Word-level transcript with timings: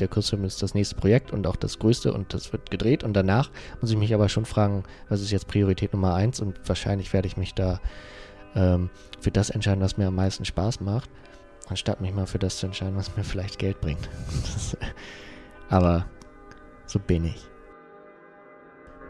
der 0.00 0.08
Kurzfilm 0.08 0.44
ist 0.44 0.62
das 0.62 0.74
nächste 0.74 0.96
Projekt 0.96 1.32
und 1.32 1.46
auch 1.46 1.56
das 1.56 1.78
größte 1.78 2.12
und 2.12 2.34
das 2.34 2.52
wird 2.52 2.70
gedreht. 2.70 3.04
Und 3.04 3.14
danach 3.14 3.50
muss 3.80 3.90
ich 3.90 3.96
mich 3.96 4.14
aber 4.14 4.28
schon 4.28 4.44
fragen, 4.44 4.84
was 5.08 5.20
ist 5.20 5.30
jetzt 5.30 5.48
Priorität 5.48 5.92
Nummer 5.92 6.14
eins? 6.14 6.40
Und 6.40 6.56
wahrscheinlich 6.66 7.12
werde 7.12 7.28
ich 7.28 7.36
mich 7.36 7.54
da 7.54 7.80
ähm, 8.54 8.90
für 9.20 9.30
das 9.30 9.50
entscheiden, 9.50 9.82
was 9.82 9.96
mir 9.96 10.08
am 10.08 10.14
meisten 10.14 10.44
Spaß 10.44 10.80
macht, 10.80 11.10
anstatt 11.68 12.00
mich 12.00 12.12
mal 12.12 12.26
für 12.26 12.38
das 12.38 12.58
zu 12.58 12.66
entscheiden, 12.66 12.96
was 12.96 13.16
mir 13.16 13.24
vielleicht 13.24 13.58
Geld 13.58 13.80
bringt. 13.80 14.08
Aber 15.68 16.06
so 16.86 16.98
bin 16.98 17.24
ich. 17.24 17.51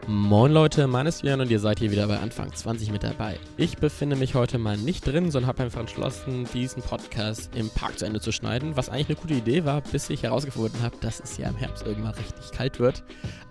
Moin 0.05 0.51
Leute, 0.51 0.85
mein 0.87 1.07
ist 1.07 1.23
Jan 1.23 1.39
und 1.39 1.49
ihr 1.49 1.61
seid 1.61 1.79
hier 1.79 1.89
wieder 1.89 2.07
bei 2.07 2.19
Anfang 2.19 2.53
20 2.53 2.91
mit 2.91 3.03
dabei. 3.03 3.39
Ich 3.55 3.77
befinde 3.77 4.17
mich 4.17 4.35
heute 4.35 4.57
mal 4.57 4.75
nicht 4.75 5.07
drin, 5.07 5.31
sondern 5.31 5.47
habe 5.47 5.63
einfach 5.63 5.79
entschlossen, 5.79 6.45
diesen 6.53 6.83
Podcast 6.83 7.55
im 7.55 7.69
Park 7.69 7.99
zu 7.99 8.05
Ende 8.05 8.19
zu 8.19 8.33
schneiden, 8.33 8.75
was 8.75 8.89
eigentlich 8.89 9.07
eine 9.07 9.15
gute 9.15 9.33
Idee 9.35 9.63
war, 9.63 9.79
bis 9.79 10.09
ich 10.09 10.23
herausgefunden 10.23 10.81
habe, 10.81 10.97
dass 10.99 11.21
es 11.21 11.37
ja 11.37 11.47
im 11.47 11.55
Herbst 11.55 11.85
irgendwann 11.85 12.15
richtig 12.15 12.51
kalt 12.51 12.81
wird. 12.81 13.01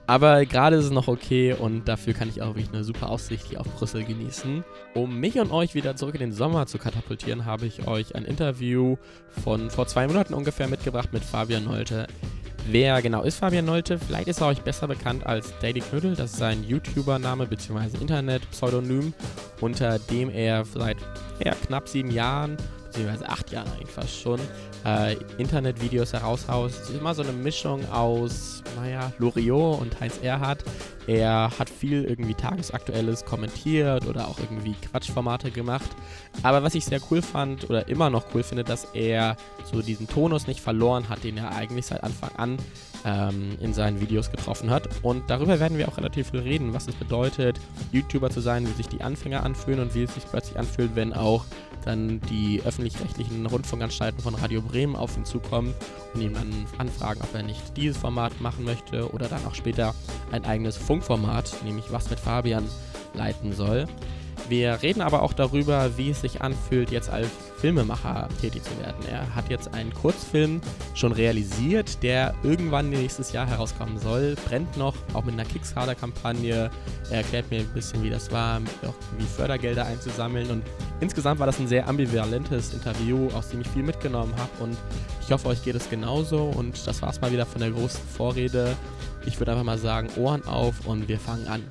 Aber 0.07 0.45
gerade 0.45 0.77
ist 0.77 0.85
es 0.85 0.91
noch 0.91 1.09
okay 1.09 1.55
und 1.55 1.89
dafür 1.89 2.13
kann 2.13 2.29
ich 2.29 2.43
auch 2.43 2.49
wirklich 2.49 2.69
eine 2.69 2.85
super 2.85 3.09
Aussicht 3.09 3.47
hier 3.47 3.61
auf 3.61 3.69
Brüssel 3.69 4.05
genießen. 4.05 4.63
Um 4.95 5.19
mich 5.21 5.39
und 5.39 5.53
euch 5.53 5.75
wieder 5.75 5.97
zurück 5.97 6.17
in 6.17 6.21
den 6.21 6.33
Sommer 6.33 6.67
zu 6.67 6.77
katapultieren, 6.77 7.47
habe 7.47 7.65
ich 7.65 7.87
euch 7.87 8.15
ein 8.15 8.27
Interview 8.27 8.97
von 9.43 9.71
vor 9.71 9.87
zwei 9.87 10.07
Monaten 10.07 10.35
ungefähr 10.35 10.69
mitgebracht 10.69 11.15
mit 11.15 11.25
Fabian 11.25 11.65
Nolte. 11.65 12.09
Wer 12.67 13.03
genau 13.03 13.23
ist 13.23 13.39
Fabian 13.39 13.65
Nolte? 13.65 13.99
Vielleicht 13.99 14.29
ist 14.29 14.41
er 14.41 14.47
euch 14.47 14.63
besser 14.63 14.87
bekannt 14.87 15.27
als 15.27 15.53
Daily 15.61 15.81
Knödel. 15.81 16.15
Das 16.15 16.33
ist 16.33 16.39
sein 16.39 16.63
YouTuber-Name 16.65 17.47
bzw. 17.47 17.99
Internet-Pseudonym, 18.01 19.13
unter 19.61 19.99
dem 19.99 20.31
er 20.31 20.65
seit 20.65 20.97
ja, 21.45 21.55
knapp 21.67 21.89
sieben 21.89 22.11
Jahren 22.11 22.57
beziehungsweise 22.93 23.29
acht 23.29 23.51
Jahren 23.51 23.69
eigentlich 23.73 23.91
fast 23.91 24.15
schon, 24.21 24.39
äh, 24.85 25.17
Internetvideos 25.39 26.13
heraushaut. 26.13 26.71
Es 26.71 26.89
ist 26.89 26.97
immer 26.97 27.15
so 27.15 27.23
eine 27.23 27.33
Mischung 27.33 27.89
aus, 27.91 28.63
naja, 28.77 29.13
Loriot 29.19 29.81
und 29.81 30.01
Heinz 30.01 30.19
Erhardt. 30.23 30.65
Er 31.07 31.51
hat 31.59 31.69
viel 31.69 32.05
irgendwie 32.05 32.35
Tagesaktuelles 32.35 33.25
kommentiert 33.25 34.07
oder 34.07 34.29
auch 34.29 34.39
irgendwie 34.39 34.75
Quatschformate 34.91 35.51
gemacht. 35.51 35.91
Aber 36.43 36.63
was 36.63 36.75
ich 36.75 36.85
sehr 36.85 37.01
cool 37.11 37.23
fand 37.23 37.69
oder 37.69 37.89
immer 37.89 38.11
noch 38.11 38.27
cool 38.35 38.43
finde, 38.43 38.65
dass 38.65 38.87
er 38.95 39.37
so 39.71 39.83
diesen 39.83 40.09
Tonus 40.09 40.47
nicht 40.47 40.61
verloren 40.61 41.09
hat, 41.09 41.25
den 41.25 41.37
er 41.37 41.55
eigentlich 41.55 41.87
seit 41.87 42.05
Anfang 42.05 42.31
an 42.37 42.59
ähm, 43.05 43.57
in 43.61 43.75
seinen 43.75 44.01
Videos 44.01 44.31
getroffen 44.31 44.71
hat. 44.71 44.89
Und 45.03 45.29
darüber 45.29 45.61
werden 45.61 45.79
wir 45.79 45.89
auch 45.89 45.97
relativ 45.97 46.31
viel 46.31 46.41
reden, 46.41 46.75
was 46.75 46.89
es 46.89 46.95
bedeutet, 46.95 47.61
YouTuber 47.93 48.31
zu 48.31 48.41
sein, 48.41 48.67
wie 48.67 48.73
sich 48.73 48.89
die 48.89 49.03
Anfänger 49.03 49.45
anfühlen 49.45 49.81
und 49.81 49.95
wie 49.95 50.03
es 50.03 50.15
sich 50.15 50.25
plötzlich 50.27 50.59
anfühlt, 50.59 50.95
wenn 50.95 51.13
auch 51.13 51.45
dann 51.85 52.21
die 52.31 52.63
öffentlich-rechtlichen 52.65 53.45
Rundfunkanstalten 53.47 54.21
von 54.21 54.35
Radio 54.37 54.63
Bremen 54.63 54.95
auf 54.95 55.17
ihn 55.17 55.25
zukommen 55.25 55.75
und 56.15 56.21
ihn 56.21 56.35
dann 56.35 56.67
anfragen, 56.79 57.21
ob 57.23 57.35
er 57.35 57.43
nicht 57.43 57.77
dieses 57.77 57.97
Format 57.97 58.41
machen 58.41 58.65
möchte 58.65 59.13
oder 59.13 59.29
dann 59.29 59.45
auch 59.47 59.55
später 59.55 59.95
ein 60.31 60.45
eigenes 60.45 60.77
Funkformat, 60.77 61.53
nämlich 61.65 61.91
Was 61.91 62.09
mit 62.09 62.21
Fabian, 62.21 62.65
leiten 63.15 63.53
soll. 63.53 63.87
Wir 64.49 64.83
reden 64.83 65.01
aber 65.01 65.23
auch 65.23 65.33
darüber, 65.33 65.97
wie 65.97 66.11
es 66.11 66.21
sich 66.21 66.43
anfühlt, 66.43 66.91
jetzt 66.91 67.11
als 67.11 67.29
Filmemacher 67.59 68.29
tätig 68.41 68.63
zu 68.65 68.77
werden. 68.81 68.97
Er 69.11 69.35
hat 69.35 69.49
jetzt 69.49 69.73
einen 69.73 69.95
Kurzfilm 69.95 70.61
schon 70.95 71.13
realisiert, 71.13 72.03
der 72.03 72.35
irgendwann 72.43 72.91
nächstes 72.91 73.33
Jahr 73.33 73.47
herauskommen 73.47 73.99
soll. 73.99 74.37
Brennt 74.47 74.77
noch, 74.77 74.95
auch 75.15 75.25
mit 75.25 75.35
einer 75.35 75.45
Kickstarter-Kampagne. 75.45 76.71
Er 77.11 77.17
erklärt 77.17 77.51
mir 77.51 77.61
ein 77.61 77.69
bisschen, 77.73 78.03
wie 78.03 78.11
das 78.11 78.31
war, 78.33 78.61
wie 79.19 79.25
Fördergelder 79.25 79.87
einzusammeln. 79.87 80.51
Und 80.51 80.65
insgesamt 81.01 81.39
war 81.39 81.47
das 81.47 81.61
ein 81.61 81.69
sehr 81.69 81.89
ambivalentes 81.89 82.75
Interview, 82.75 83.29
aus 83.35 83.51
dem 83.51 83.61
ich 83.61 83.69
viel 83.69 83.85
mitgenommen 83.85 84.35
habe. 84.37 84.65
Und 84.65 84.77
ich 85.21 85.31
hoffe, 85.31 85.49
euch 85.49 85.63
geht 85.63 85.77
es 85.77 85.89
genauso. 85.89 86.45
Und 86.45 86.87
das 86.87 87.01
war 87.01 87.11
es 87.11 87.21
mal 87.21 87.33
wieder 87.33 87.47
von 87.47 87.61
der 87.61 87.71
großen 87.71 88.01
Vorrede. 88.17 88.77
Ich 89.25 89.39
würde 89.39 89.53
einfach 89.53 89.65
mal 89.65 89.79
sagen, 89.79 90.09
Ohren 90.17 90.45
auf 90.47 90.87
und 90.87 91.09
wir 91.09 91.21
fangen 91.21 91.47
an. 91.47 91.63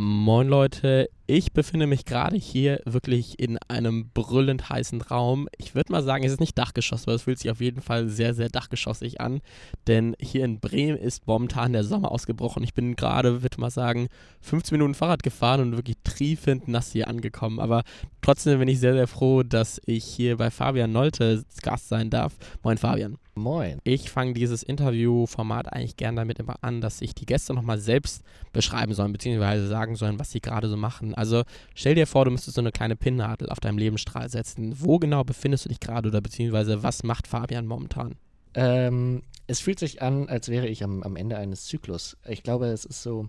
Moin 0.00 0.46
Leute, 0.46 1.10
ich 1.26 1.52
befinde 1.52 1.88
mich 1.88 2.04
gerade 2.04 2.36
hier 2.36 2.80
wirklich 2.84 3.40
in 3.40 3.58
einem 3.66 4.10
brüllend 4.14 4.70
heißen 4.70 5.00
Raum. 5.00 5.48
Ich 5.56 5.74
würde 5.74 5.90
mal 5.90 6.04
sagen, 6.04 6.22
es 6.22 6.30
ist 6.30 6.38
nicht 6.38 6.56
Dachgeschoss, 6.56 7.08
aber 7.08 7.16
es 7.16 7.22
fühlt 7.22 7.40
sich 7.40 7.50
auf 7.50 7.60
jeden 7.60 7.82
Fall 7.82 8.08
sehr, 8.08 8.32
sehr 8.32 8.48
dachgeschossig 8.48 9.20
an. 9.20 9.40
Denn 9.88 10.14
hier 10.20 10.44
in 10.44 10.60
Bremen 10.60 10.96
ist 10.96 11.26
momentan 11.26 11.72
der 11.72 11.82
Sommer 11.82 12.12
ausgebrochen. 12.12 12.62
Ich 12.62 12.74
bin 12.74 12.94
gerade, 12.94 13.42
würde 13.42 13.60
mal 13.60 13.72
sagen, 13.72 14.06
15 14.40 14.76
Minuten 14.76 14.94
Fahrrad 14.94 15.24
gefahren 15.24 15.62
und 15.62 15.76
wirklich 15.76 15.96
triefend 16.04 16.68
nass 16.68 16.92
hier 16.92 17.08
angekommen. 17.08 17.58
Aber 17.58 17.82
trotzdem 18.22 18.60
bin 18.60 18.68
ich 18.68 18.78
sehr, 18.78 18.94
sehr 18.94 19.08
froh, 19.08 19.42
dass 19.42 19.80
ich 19.84 20.04
hier 20.04 20.36
bei 20.36 20.52
Fabian 20.52 20.92
Nolte 20.92 21.44
Gast 21.62 21.88
sein 21.88 22.08
darf. 22.08 22.36
Moin 22.62 22.78
Fabian. 22.78 23.18
Moin. 23.38 23.78
Ich 23.84 24.10
fange 24.10 24.34
dieses 24.34 24.62
Interviewformat 24.62 25.72
eigentlich 25.72 25.96
gern 25.96 26.16
damit 26.16 26.38
immer 26.38 26.56
an, 26.62 26.80
dass 26.80 26.98
sich 26.98 27.14
die 27.14 27.26
Gäste 27.26 27.54
nochmal 27.54 27.78
selbst 27.78 28.22
beschreiben 28.52 28.92
sollen, 28.94 29.12
beziehungsweise 29.12 29.66
sagen 29.66 29.96
sollen, 29.96 30.18
was 30.18 30.30
sie 30.30 30.40
gerade 30.40 30.68
so 30.68 30.76
machen. 30.76 31.14
Also 31.14 31.44
stell 31.74 31.94
dir 31.94 32.06
vor, 32.06 32.24
du 32.24 32.30
müsstest 32.30 32.56
so 32.56 32.60
eine 32.60 32.72
kleine 32.72 32.96
Pinnnadel 32.96 33.48
auf 33.48 33.60
deinem 33.60 33.78
Lebensstrahl 33.78 34.28
setzen. 34.28 34.74
Wo 34.78 34.98
genau 34.98 35.24
befindest 35.24 35.64
du 35.64 35.68
dich 35.68 35.80
gerade 35.80 36.08
oder 36.08 36.20
beziehungsweise 36.20 36.82
was 36.82 37.02
macht 37.02 37.26
Fabian 37.26 37.66
momentan? 37.66 38.16
Ähm, 38.54 39.22
es 39.46 39.60
fühlt 39.60 39.78
sich 39.78 40.02
an, 40.02 40.28
als 40.28 40.48
wäre 40.48 40.66
ich 40.66 40.84
am, 40.84 41.02
am 41.02 41.16
Ende 41.16 41.38
eines 41.38 41.64
Zyklus. 41.64 42.16
Ich 42.26 42.42
glaube, 42.42 42.66
es 42.66 42.84
ist 42.84 43.02
so, 43.02 43.28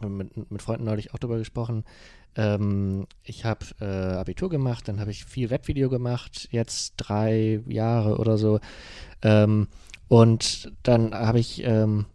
mit, 0.00 0.50
mit 0.50 0.62
Freunden 0.62 0.84
neulich 0.84 1.12
auch 1.12 1.18
darüber 1.18 1.38
gesprochen, 1.38 1.84
ähm, 2.36 3.06
ich 3.24 3.44
habe 3.44 3.66
äh, 3.80 3.84
Abitur 3.84 4.48
gemacht, 4.48 4.86
dann 4.86 5.00
habe 5.00 5.10
ich 5.10 5.24
viel 5.24 5.50
Webvideo 5.50 5.88
gemacht, 5.88 6.48
jetzt 6.52 6.94
drei 6.96 7.60
Jahre 7.66 8.18
oder 8.18 8.38
so. 8.38 8.60
Ähm, 9.22 9.68
und 10.08 10.72
dann 10.82 11.14
habe 11.14 11.40
ich 11.40 11.62
ähm, 11.64 12.06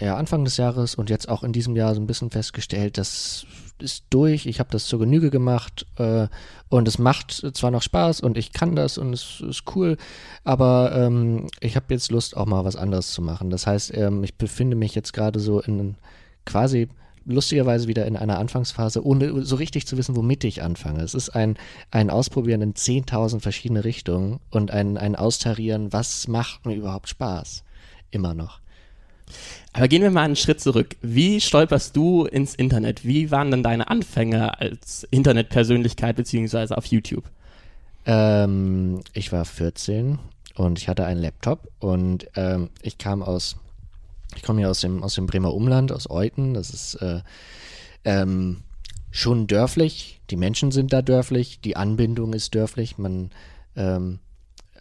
ja, 0.00 0.16
Anfang 0.16 0.44
des 0.44 0.56
Jahres 0.56 0.94
und 0.94 1.10
jetzt 1.10 1.28
auch 1.28 1.42
in 1.42 1.52
diesem 1.52 1.76
Jahr 1.76 1.94
so 1.94 2.00
ein 2.00 2.06
bisschen 2.06 2.30
festgestellt, 2.30 2.98
das 2.98 3.46
ist 3.80 4.04
durch, 4.10 4.46
ich 4.46 4.58
habe 4.58 4.70
das 4.70 4.86
zur 4.86 4.98
Genüge 4.98 5.30
gemacht 5.30 5.86
äh, 5.96 6.28
und 6.68 6.88
es 6.88 6.98
macht 6.98 7.32
zwar 7.54 7.70
noch 7.70 7.82
Spaß 7.82 8.20
und 8.20 8.36
ich 8.36 8.52
kann 8.52 8.74
das 8.74 8.98
und 8.98 9.12
es 9.12 9.40
ist 9.40 9.64
cool, 9.74 9.96
aber 10.44 10.92
ähm, 10.94 11.46
ich 11.60 11.76
habe 11.76 11.86
jetzt 11.90 12.10
Lust 12.10 12.36
auch 12.36 12.46
mal 12.46 12.64
was 12.64 12.76
anderes 12.76 13.12
zu 13.12 13.22
machen. 13.22 13.50
Das 13.50 13.66
heißt, 13.66 13.96
ähm, 13.96 14.24
ich 14.24 14.36
befinde 14.36 14.76
mich 14.76 14.94
jetzt 14.94 15.12
gerade 15.12 15.40
so 15.40 15.60
in 15.60 15.96
quasi 16.44 16.88
lustigerweise 17.28 17.88
wieder 17.88 18.06
in 18.06 18.16
einer 18.16 18.38
Anfangsphase, 18.38 19.04
ohne 19.04 19.44
so 19.44 19.56
richtig 19.56 19.86
zu 19.86 19.96
wissen, 19.96 20.16
womit 20.16 20.44
ich 20.44 20.62
anfange. 20.62 21.02
Es 21.02 21.14
ist 21.14 21.30
ein, 21.30 21.56
ein 21.90 22.10
Ausprobieren 22.10 22.62
in 22.62 22.74
10.000 22.74 23.40
verschiedene 23.40 23.84
Richtungen 23.84 24.40
und 24.50 24.70
ein, 24.70 24.96
ein 24.96 25.14
Austarieren, 25.14 25.92
was 25.92 26.26
macht 26.26 26.66
mir 26.66 26.74
überhaupt 26.74 27.08
Spaß. 27.08 27.62
Immer 28.10 28.34
noch. 28.34 28.60
Aber 29.74 29.88
gehen 29.88 30.02
wir 30.02 30.10
mal 30.10 30.24
einen 30.24 30.36
Schritt 30.36 30.60
zurück. 30.60 30.96
Wie 31.02 31.40
stolperst 31.40 31.94
du 31.94 32.24
ins 32.24 32.54
Internet? 32.54 33.04
Wie 33.04 33.30
waren 33.30 33.50
denn 33.50 33.62
deine 33.62 33.88
Anfänge 33.88 34.58
als 34.58 35.06
Internetpersönlichkeit 35.10 36.16
beziehungsweise 36.16 36.76
auf 36.76 36.86
YouTube? 36.86 37.24
Ähm, 38.06 39.00
ich 39.12 39.30
war 39.32 39.44
14 39.44 40.18
und 40.54 40.78
ich 40.78 40.88
hatte 40.88 41.04
einen 41.04 41.20
Laptop 41.20 41.68
und 41.78 42.26
ähm, 42.36 42.70
ich 42.80 42.96
kam 42.96 43.22
aus 43.22 43.56
ich 44.36 44.42
komme 44.42 44.60
hier 44.60 44.70
aus 44.70 44.80
dem, 44.80 45.02
aus 45.02 45.14
dem 45.14 45.26
Bremer 45.26 45.54
Umland, 45.54 45.92
aus 45.92 46.10
Euten. 46.10 46.54
Das 46.54 46.70
ist 46.70 46.94
äh, 46.96 47.20
ähm, 48.04 48.62
schon 49.10 49.46
dörflich. 49.46 50.20
Die 50.30 50.36
Menschen 50.36 50.70
sind 50.70 50.92
da 50.92 51.02
dörflich. 51.02 51.60
Die 51.60 51.76
Anbindung 51.76 52.32
ist 52.32 52.54
dörflich. 52.54 52.98
Man, 52.98 53.30
ähm, 53.76 54.18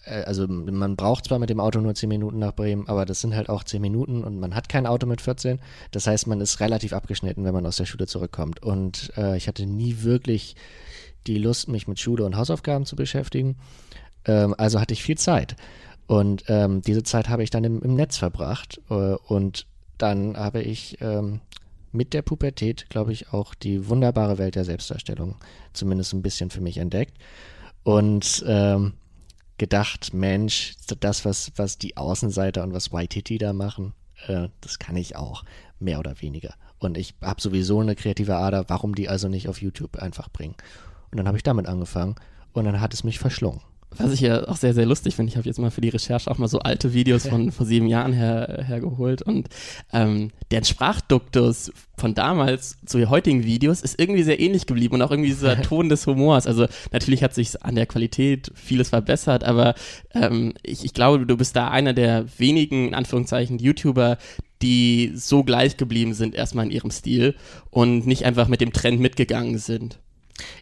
äh, 0.05 0.23
also 0.23 0.47
man 0.47 0.95
braucht 0.95 1.25
zwar 1.25 1.39
mit 1.39 1.49
dem 1.49 1.59
Auto 1.59 1.79
nur 1.79 1.95
10 1.95 2.09
Minuten 2.09 2.39
nach 2.39 2.53
Bremen, 2.53 2.87
aber 2.87 3.05
das 3.05 3.21
sind 3.21 3.35
halt 3.35 3.49
auch 3.49 3.63
10 3.63 3.81
Minuten 3.81 4.23
und 4.23 4.39
man 4.39 4.53
hat 4.53 4.69
kein 4.69 4.85
Auto 4.85 5.07
mit 5.07 5.21
14. 5.21 5.59
Das 5.91 6.07
heißt, 6.07 6.27
man 6.27 6.41
ist 6.41 6.59
relativ 6.59 6.93
abgeschnitten, 6.93 7.43
wenn 7.43 7.53
man 7.53 7.65
aus 7.65 7.77
der 7.77 7.85
Schule 7.85 8.07
zurückkommt. 8.07 8.61
Und 8.61 9.11
äh, 9.17 9.37
ich 9.37 9.47
hatte 9.47 9.65
nie 9.65 10.01
wirklich 10.01 10.55
die 11.25 11.37
Lust, 11.37 11.67
mich 11.67 11.87
mit 11.87 11.99
Schule 11.99 12.25
und 12.25 12.35
Hausaufgaben 12.35 12.85
zu 12.85 12.95
beschäftigen. 12.95 13.57
Ähm, 14.25 14.55
also 14.57 14.79
hatte 14.79 14.93
ich 14.93 15.03
viel 15.03 15.17
Zeit. 15.17 15.55
Und 16.07 16.45
ähm, 16.47 16.81
diese 16.81 17.03
Zeit 17.03 17.29
habe 17.29 17.43
ich 17.43 17.49
dann 17.49 17.63
im, 17.63 17.81
im 17.81 17.95
Netz 17.95 18.17
verbracht. 18.17 18.81
Äh, 18.89 19.15
und 19.27 19.67
dann 19.97 20.37
habe 20.37 20.61
ich 20.61 20.97
ähm, 21.01 21.41
mit 21.91 22.13
der 22.13 22.21
Pubertät, 22.21 22.89
glaube 22.89 23.11
ich, 23.11 23.33
auch 23.33 23.53
die 23.53 23.89
wunderbare 23.89 24.37
Welt 24.37 24.55
der 24.55 24.65
Selbstdarstellung 24.65 25.35
zumindest 25.73 26.13
ein 26.13 26.21
bisschen 26.21 26.49
für 26.49 26.61
mich 26.61 26.77
entdeckt. 26.77 27.17
Und 27.83 28.43
ähm, 28.47 28.93
gedacht, 29.57 30.13
Mensch, 30.13 30.75
das, 30.99 31.25
was, 31.25 31.51
was 31.55 31.77
die 31.77 31.97
Außenseiter 31.97 32.63
und 32.63 32.73
was 32.73 32.91
YTT 32.93 33.41
da 33.41 33.53
machen, 33.53 33.93
äh, 34.27 34.49
das 34.61 34.79
kann 34.79 34.95
ich 34.95 35.15
auch, 35.15 35.43
mehr 35.79 35.99
oder 35.99 36.21
weniger. 36.21 36.53
Und 36.79 36.97
ich 36.97 37.15
habe 37.21 37.41
sowieso 37.41 37.79
eine 37.79 37.95
kreative 37.95 38.35
Ader, 38.35 38.65
warum 38.67 38.95
die 38.95 39.09
also 39.09 39.27
nicht 39.27 39.49
auf 39.49 39.61
YouTube 39.61 39.97
einfach 39.97 40.29
bringen? 40.29 40.55
Und 41.11 41.17
dann 41.17 41.27
habe 41.27 41.37
ich 41.37 41.43
damit 41.43 41.67
angefangen 41.67 42.15
und 42.53 42.65
dann 42.65 42.81
hat 42.81 42.93
es 42.93 43.03
mich 43.03 43.19
verschlungen. 43.19 43.61
Was 43.95 44.11
ich 44.11 44.21
ja 44.21 44.47
auch 44.47 44.57
sehr, 44.57 44.73
sehr 44.73 44.85
lustig 44.85 45.15
finde, 45.15 45.31
ich 45.31 45.37
habe 45.37 45.47
jetzt 45.47 45.59
mal 45.59 45.71
für 45.71 45.81
die 45.81 45.89
Recherche 45.89 46.29
auch 46.29 46.37
mal 46.37 46.47
so 46.47 46.59
alte 46.59 46.93
Videos 46.93 47.25
von 47.27 47.51
vor 47.51 47.65
sieben 47.65 47.87
Jahren 47.87 48.13
her, 48.13 48.63
hergeholt 48.67 49.21
und 49.21 49.47
ähm, 49.93 50.31
der 50.51 50.63
Sprachduktus 50.63 51.71
von 51.97 52.13
damals 52.13 52.77
zu 52.85 53.09
heutigen 53.09 53.43
Videos 53.43 53.81
ist 53.81 53.99
irgendwie 53.99 54.23
sehr 54.23 54.39
ähnlich 54.39 54.65
geblieben 54.65 54.95
und 54.95 55.01
auch 55.01 55.11
irgendwie 55.11 55.29
dieser 55.29 55.61
Ton 55.61 55.89
des 55.89 56.05
Humors. 56.05 56.45
Also 56.47 56.67
natürlich 56.91 57.23
hat 57.23 57.33
sich 57.33 57.63
an 57.63 57.75
der 57.75 57.85
Qualität 57.85 58.51
vieles 58.55 58.89
verbessert, 58.89 59.43
aber 59.43 59.73
ähm, 60.13 60.53
ich, 60.63 60.83
ich 60.83 60.93
glaube, 60.93 61.25
du 61.25 61.37
bist 61.37 61.55
da 61.55 61.69
einer 61.69 61.93
der 61.93 62.25
wenigen, 62.37 62.89
in 62.89 62.93
Anführungszeichen, 62.93 63.57
YouTuber, 63.57 64.17
die 64.61 65.11
so 65.15 65.43
gleich 65.43 65.77
geblieben 65.77 66.13
sind 66.13 66.35
erstmal 66.35 66.65
in 66.65 66.71
ihrem 66.71 66.91
Stil 66.91 67.35
und 67.69 68.05
nicht 68.05 68.25
einfach 68.25 68.47
mit 68.47 68.61
dem 68.61 68.73
Trend 68.73 68.99
mitgegangen 68.99 69.57
sind. 69.57 69.99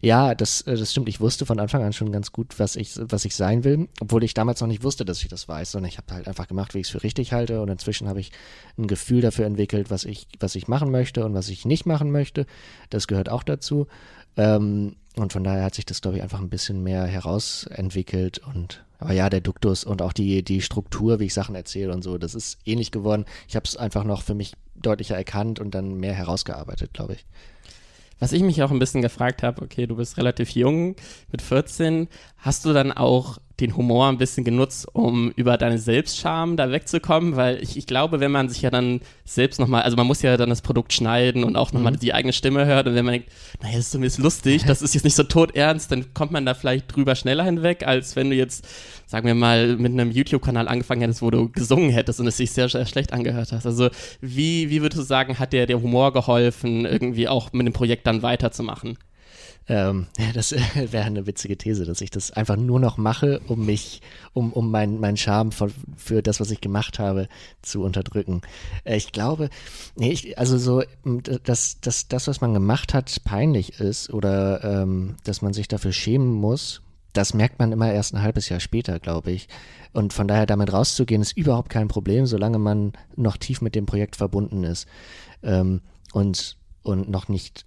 Ja, 0.02 0.36
das, 0.36 0.62
äh, 0.62 0.76
das 0.76 0.92
stimmt. 0.92 1.10
Ich 1.10 1.20
wusste 1.20 1.46
von 1.46 1.60
Anfang 1.60 1.84
an 1.84 1.94
schon 1.94 2.12
ganz 2.12 2.32
gut, 2.32 2.60
was 2.60 2.76
ich, 2.76 2.94
was 3.00 3.26
ich 3.26 3.36
sein 3.36 3.64
will, 3.64 3.90
obwohl 4.00 4.24
ich 4.24 4.34
damals 4.34 4.62
noch 4.62 4.68
nicht 4.68 4.84
wusste, 4.84 5.06
dass 5.06 5.22
ich 5.22 5.28
das 5.28 5.48
weiß, 5.48 5.72
sondern 5.72 5.90
ich 5.90 5.98
habe 5.98 6.14
halt 6.14 6.28
einfach 6.28 6.48
gemacht, 6.48 6.74
wie 6.74 6.80
ich 6.80 6.88
es 6.88 6.92
für 6.92 7.04
richtig 7.04 7.34
halte 7.34 7.62
und 7.62 7.70
inzwischen 7.70 8.08
habe 8.08 8.20
ich 8.20 8.32
ein 8.78 8.88
Gefühl 8.88 9.22
dafür 9.22 9.46
entwickelt, 9.46 9.90
was 9.90 10.06
ich, 10.06 10.28
was 10.40 10.56
ich 10.56 10.68
machen 10.68 10.92
möchte 10.92 11.26
und 11.26 11.34
was 11.34 11.50
ich 11.50 11.66
nicht 11.66 11.86
machen 11.86 12.12
möchte. 12.12 12.46
Das 12.90 13.08
gehört 13.08 13.30
auch 13.30 13.44
dazu. 13.44 13.88
Ähm, 14.38 14.96
und 15.16 15.32
von 15.32 15.44
daher 15.44 15.64
hat 15.64 15.76
sich 15.76 15.86
das, 15.86 16.02
glaube 16.02 16.18
ich, 16.18 16.24
einfach 16.24 16.40
ein 16.40 16.50
bisschen 16.50 16.84
mehr 16.84 17.06
herausentwickelt 17.06 18.40
und 18.40 18.84
aber 18.98 19.14
ja, 19.14 19.30
der 19.30 19.42
Duktus 19.42 19.84
und 19.84 20.02
auch 20.02 20.14
die, 20.14 20.42
die 20.42 20.62
Struktur, 20.62 21.20
wie 21.20 21.26
ich 21.26 21.34
Sachen 21.34 21.54
erzähle 21.54 21.94
und 21.94 22.02
so, 22.02 22.18
das 22.18 22.34
ist 22.34 22.58
ähnlich 22.66 22.92
geworden. 22.92 23.26
Ich 23.48 23.56
habe 23.56 23.66
es 23.66 23.76
einfach 23.76 24.04
noch 24.06 24.22
für 24.22 24.36
mich 24.36 24.54
deutlicher 24.76 25.18
erkannt 25.18 25.60
und 25.60 25.76
dann 25.76 25.96
mehr 25.96 26.14
herausgearbeitet, 26.14 26.94
glaube 26.94 27.14
ich. 27.14 27.26
Was 28.20 28.32
ich 28.32 28.44
mich 28.44 28.64
auch 28.64 28.72
ein 28.72 28.80
bisschen 28.80 29.02
gefragt 29.02 29.44
habe, 29.44 29.62
okay, 29.62 29.88
du 29.88 29.96
bist 29.96 30.18
relativ 30.18 30.52
jung, 30.52 30.96
mit 31.32 31.42
14, 31.42 32.08
hast 32.38 32.66
du 32.66 32.74
dann 32.74 32.92
auch 32.92 33.38
den 33.60 33.78
Humor 33.78 34.08
ein 34.08 34.18
bisschen 34.18 34.44
genutzt, 34.44 34.88
um 34.92 35.32
über 35.32 35.58
deine 35.58 35.78
Selbstscham 35.78 36.58
da 36.58 36.72
wegzukommen, 36.72 37.38
weil 37.38 37.62
ich, 37.64 37.78
ich 37.78 37.88
glaube, 37.88 38.20
wenn 38.20 38.32
man 38.32 38.50
sich 38.50 38.62
ja 38.62 38.70
dann 38.70 39.00
selbst 39.24 39.60
nochmal, 39.60 39.84
also 39.84 39.96
man 39.96 40.08
muss 40.08 40.22
ja 40.22 40.36
dann 40.36 40.50
das 40.50 40.62
Produkt 40.62 40.92
schneiden 40.92 41.44
und 41.44 41.56
auch 41.56 41.72
nochmal 41.72 41.94
mhm. 41.94 42.00
die 42.00 42.14
eigene 42.14 42.34
Stimme 42.34 42.66
hört 42.66 42.88
und 42.88 42.96
wenn 42.96 43.06
man 43.06 43.14
denkt, 43.14 43.30
naja, 43.62 43.78
das 43.78 43.86
ist 43.86 43.92
zumindest 43.92 44.20
lustig, 44.20 44.64
das 44.66 44.82
ist 44.82 44.94
jetzt 44.94 45.04
nicht 45.06 45.16
so 45.16 45.24
todernst, 45.24 45.92
dann 45.92 46.14
kommt 46.14 46.32
man 46.32 46.46
da 46.46 46.54
vielleicht 46.54 46.94
drüber 46.94 47.16
schneller 47.16 47.46
hinweg, 47.46 47.88
als 47.88 48.18
wenn 48.18 48.30
du 48.30 48.36
jetzt, 48.36 48.68
sagen 49.06 49.26
wir 49.26 49.36
mal, 49.36 49.78
mit 49.78 49.94
einem 49.94 50.12
YouTube-Kanal 50.12 50.68
angefangen 50.68 51.02
hättest, 51.02 51.22
wo 51.22 51.32
du 51.32 51.50
gesungen 51.50 51.92
hättest 51.92 52.20
und 52.20 52.28
es 52.28 52.38
sich 52.38 52.52
sehr, 52.52 52.68
sehr 52.68 52.86
schlecht 52.86 53.14
angehört 53.14 53.54
hast. 53.54 53.66
Also 53.66 53.90
wie, 54.20 54.70
wie 54.70 54.82
würdest 54.82 55.00
du 55.00 55.06
sagen, 55.06 55.40
hat 55.40 55.54
dir 55.54 55.66
der 55.66 55.82
Humor 55.82 56.12
geholfen, 56.12 56.86
irgendwie 56.86 57.30
auch 57.30 57.54
mit 57.54 57.66
dem 57.66 57.74
Projekt 57.74 58.06
dann 58.06 58.22
weiterzumachen? 58.22 58.98
Ähm, 59.68 60.08
das 60.34 60.52
wäre 60.76 61.06
eine 61.06 61.28
witzige 61.28 61.58
These, 61.58 61.86
dass 61.86 62.02
ich 62.02 62.12
das 62.12 62.32
einfach 62.32 62.56
nur 62.56 62.80
noch 62.80 62.98
mache, 62.98 63.42
um 63.48 63.66
mich, 63.66 64.02
um, 64.34 64.54
um 64.54 64.72
meinen 64.72 65.00
mein 65.00 65.18
Charme 65.18 65.52
für, 65.52 65.70
für 65.96 66.22
das, 66.22 66.40
was 66.40 66.52
ich 66.52 66.62
gemacht 66.62 67.00
habe, 67.00 67.28
zu 67.62 67.84
unterdrücken. 67.84 68.42
Äh, 68.84 68.98
ich 68.98 69.12
glaube, 69.12 69.50
nee, 69.96 70.12
ich, 70.12 70.38
also 70.38 70.58
so, 70.58 70.84
dass, 71.44 71.80
dass 71.82 72.08
das, 72.08 72.28
was 72.28 72.42
man 72.42 72.54
gemacht 72.54 72.94
hat, 72.94 73.24
peinlich 73.24 73.80
ist 73.80 74.12
oder 74.12 74.64
ähm, 74.64 75.16
dass 75.24 75.42
man 75.42 75.54
sich 75.54 75.68
dafür 75.68 75.92
schämen 75.92 76.34
muss, 76.34 76.82
das 77.14 77.34
merkt 77.34 77.60
man 77.60 77.72
immer 77.72 77.92
erst 77.92 78.14
ein 78.14 78.22
halbes 78.22 78.50
Jahr 78.50 78.60
später, 78.60 79.00
glaube 79.00 79.32
ich. 79.32 79.48
Und 79.94 80.12
von 80.12 80.28
daher 80.28 80.46
damit 80.46 80.74
rauszugehen, 80.74 81.22
ist 81.22 81.38
überhaupt 81.38 81.70
kein 81.70 81.88
Problem, 81.88 82.26
solange 82.26 82.60
man 82.60 82.92
noch 83.16 83.38
tief 83.38 83.62
mit 83.62 83.74
dem 83.76 83.86
Projekt 83.86 84.18
verbunden 84.18 84.66
ist 84.66 84.86
ähm, 85.42 85.82
und, 86.12 86.58
und 86.84 87.10
noch 87.10 87.30
nicht 87.30 87.66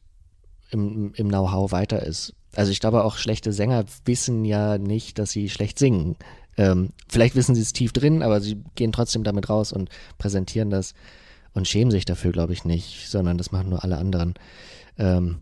im, 0.70 1.12
im 1.15 1.29
Know-how 1.29 1.73
weiter 1.73 2.03
ist. 2.03 2.35
Also 2.55 2.73
ich 2.73 2.81
glaube 2.81 3.05
auch 3.05 3.17
schlechte 3.17 3.53
Sänger 3.53 3.85
wissen 4.05 4.44
ja 4.44 4.79
nicht, 4.79 5.19
dass 5.19 5.31
sie 5.31 5.49
schlecht 5.49 5.79
singen. 5.79 6.17
Ähm, 6.56 6.91
vielleicht 7.09 7.37
wissen 7.37 7.55
sie 7.55 7.62
es 7.62 7.73
tief 7.73 7.93
drin, 7.93 8.23
aber 8.23 8.41
sie 8.41 8.62
gehen 8.75 8.93
trotzdem 8.93 9.23
damit 9.23 9.49
raus 9.49 9.73
und 9.73 9.91
präsentieren 10.19 10.70
das 10.70 10.94
und 11.55 11.69
schämen 11.69 11.91
sich 11.91 12.05
dafür, 12.05 12.32
glaube 12.32 12.53
ich, 12.53 12.65
nicht, 12.65 13.09
sondern 13.09 13.38
das 13.38 13.53
machen 13.53 13.69
nur 13.70 13.85
alle 13.85 13.99
anderen. 13.99 14.35
Ähm, 14.99 15.38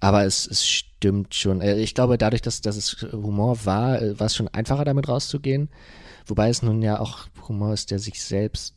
aber 0.00 0.24
es, 0.24 0.46
es 0.46 0.66
stimmt 0.66 1.34
schon. 1.34 1.60
Äh, 1.60 1.78
ich 1.78 1.94
glaube, 1.94 2.18
dadurch, 2.18 2.42
dass, 2.42 2.60
dass 2.60 2.76
es 2.76 3.06
Humor 3.12 3.64
war, 3.64 4.00
äh, 4.00 4.18
war 4.20 4.26
es 4.26 4.36
schon 4.36 4.48
einfacher, 4.48 4.84
damit 4.84 5.08
rauszugehen. 5.08 5.70
Wobei 6.26 6.48
es 6.48 6.62
nun 6.62 6.82
ja 6.82 7.00
auch 7.00 7.26
Humor 7.48 7.72
ist, 7.72 7.90
der 7.90 7.98
sich 7.98 8.22
selbst 8.22 8.74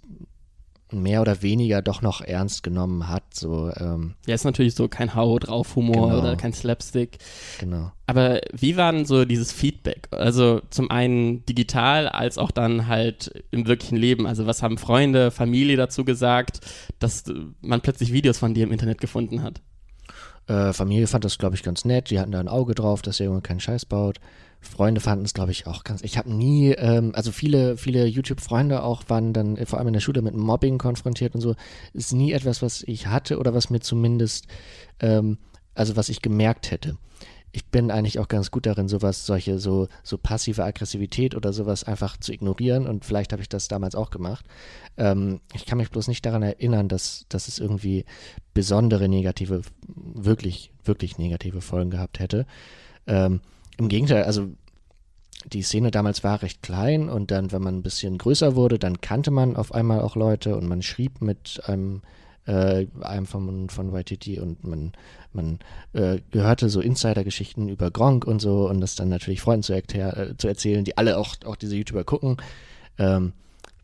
mehr 0.91 1.21
oder 1.21 1.41
weniger 1.41 1.81
doch 1.81 2.01
noch 2.01 2.21
ernst 2.21 2.63
genommen 2.63 3.07
hat. 3.07 3.23
So, 3.33 3.71
ähm, 3.77 4.15
ja, 4.25 4.35
ist 4.35 4.43
natürlich 4.43 4.75
so 4.75 4.87
kein 4.87 5.13
Hau 5.15 5.37
drauf 5.39 5.75
Humor 5.75 6.09
genau. 6.09 6.19
oder 6.19 6.35
kein 6.35 6.53
Slapstick. 6.53 7.19
Genau. 7.59 7.91
Aber 8.07 8.41
wie 8.51 8.75
war 8.75 8.91
denn 8.91 9.05
so 9.05 9.25
dieses 9.25 9.51
Feedback? 9.51 10.07
Also 10.11 10.61
zum 10.71 10.89
einen 10.89 11.45
digital 11.45 12.07
als 12.07 12.37
auch 12.37 12.51
dann 12.51 12.87
halt 12.87 13.43
im 13.51 13.67
wirklichen 13.67 13.97
Leben. 13.97 14.25
Also 14.25 14.47
was 14.47 14.63
haben 14.63 14.77
Freunde, 14.77 15.29
Familie 15.31 15.77
dazu 15.77 16.03
gesagt, 16.03 16.61
dass 16.97 17.23
man 17.61 17.81
plötzlich 17.81 18.11
Videos 18.11 18.39
von 18.39 18.53
dir 18.53 18.63
im 18.63 18.71
Internet 18.71 18.99
gefunden 18.99 19.43
hat? 19.43 19.61
Äh, 20.47 20.73
Familie 20.73 21.05
fand 21.05 21.23
das, 21.23 21.37
glaube 21.37 21.55
ich, 21.55 21.61
ganz 21.61 21.85
nett. 21.85 22.09
Die 22.09 22.19
hatten 22.19 22.31
da 22.31 22.39
ein 22.39 22.47
Auge 22.47 22.73
drauf, 22.73 23.03
dass 23.03 23.17
der 23.17 23.27
Junge 23.27 23.41
keinen 23.41 23.59
Scheiß 23.59 23.85
baut. 23.85 24.19
Freunde 24.61 24.99
fanden 24.99 25.25
es, 25.25 25.33
glaube 25.33 25.51
ich, 25.51 25.67
auch 25.67 25.83
ganz. 25.83 26.01
Ich 26.03 26.17
habe 26.17 26.31
nie, 26.31 26.71
ähm, 26.71 27.11
also 27.15 27.31
viele, 27.31 27.77
viele 27.77 28.05
YouTube-Freunde 28.05 28.83
auch 28.83 29.03
waren 29.07 29.31
dann 29.33 29.55
äh, 29.55 29.65
vor 29.65 29.79
allem 29.79 29.87
in 29.87 29.93
der 29.93 30.01
Schule 30.01 30.21
mit 30.21 30.35
Mobbing 30.35 30.77
konfrontiert 30.77 31.33
und 31.33 31.41
so. 31.41 31.55
Ist 31.93 32.13
nie 32.13 32.33
etwas, 32.33 32.61
was 32.61 32.83
ich 32.83 33.07
hatte 33.07 33.39
oder 33.39 33.53
was 33.53 33.69
mir 33.69 33.79
zumindest, 33.79 34.47
ähm, 34.99 35.37
also 35.75 35.95
was 35.95 36.09
ich 36.09 36.21
gemerkt 36.21 36.71
hätte. 36.71 36.97
Ich 37.51 37.65
bin 37.65 37.89
eigentlich 37.89 38.19
auch 38.19 38.27
ganz 38.27 38.51
gut 38.51 38.67
darin, 38.67 38.87
sowas, 38.87 39.25
solche, 39.25 39.57
so, 39.57 39.87
so 40.03 40.19
passive 40.19 40.63
Aggressivität 40.63 41.33
oder 41.33 41.51
sowas 41.51 41.83
einfach 41.83 42.17
zu 42.17 42.31
ignorieren 42.31 42.85
und 42.85 43.05
vielleicht 43.05 43.31
habe 43.31 43.41
ich 43.41 43.49
das 43.49 43.67
damals 43.67 43.95
auch 43.95 44.11
gemacht. 44.11 44.45
Ähm, 44.97 45.39
ich 45.55 45.65
kann 45.65 45.79
mich 45.79 45.89
bloß 45.89 46.09
nicht 46.09 46.23
daran 46.25 46.43
erinnern, 46.43 46.89
dass, 46.89 47.25
dass 47.29 47.47
es 47.47 47.57
irgendwie 47.57 48.05
besondere 48.53 49.09
negative, 49.09 49.61
wirklich, 49.87 50.71
wirklich 50.83 51.17
negative 51.17 51.61
Folgen 51.61 51.89
gehabt 51.89 52.19
hätte. 52.19 52.45
Ähm, 53.07 53.41
im 53.79 53.87
Gegenteil, 53.87 54.23
also 54.23 54.49
die 55.45 55.61
Szene 55.61 55.89
damals 55.89 56.23
war 56.23 56.41
recht 56.41 56.61
klein 56.61 57.09
und 57.09 57.31
dann, 57.31 57.51
wenn 57.51 57.61
man 57.61 57.77
ein 57.77 57.83
bisschen 57.83 58.17
größer 58.17 58.55
wurde, 58.55 58.77
dann 58.77 58.99
kannte 58.99 59.31
man 59.31 59.55
auf 59.55 59.73
einmal 59.73 60.01
auch 60.01 60.15
Leute 60.17 60.57
und 60.57 60.67
man 60.67 60.81
schrieb 60.81 61.21
mit 61.21 61.61
einem, 61.63 62.01
äh, 62.45 62.87
einem 62.99 63.25
von, 63.25 63.69
von 63.69 63.93
Waititi 63.93 64.37
und 64.37 64.65
man, 64.65 64.91
man 65.31 65.59
äh, 65.93 66.19
gehörte 66.31 66.69
so 66.69 66.81
Insider-Geschichten 66.81 67.69
über 67.69 67.89
Gronk 67.89 68.25
und 68.25 68.41
so 68.41 68.69
und 68.69 68.81
das 68.81 68.95
dann 68.95 69.07
natürlich 69.07 69.39
Freunden 69.39 69.63
zu, 69.63 69.73
äh, 69.73 70.35
zu 70.37 70.47
erzählen, 70.49 70.83
die 70.83 70.97
alle 70.97 71.17
auch, 71.17 71.35
auch 71.45 71.55
diese 71.55 71.77
YouTuber 71.77 72.03
gucken. 72.03 72.35
Ähm, 72.97 73.31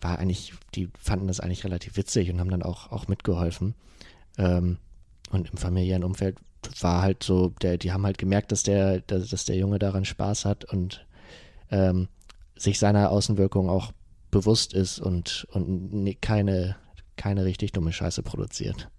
war 0.02 0.20
eigentlich, 0.20 0.54
die 0.76 0.90
fanden 1.00 1.28
das 1.28 1.40
eigentlich 1.40 1.64
relativ 1.64 1.96
witzig 1.96 2.30
und 2.30 2.42
haben 2.42 2.52
dann 2.52 2.64
auch, 2.64 2.92
auch 2.92 3.08
mitgeholfen. 3.08 3.76
Ähm, 4.38 4.78
und 5.32 5.50
im 5.52 5.58
familiären 5.58 6.04
Umfeld 6.04 6.38
war 6.82 7.02
halt 7.02 7.24
so, 7.24 7.50
der, 7.62 7.78
die 7.78 7.92
haben 7.92 8.06
halt 8.06 8.18
gemerkt, 8.18 8.52
dass 8.52 8.64
der, 8.64 9.02
dass, 9.02 9.30
dass 9.30 9.46
der 9.46 9.56
Junge 9.56 9.80
daran 9.80 10.06
Spaß 10.06 10.46
hat 10.46 10.66
und 10.66 11.06
ähm, 11.72 12.08
sich 12.56 12.80
seiner 12.80 13.12
Außenwirkung 13.12 13.70
auch 13.70 13.92
bewusst 14.32 14.74
ist 14.74 15.00
und, 15.00 15.48
und 15.52 16.16
keine, 16.22 16.76
keine 17.16 17.46
richtig 17.46 17.72
dumme 17.72 17.92
Scheiße 17.92 18.24
produziert. 18.24 18.90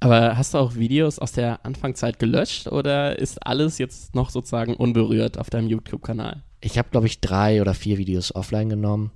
Aber 0.00 0.36
hast 0.36 0.54
du 0.54 0.58
auch 0.58 0.74
Videos 0.74 1.18
aus 1.18 1.32
der 1.32 1.64
Anfangszeit 1.64 2.18
gelöscht 2.18 2.68
oder 2.68 3.18
ist 3.18 3.46
alles 3.46 3.78
jetzt 3.78 4.14
noch 4.14 4.30
sozusagen 4.30 4.74
unberührt 4.74 5.38
auf 5.38 5.48
deinem 5.48 5.68
YouTube-Kanal? 5.68 6.42
Ich 6.60 6.78
habe, 6.78 6.90
glaube 6.90 7.06
ich, 7.06 7.20
drei 7.20 7.60
oder 7.60 7.74
vier 7.74 7.98
Videos 7.98 8.34
offline 8.34 8.68
genommen 8.68 9.12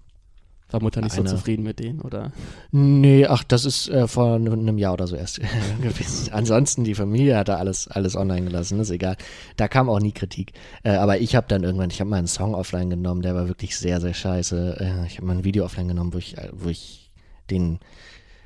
war 0.70 0.82
Mutter 0.82 1.00
nicht 1.00 1.18
eine. 1.18 1.28
so 1.28 1.36
zufrieden 1.36 1.62
mit 1.62 1.78
denen, 1.78 2.00
oder? 2.00 2.32
Nee, 2.70 3.26
ach, 3.26 3.42
das 3.42 3.64
ist 3.64 3.88
äh, 3.88 4.06
vor 4.06 4.34
einem 4.34 4.76
Jahr 4.76 4.92
oder 4.92 5.06
so 5.06 5.16
erst 5.16 5.40
gewesen. 5.82 6.32
Ansonsten, 6.32 6.84
die 6.84 6.94
Familie 6.94 7.36
hat 7.36 7.48
da 7.48 7.56
alles, 7.56 7.88
alles 7.88 8.16
online 8.16 8.46
gelassen, 8.46 8.78
ist 8.78 8.90
egal. 8.90 9.16
Da 9.56 9.66
kam 9.68 9.88
auch 9.88 10.00
nie 10.00 10.12
Kritik. 10.12 10.52
Äh, 10.82 10.90
aber 10.90 11.20
ich 11.20 11.34
habe 11.34 11.46
dann 11.48 11.62
irgendwann, 11.62 11.90
ich 11.90 12.00
habe 12.00 12.10
mal 12.10 12.16
einen 12.16 12.26
Song 12.26 12.54
offline 12.54 12.90
genommen, 12.90 13.22
der 13.22 13.34
war 13.34 13.48
wirklich 13.48 13.78
sehr, 13.78 14.00
sehr 14.00 14.14
scheiße. 14.14 14.76
Äh, 14.78 15.06
ich 15.06 15.16
habe 15.16 15.26
mal 15.26 15.36
ein 15.36 15.44
Video 15.44 15.64
offline 15.64 15.88
genommen, 15.88 16.12
wo 16.12 16.18
ich, 16.18 16.36
äh, 16.36 16.50
wo 16.52 16.68
ich 16.68 17.10
den 17.50 17.78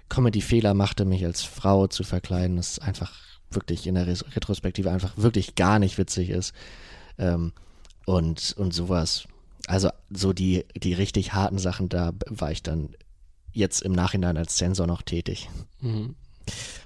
Comedy-Fehler 0.09 0.75
machte, 0.75 1.05
mich 1.05 1.25
als 1.25 1.43
Frau 1.43 1.89
zu 1.89 2.05
verkleiden. 2.05 2.57
Das 2.57 2.79
einfach 2.79 3.13
wirklich 3.51 3.87
in 3.87 3.97
der 3.97 4.07
Retrospektive 4.07 4.91
einfach 4.91 5.17
wirklich 5.17 5.57
gar 5.57 5.81
nicht 5.81 5.99
witzig 5.99 6.31
ist. 6.31 6.55
Ähm, 7.19 7.53
und, 8.07 8.55
und 8.57 8.73
sowas 8.73 9.27
also 9.67 9.91
so 10.11 10.33
die, 10.33 10.65
die 10.77 10.95
richtig 10.95 11.33
harten 11.33 11.59
Sachen, 11.59 11.89
da 11.89 12.13
war 12.27 12.51
ich 12.51 12.63
dann 12.63 12.91
jetzt 13.53 13.83
im 13.83 13.93
Nachhinein 13.93 14.37
als 14.37 14.59
Sensor 14.59 14.87
noch 14.87 15.03
tätig. 15.03 15.49
Mhm. 15.81 16.15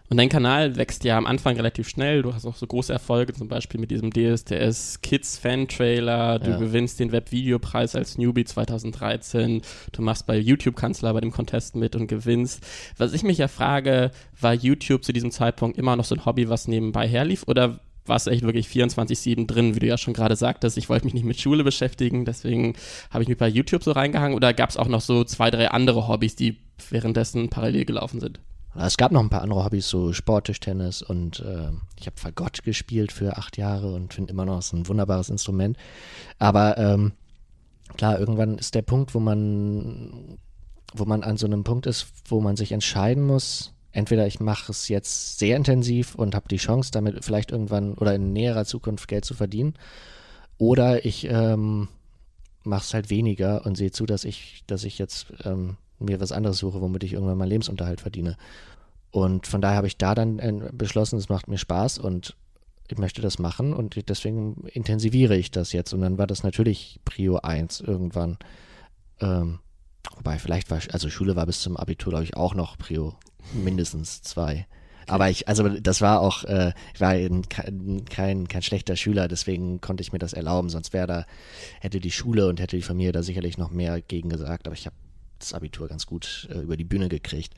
Und 0.08 0.18
dein 0.18 0.28
Kanal 0.28 0.76
wächst 0.76 1.02
ja 1.02 1.18
am 1.18 1.26
Anfang 1.26 1.56
relativ 1.56 1.88
schnell. 1.88 2.22
Du 2.22 2.32
hast 2.32 2.46
auch 2.46 2.54
so 2.54 2.66
große 2.66 2.92
Erfolge, 2.92 3.32
zum 3.32 3.48
Beispiel 3.48 3.80
mit 3.80 3.90
diesem 3.90 4.12
DSDS 4.12 5.00
Kids 5.00 5.36
Fan 5.36 5.66
Trailer. 5.66 6.38
Du 6.38 6.50
ja. 6.50 6.58
gewinnst 6.58 7.00
den 7.00 7.10
Webvideopreis 7.10 7.96
als 7.96 8.16
Newbie 8.16 8.44
2013. 8.44 9.62
Du 9.90 10.02
machst 10.02 10.26
bei 10.26 10.38
YouTube 10.38 10.76
Kanzler 10.76 11.12
bei 11.12 11.20
dem 11.20 11.32
Contest 11.32 11.74
mit 11.74 11.96
und 11.96 12.06
gewinnst. 12.06 12.64
Was 12.96 13.14
ich 13.14 13.24
mich 13.24 13.38
ja 13.38 13.48
frage, 13.48 14.12
war 14.40 14.54
YouTube 14.54 15.04
zu 15.04 15.12
diesem 15.12 15.32
Zeitpunkt 15.32 15.76
immer 15.76 15.96
noch 15.96 16.04
so 16.04 16.14
ein 16.14 16.24
Hobby, 16.24 16.48
was 16.48 16.68
nebenbei 16.68 17.08
herlief? 17.08 17.42
Oder 17.48 17.80
warst 18.08 18.28
echt 18.28 18.42
wirklich 18.42 18.68
24-7 18.68 19.46
drin, 19.46 19.74
wie 19.74 19.80
du 19.80 19.86
ja 19.86 19.98
schon 19.98 20.14
gerade 20.14 20.36
sagtest. 20.36 20.78
Ich 20.78 20.88
wollte 20.88 21.04
mich 21.04 21.14
nicht 21.14 21.24
mit 21.24 21.40
Schule 21.40 21.64
beschäftigen, 21.64 22.24
deswegen 22.24 22.74
habe 23.10 23.22
ich 23.22 23.28
mich 23.28 23.38
bei 23.38 23.48
YouTube 23.48 23.82
so 23.82 23.92
reingehangen. 23.92 24.36
Oder 24.36 24.52
gab 24.54 24.70
es 24.70 24.76
auch 24.76 24.88
noch 24.88 25.00
so 25.00 25.24
zwei, 25.24 25.50
drei 25.50 25.70
andere 25.70 26.08
Hobbys, 26.08 26.36
die 26.36 26.58
währenddessen 26.90 27.48
parallel 27.48 27.84
gelaufen 27.84 28.20
sind? 28.20 28.40
Es 28.78 28.96
gab 28.96 29.10
noch 29.10 29.22
ein 29.22 29.30
paar 29.30 29.42
andere 29.42 29.64
Hobbys, 29.64 29.88
so 29.88 30.12
Sporttischtennis 30.12 31.00
und 31.00 31.40
äh, 31.40 31.70
ich 31.98 32.06
habe 32.06 32.16
Fagott 32.16 32.62
gespielt 32.62 33.10
für 33.10 33.38
acht 33.38 33.56
Jahre 33.56 33.94
und 33.94 34.12
finde 34.12 34.32
immer 34.32 34.44
noch, 34.44 34.58
es 34.58 34.72
ein 34.72 34.86
wunderbares 34.86 35.30
Instrument. 35.30 35.78
Aber 36.38 36.76
ähm, 36.76 37.12
klar, 37.96 38.18
irgendwann 38.18 38.58
ist 38.58 38.74
der 38.74 38.82
Punkt, 38.82 39.14
wo 39.14 39.20
man, 39.20 40.38
wo 40.92 41.06
man 41.06 41.22
an 41.22 41.38
so 41.38 41.46
einem 41.46 41.64
Punkt 41.64 41.86
ist, 41.86 42.08
wo 42.26 42.40
man 42.40 42.56
sich 42.56 42.72
entscheiden 42.72 43.24
muss, 43.24 43.72
entweder 43.96 44.26
ich 44.26 44.40
mache 44.40 44.70
es 44.70 44.88
jetzt 44.88 45.38
sehr 45.38 45.56
intensiv 45.56 46.14
und 46.14 46.34
habe 46.34 46.48
die 46.48 46.58
Chance, 46.58 46.90
damit 46.92 47.24
vielleicht 47.24 47.50
irgendwann 47.50 47.94
oder 47.94 48.14
in 48.14 48.32
näherer 48.32 48.66
Zukunft 48.66 49.08
Geld 49.08 49.24
zu 49.24 49.34
verdienen, 49.34 49.74
oder 50.58 51.04
ich 51.04 51.26
ähm, 51.30 51.88
mache 52.62 52.84
es 52.84 52.94
halt 52.94 53.08
weniger 53.10 53.64
und 53.64 53.76
sehe 53.76 53.90
zu, 53.90 54.04
dass 54.04 54.24
ich, 54.24 54.64
dass 54.66 54.84
ich 54.84 54.98
jetzt 54.98 55.26
ähm, 55.44 55.76
mir 55.98 56.20
was 56.20 56.32
anderes 56.32 56.58
suche, 56.58 56.80
womit 56.80 57.04
ich 57.04 57.14
irgendwann 57.14 57.38
meinen 57.38 57.48
Lebensunterhalt 57.48 58.02
verdiene. 58.02 58.36
Und 59.12 59.46
von 59.46 59.62
daher 59.62 59.78
habe 59.78 59.86
ich 59.86 59.96
da 59.96 60.14
dann 60.14 60.68
beschlossen, 60.72 61.18
es 61.18 61.30
macht 61.30 61.48
mir 61.48 61.58
Spaß 61.58 61.98
und 61.98 62.36
ich 62.88 62.98
möchte 62.98 63.22
das 63.22 63.38
machen 63.38 63.72
und 63.72 64.08
deswegen 64.08 64.66
intensiviere 64.68 65.36
ich 65.36 65.50
das 65.50 65.72
jetzt. 65.72 65.94
Und 65.94 66.02
dann 66.02 66.18
war 66.18 66.26
das 66.26 66.42
natürlich 66.42 67.00
Prio 67.04 67.36
1 67.36 67.80
irgendwann. 67.80 68.36
Ähm, 69.20 69.58
wobei, 70.16 70.38
vielleicht 70.38 70.70
war, 70.70 70.80
also 70.92 71.08
Schule 71.08 71.34
war 71.34 71.46
bis 71.46 71.60
zum 71.60 71.76
Abitur, 71.76 72.10
glaube 72.10 72.24
ich, 72.24 72.36
auch 72.36 72.54
noch 72.54 72.76
Prio 72.76 73.14
mindestens 73.52 74.22
2. 74.22 74.66
Aber 75.08 75.30
ich, 75.30 75.46
also 75.46 75.68
das 75.68 76.00
war 76.00 76.20
auch, 76.20 76.44
äh, 76.44 76.72
ich 76.94 77.00
war 77.00 77.14
kein, 77.48 78.04
kein, 78.06 78.48
kein 78.48 78.62
schlechter 78.62 78.96
Schüler, 78.96 79.28
deswegen 79.28 79.80
konnte 79.80 80.02
ich 80.02 80.12
mir 80.12 80.18
das 80.18 80.32
erlauben. 80.32 80.68
Sonst 80.68 80.92
wäre 80.92 81.06
da, 81.06 81.26
hätte 81.80 82.00
die 82.00 82.10
Schule 82.10 82.48
und 82.48 82.60
hätte 82.60 82.76
die 82.76 82.82
Familie 82.82 83.12
da 83.12 83.22
sicherlich 83.22 83.56
noch 83.56 83.70
mehr 83.70 84.00
gegen 84.00 84.28
gesagt. 84.28 84.66
Aber 84.66 84.74
ich 84.74 84.86
habe 84.86 84.96
das 85.38 85.52
Abitur 85.52 85.88
ganz 85.88 86.06
gut 86.06 86.48
äh, 86.50 86.58
über 86.58 86.76
die 86.76 86.84
Bühne 86.84 87.08
gekriegt 87.08 87.54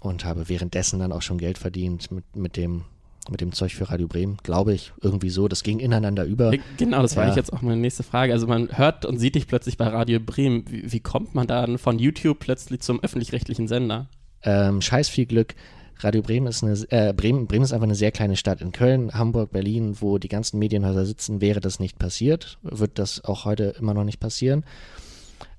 und 0.00 0.24
habe 0.24 0.48
währenddessen 0.48 0.98
dann 0.98 1.12
auch 1.12 1.22
schon 1.22 1.38
Geld 1.38 1.58
verdient 1.58 2.10
mit, 2.10 2.36
mit 2.36 2.56
dem 2.56 2.84
mit 3.30 3.42
dem 3.42 3.52
Zeug 3.52 3.74
für 3.74 3.90
Radio 3.90 4.08
Bremen, 4.08 4.38
glaube 4.42 4.72
ich, 4.72 4.92
irgendwie 5.02 5.28
so. 5.28 5.48
Das 5.48 5.62
ging 5.62 5.80
ineinander 5.80 6.24
über. 6.24 6.50
Genau, 6.78 7.02
das 7.02 7.14
war 7.14 7.28
ja. 7.28 7.36
jetzt 7.36 7.52
auch 7.52 7.60
meine 7.60 7.76
nächste 7.76 8.02
Frage. 8.02 8.32
Also 8.32 8.46
man 8.46 8.76
hört 8.78 9.04
und 9.04 9.18
sieht 9.18 9.34
dich 9.34 9.46
plötzlich 9.46 9.76
bei 9.76 9.86
Radio 9.86 10.18
Bremen. 10.18 10.64
Wie, 10.70 10.90
wie 10.90 11.00
kommt 11.00 11.34
man 11.34 11.46
dann 11.46 11.76
von 11.76 11.98
YouTube 11.98 12.38
plötzlich 12.38 12.80
zum 12.80 13.00
öffentlich-rechtlichen 13.00 13.68
Sender? 13.68 14.08
Ähm, 14.42 14.80
scheiß 14.80 15.08
viel 15.08 15.26
Glück. 15.26 15.54
Radio 16.00 16.22
Bremen 16.22 16.46
ist 16.46 16.62
eine, 16.62 16.74
äh, 16.90 17.12
Bremen, 17.12 17.46
Bremen 17.46 17.64
ist 17.64 17.72
einfach 17.72 17.86
eine 17.86 17.94
sehr 17.94 18.12
kleine 18.12 18.36
Stadt. 18.36 18.60
In 18.60 18.70
Köln, 18.70 19.12
Hamburg, 19.14 19.50
Berlin, 19.50 19.96
wo 20.00 20.18
die 20.18 20.28
ganzen 20.28 20.58
Medienhäuser 20.58 21.04
sitzen, 21.04 21.40
wäre 21.40 21.60
das 21.60 21.80
nicht 21.80 21.98
passiert. 21.98 22.58
Wird 22.62 22.98
das 22.98 23.24
auch 23.24 23.44
heute 23.44 23.74
immer 23.78 23.94
noch 23.94 24.04
nicht 24.04 24.20
passieren. 24.20 24.64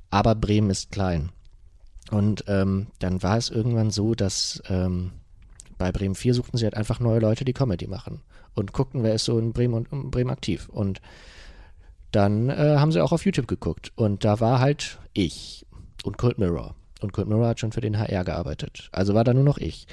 Aber 0.10 0.36
Bremen 0.36 0.70
ist 0.70 0.92
klein. 0.92 1.30
Und 2.10 2.46
ähm, 2.48 2.88
dann 3.00 3.22
war 3.22 3.38
es 3.38 3.50
irgendwann 3.50 3.92
so, 3.92 4.16
dass 4.16 4.64
ähm, 4.70 5.12
bei 5.78 5.92
Bremen 5.92 6.16
4 6.16 6.34
suchten 6.34 6.58
sie 6.58 6.66
halt 6.66 6.76
einfach 6.76 7.00
neue 7.00 7.20
Leute, 7.20 7.46
die 7.46 7.54
Comedy 7.54 7.88
machen 7.88 8.22
und 8.56 8.74
guckten, 8.74 9.04
wer 9.04 9.14
ist 9.14 9.26
so 9.26 9.38
in 9.38 9.54
Bremen 9.54 9.74
und 9.74 9.92
in 9.92 10.12
Bremen 10.12 10.32
aktiv. 10.32 10.70
Und 10.70 11.02
dann 12.12 12.50
äh, 12.50 12.78
haben 12.78 12.92
sie 12.92 13.02
auch 13.02 13.12
auf 13.12 13.26
YouTube 13.26 13.48
geguckt 13.48 13.92
und 13.96 14.24
da 14.26 14.40
war 14.40 14.60
halt 14.60 15.00
ich 15.14 15.66
und 16.04 16.18
Cold 16.18 16.40
Mirror. 16.40 16.76
Und 17.00 17.14
Cold 17.14 17.28
Mirror 17.28 17.48
hat 17.48 17.60
schon 17.60 17.72
für 17.72 17.82
den 17.82 17.98
HR 17.98 18.24
gearbeitet. 18.26 18.90
Also 18.92 19.14
war 19.14 19.24
da 19.24 19.34
nur 19.34 19.44
noch 19.44 19.58
ich. 19.58 19.88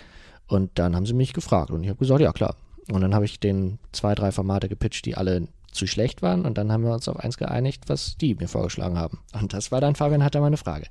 Und 0.46 0.78
dann 0.78 0.94
haben 0.94 1.06
sie 1.06 1.14
mich 1.14 1.32
gefragt 1.32 1.70
und 1.70 1.82
ich 1.82 1.88
habe 1.88 1.98
gesagt, 1.98 2.20
ja 2.20 2.32
klar. 2.32 2.56
Und 2.90 3.00
dann 3.00 3.14
habe 3.14 3.24
ich 3.24 3.40
den 3.40 3.78
zwei, 3.92 4.14
drei 4.14 4.30
Formate 4.30 4.68
gepitcht, 4.68 5.06
die 5.06 5.16
alle 5.16 5.48
zu 5.72 5.86
schlecht 5.86 6.22
waren. 6.22 6.44
Und 6.44 6.56
dann 6.58 6.70
haben 6.72 6.84
wir 6.84 6.92
uns 6.92 7.08
auf 7.08 7.18
eins 7.18 7.36
geeinigt, 7.36 7.84
was 7.88 8.16
die 8.16 8.34
mir 8.34 8.48
vorgeschlagen 8.48 8.98
haben. 8.98 9.18
Und 9.32 9.52
das 9.52 9.72
war 9.72 9.80
dann, 9.80 9.94
Fabian 9.94 10.24
hat 10.24 10.34
da 10.34 10.40
meine 10.40 10.56
Frage. 10.56 10.86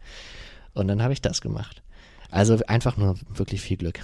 Und 0.74 0.88
dann 0.88 1.02
habe 1.02 1.14
ich 1.14 1.22
das 1.22 1.42
gemacht. 1.42 1.84
Also 2.30 2.58
einfach 2.68 2.98
nur 2.98 3.16
wirklich 3.34 3.62
viel 3.62 3.78
Glück. 3.78 4.02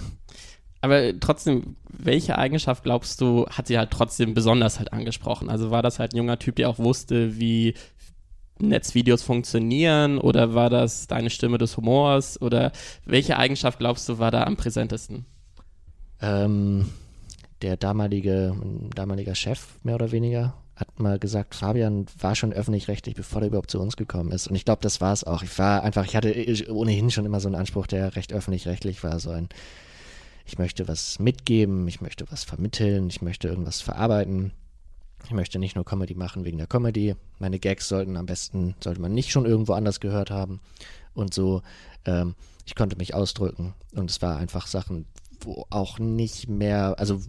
Aber 0.80 1.18
trotzdem, 1.20 1.76
welche 1.88 2.38
Eigenschaft 2.38 2.82
glaubst 2.82 3.20
du, 3.20 3.46
hat 3.46 3.68
sie 3.68 3.78
halt 3.78 3.90
trotzdem 3.90 4.34
besonders 4.34 4.78
halt 4.78 4.92
angesprochen? 4.92 5.48
Also 5.48 5.70
war 5.70 5.82
das 5.82 5.98
halt 5.98 6.12
ein 6.12 6.16
junger 6.16 6.38
Typ, 6.38 6.56
der 6.56 6.68
auch 6.68 6.78
wusste, 6.78 7.38
wie 7.38 7.74
Netzvideos 8.68 9.22
funktionieren 9.22 10.18
oder 10.18 10.54
war 10.54 10.70
das 10.70 11.06
deine 11.06 11.30
Stimme 11.30 11.58
des 11.58 11.76
Humors 11.76 12.40
oder 12.40 12.72
welche 13.04 13.36
Eigenschaft 13.36 13.78
glaubst 13.78 14.08
du 14.08 14.18
war 14.18 14.30
da 14.30 14.44
am 14.44 14.56
präsentesten? 14.56 15.26
Ähm, 16.20 16.86
der 17.62 17.76
damalige, 17.76 18.56
damaliger 18.94 19.34
Chef, 19.34 19.66
mehr 19.82 19.96
oder 19.96 20.12
weniger, 20.12 20.54
hat 20.74 20.98
mal 20.98 21.18
gesagt, 21.18 21.54
Fabian 21.54 22.06
war 22.18 22.34
schon 22.34 22.52
öffentlich-rechtlich, 22.52 23.14
bevor 23.14 23.42
er 23.42 23.48
überhaupt 23.48 23.70
zu 23.70 23.80
uns 23.80 23.96
gekommen 23.96 24.32
ist. 24.32 24.48
Und 24.48 24.56
ich 24.56 24.64
glaube, 24.64 24.82
das 24.82 25.00
war 25.00 25.12
es 25.12 25.24
auch. 25.24 25.42
Ich 25.42 25.58
war 25.58 25.82
einfach, 25.82 26.04
ich 26.04 26.16
hatte 26.16 26.34
ohnehin 26.70 27.10
schon 27.10 27.26
immer 27.26 27.40
so 27.40 27.48
einen 27.48 27.54
Anspruch, 27.54 27.86
der 27.86 28.16
recht 28.16 28.32
öffentlich-rechtlich 28.32 29.04
war. 29.04 29.18
So 29.20 29.30
ein, 29.30 29.48
ich 30.46 30.58
möchte 30.58 30.88
was 30.88 31.18
mitgeben, 31.18 31.86
ich 31.88 32.00
möchte 32.00 32.24
was 32.30 32.44
vermitteln, 32.44 33.08
ich 33.08 33.22
möchte 33.22 33.48
irgendwas 33.48 33.80
verarbeiten. 33.80 34.52
Ich 35.24 35.30
möchte 35.30 35.58
nicht 35.58 35.76
nur 35.76 35.84
Comedy 35.84 36.14
machen 36.14 36.44
wegen 36.44 36.58
der 36.58 36.66
Comedy. 36.66 37.14
Meine 37.38 37.58
Gags 37.58 37.88
sollten 37.88 38.16
am 38.16 38.26
besten, 38.26 38.74
sollte 38.80 39.00
man 39.00 39.14
nicht 39.14 39.30
schon 39.30 39.46
irgendwo 39.46 39.72
anders 39.72 40.00
gehört 40.00 40.30
haben. 40.30 40.60
Und 41.14 41.32
so, 41.34 41.62
ähm, 42.04 42.34
ich 42.66 42.74
konnte 42.74 42.96
mich 42.96 43.14
ausdrücken. 43.14 43.74
Und 43.94 44.10
es 44.10 44.20
war 44.22 44.36
einfach 44.36 44.66
Sachen, 44.66 45.06
wo 45.40 45.66
auch 45.70 45.98
nicht 45.98 46.48
mehr, 46.48 46.98
also 46.98 47.20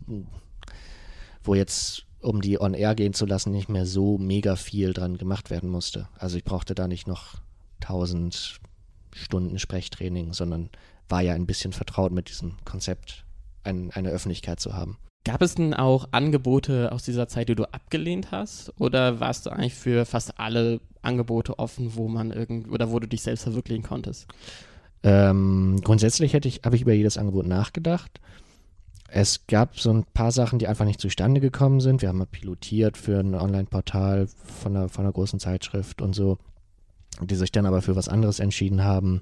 wo 1.44 1.56
jetzt 1.56 2.06
um 2.22 2.42
die 2.42 2.60
on 2.60 2.74
air 2.74 2.96
gehen 2.96 3.14
zu 3.14 3.26
lassen, 3.26 3.52
nicht 3.52 3.70
mehr 3.70 3.86
so 3.86 4.18
mega 4.18 4.56
viel 4.56 4.94
dran 4.94 5.18
gemacht 5.18 5.50
werden 5.50 5.70
musste. 5.70 6.08
Also 6.18 6.38
ich 6.38 6.44
brauchte 6.44 6.74
da 6.74 6.88
nicht 6.88 7.06
noch 7.06 7.36
tausend 7.82 8.60
Stunden 9.14 9.60
Sprechtraining, 9.60 10.34
sondern 10.34 10.70
war 11.10 11.22
ja 11.22 11.34
ein 11.34 11.46
bisschen 11.46 11.74
vertraut 11.74 12.14
mit 12.14 12.30
diesem 12.30 12.56
Konzept, 12.64 13.26
ein, 13.64 13.92
eine 13.92 14.10
Öffentlichkeit 14.10 14.60
zu 14.60 14.74
haben. 14.74 14.98
Gab 15.26 15.42
es 15.42 15.56
denn 15.56 15.74
auch 15.74 16.10
Angebote 16.12 16.92
aus 16.92 17.04
dieser 17.04 17.28
Zeit, 17.30 17.48
die 17.48 17.56
du 17.56 17.64
abgelehnt 17.72 18.32
hast? 18.32 18.74
Oder 18.78 19.22
warst 19.22 19.46
du 19.46 19.52
eigentlich 19.52 19.76
für 19.76 20.06
fast 20.06 20.38
alle 20.38 20.82
Angebote 21.02 21.60
offen, 21.60 21.96
wo 21.96 22.10
man 22.10 22.32
irgend 22.32 22.70
oder 22.70 22.92
wo 22.92 23.00
du 23.00 23.08
dich 23.08 23.22
selbst 23.22 23.44
verwirklichen 23.44 23.84
konntest? 23.84 24.28
Ähm, 25.02 25.80
grundsätzlich 25.84 26.34
hätte 26.34 26.48
ich, 26.48 26.62
habe 26.66 26.76
ich 26.76 26.82
über 26.82 26.94
jedes 26.94 27.18
Angebot 27.18 27.46
nachgedacht. 27.46 28.20
Es 29.08 29.46
gab 29.48 29.80
so 29.80 29.92
ein 29.94 30.06
paar 30.14 30.32
Sachen, 30.32 30.60
die 30.60 30.68
einfach 30.68 30.86
nicht 30.86 31.00
zustande 31.00 31.40
gekommen 31.40 31.80
sind. 31.80 32.02
Wir 32.02 32.10
haben 32.10 32.18
mal 32.18 32.26
pilotiert 32.26 32.98
für 32.98 33.20
ein 33.20 33.36
Online-Portal 33.36 34.28
von 34.28 34.76
einer, 34.76 34.90
von 34.90 35.06
einer 35.06 35.14
großen 35.14 35.40
Zeitschrift 35.40 36.02
und 36.02 36.16
so, 36.16 36.38
die 37.22 37.36
sich 37.36 37.52
dann 37.52 37.66
aber 37.66 37.82
für 37.82 37.96
was 37.96 38.10
anderes 38.10 38.40
entschieden 38.40 38.84
haben. 38.84 39.22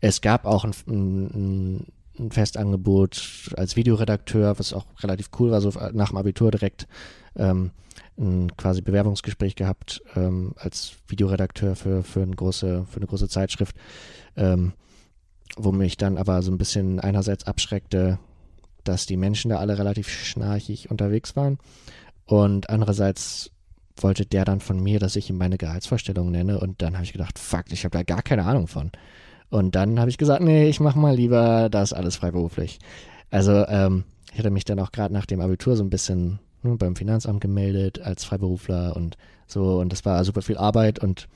Es 0.00 0.20
gab 0.20 0.44
auch 0.44 0.64
ein, 0.64 0.74
ein, 0.88 1.26
ein 1.26 1.86
Festangebot 2.30 3.52
als 3.56 3.76
Videoredakteur, 3.76 4.58
was 4.58 4.72
auch 4.72 4.86
relativ 5.00 5.30
cool 5.38 5.50
war, 5.50 5.60
so 5.60 5.72
nach 5.92 6.08
dem 6.10 6.18
Abitur 6.18 6.50
direkt 6.50 6.86
ähm, 7.36 7.70
ein 8.18 8.56
quasi 8.56 8.82
Bewerbungsgespräch 8.82 9.54
gehabt 9.54 10.02
ähm, 10.16 10.52
als 10.56 10.96
Videoredakteur 11.06 11.76
für, 11.76 12.02
für, 12.02 12.22
eine 12.22 12.34
große, 12.34 12.86
für 12.90 12.96
eine 12.96 13.06
große 13.06 13.28
Zeitschrift, 13.28 13.76
ähm, 14.36 14.72
wo 15.56 15.72
mich 15.72 15.96
dann 15.96 16.18
aber 16.18 16.42
so 16.42 16.50
ein 16.50 16.58
bisschen 16.58 17.00
einerseits 17.00 17.44
abschreckte, 17.44 18.18
dass 18.84 19.06
die 19.06 19.16
Menschen 19.16 19.50
da 19.50 19.58
alle 19.58 19.78
relativ 19.78 20.08
schnarchig 20.08 20.90
unterwegs 20.90 21.36
waren. 21.36 21.58
Und 22.26 22.70
andererseits 22.70 23.50
wollte 23.96 24.26
der 24.26 24.44
dann 24.44 24.60
von 24.60 24.80
mir, 24.82 24.98
dass 24.98 25.16
ich 25.16 25.30
ihm 25.30 25.38
meine 25.38 25.58
Gehaltsvorstellung 25.58 26.30
nenne. 26.30 26.60
Und 26.60 26.82
dann 26.82 26.94
habe 26.94 27.04
ich 27.04 27.12
gedacht, 27.12 27.38
fuck, 27.38 27.64
ich 27.70 27.84
habe 27.84 27.96
da 27.96 28.02
gar 28.02 28.22
keine 28.22 28.44
Ahnung 28.44 28.68
von. 28.68 28.92
Und 29.50 29.74
dann 29.74 29.98
habe 29.98 30.10
ich 30.10 30.18
gesagt, 30.18 30.42
nee, 30.42 30.68
ich 30.68 30.80
mache 30.80 30.98
mal 30.98 31.14
lieber 31.14 31.68
das 31.70 31.92
alles 31.92 32.16
freiberuflich. 32.16 32.78
Also 33.30 33.66
ähm, 33.66 34.04
ich 34.32 34.38
hatte 34.38 34.50
mich 34.50 34.64
dann 34.64 34.78
auch 34.78 34.92
gerade 34.92 35.14
nach 35.14 35.26
dem 35.26 35.40
Abitur 35.40 35.76
so 35.76 35.82
ein 35.82 35.90
bisschen 35.90 36.38
ne, 36.62 36.76
beim 36.76 36.96
Finanzamt 36.96 37.40
gemeldet 37.40 38.00
als 38.00 38.24
Freiberufler 38.24 38.94
und 38.96 39.16
so. 39.46 39.78
Und 39.78 39.92
das 39.92 40.04
war 40.04 40.24
super 40.24 40.42
viel 40.42 40.58
Arbeit 40.58 40.98
und 40.98 41.28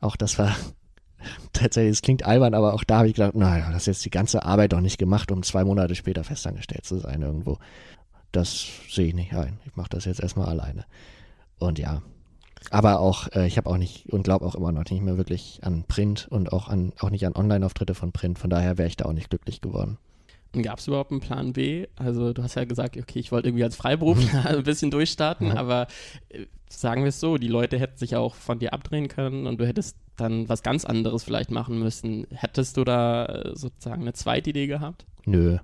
auch 0.00 0.16
das 0.16 0.38
war 0.38 0.56
tatsächlich, 1.52 1.92
es 1.92 2.02
klingt 2.02 2.24
albern, 2.24 2.54
aber 2.54 2.74
auch 2.74 2.84
da 2.84 2.98
habe 2.98 3.08
ich 3.08 3.14
gedacht, 3.14 3.34
naja, 3.34 3.70
das 3.70 3.82
ist 3.82 3.86
jetzt 3.86 4.04
die 4.06 4.10
ganze 4.10 4.44
Arbeit 4.44 4.72
doch 4.72 4.80
nicht 4.80 4.98
gemacht, 4.98 5.30
um 5.30 5.42
zwei 5.42 5.64
Monate 5.64 5.94
später 5.94 6.24
festangestellt 6.24 6.86
zu 6.86 6.98
sein 6.98 7.20
irgendwo. 7.22 7.58
Das 8.32 8.66
sehe 8.88 9.08
ich 9.08 9.14
nicht 9.14 9.34
ein. 9.34 9.58
Ich 9.66 9.76
mache 9.76 9.90
das 9.90 10.04
jetzt 10.04 10.20
erstmal 10.20 10.48
alleine. 10.48 10.84
Und 11.58 11.78
ja, 11.78 12.00
aber 12.68 13.00
auch, 13.00 13.28
äh, 13.32 13.46
ich 13.46 13.56
habe 13.56 13.70
auch 13.70 13.78
nicht 13.78 14.12
und 14.12 14.22
glaube 14.22 14.44
auch 14.44 14.54
immer 14.54 14.72
noch 14.72 14.84
nicht 14.90 15.02
mehr 15.02 15.16
wirklich 15.16 15.60
an 15.62 15.84
Print 15.84 16.28
und 16.30 16.52
auch 16.52 16.68
an 16.68 16.92
auch 16.98 17.10
nicht 17.10 17.26
an 17.26 17.34
Online-Auftritte 17.34 17.94
von 17.94 18.12
Print. 18.12 18.38
Von 18.38 18.50
daher 18.50 18.76
wäre 18.76 18.88
ich 18.88 18.96
da 18.96 19.06
auch 19.06 19.12
nicht 19.12 19.30
glücklich 19.30 19.60
geworden. 19.60 19.98
Gab 20.52 20.80
es 20.80 20.88
überhaupt 20.88 21.12
einen 21.12 21.20
Plan 21.20 21.52
B? 21.52 21.86
Also 21.96 22.32
du 22.32 22.42
hast 22.42 22.56
ja 22.56 22.64
gesagt, 22.64 22.96
okay, 22.96 23.20
ich 23.20 23.30
wollte 23.30 23.48
irgendwie 23.48 23.64
als 23.64 23.76
Freiberufler 23.76 24.46
ein 24.58 24.64
bisschen 24.64 24.90
durchstarten, 24.90 25.48
ja. 25.48 25.56
aber 25.56 25.86
äh, 26.28 26.46
sagen 26.68 27.02
wir 27.02 27.08
es 27.08 27.20
so, 27.20 27.38
die 27.38 27.48
Leute 27.48 27.78
hätten 27.78 27.96
sich 27.96 28.16
auch 28.16 28.34
von 28.34 28.58
dir 28.58 28.72
abdrehen 28.72 29.08
können 29.08 29.46
und 29.46 29.60
du 29.60 29.66
hättest 29.66 29.96
dann 30.16 30.48
was 30.48 30.62
ganz 30.62 30.84
anderes 30.84 31.22
vielleicht 31.22 31.50
machen 31.52 31.78
müssen. 31.78 32.26
Hättest 32.32 32.76
du 32.76 32.84
da 32.84 33.26
äh, 33.26 33.56
sozusagen 33.56 34.02
eine 34.02 34.12
zweite 34.12 34.50
Idee 34.50 34.66
gehabt? 34.66 35.06
Nö. 35.24 35.58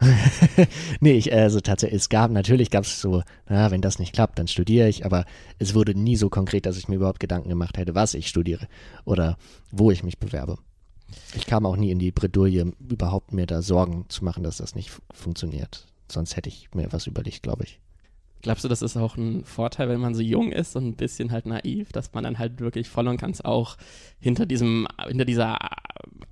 nee, 1.00 1.12
ich, 1.12 1.32
also 1.32 1.60
tatsächlich, 1.60 2.00
es 2.00 2.08
gab, 2.08 2.30
natürlich 2.30 2.70
gab 2.70 2.84
es 2.84 3.00
so, 3.00 3.22
na, 3.48 3.70
wenn 3.70 3.80
das 3.80 3.98
nicht 3.98 4.12
klappt, 4.12 4.38
dann 4.38 4.46
studiere 4.46 4.88
ich, 4.88 5.04
aber 5.04 5.24
es 5.58 5.74
wurde 5.74 5.94
nie 5.94 6.16
so 6.16 6.28
konkret, 6.28 6.66
dass 6.66 6.78
ich 6.78 6.88
mir 6.88 6.96
überhaupt 6.96 7.20
Gedanken 7.20 7.48
gemacht 7.48 7.76
hätte, 7.78 7.94
was 7.94 8.14
ich 8.14 8.28
studiere 8.28 8.68
oder 9.04 9.36
wo 9.72 9.90
ich 9.90 10.04
mich 10.04 10.18
bewerbe. 10.18 10.58
Ich 11.34 11.46
kam 11.46 11.66
auch 11.66 11.76
nie 11.76 11.90
in 11.90 11.98
die 11.98 12.12
Bredouille, 12.12 12.72
überhaupt 12.88 13.32
mir 13.32 13.46
da 13.46 13.62
Sorgen 13.62 14.04
zu 14.08 14.24
machen, 14.24 14.44
dass 14.44 14.58
das 14.58 14.74
nicht 14.74 14.92
funktioniert. 15.12 15.86
Sonst 16.10 16.36
hätte 16.36 16.48
ich 16.48 16.68
mir 16.74 16.92
was 16.92 17.06
überlegt, 17.06 17.42
glaube 17.42 17.64
ich. 17.64 17.80
Glaubst 18.40 18.62
du, 18.62 18.68
das 18.68 18.82
ist 18.82 18.96
auch 18.96 19.16
ein 19.16 19.44
Vorteil, 19.44 19.88
wenn 19.88 20.00
man 20.00 20.14
so 20.14 20.22
jung 20.22 20.52
ist 20.52 20.76
und 20.76 20.86
ein 20.86 20.94
bisschen 20.94 21.32
halt 21.32 21.46
naiv, 21.46 21.90
dass 21.90 22.12
man 22.12 22.22
dann 22.22 22.38
halt 22.38 22.60
wirklich 22.60 22.88
voll 22.88 23.08
und 23.08 23.20
ganz 23.20 23.40
auch 23.40 23.76
hinter 24.20 24.46
diesem, 24.46 24.86
hinter 25.08 25.24
dieser 25.24 25.58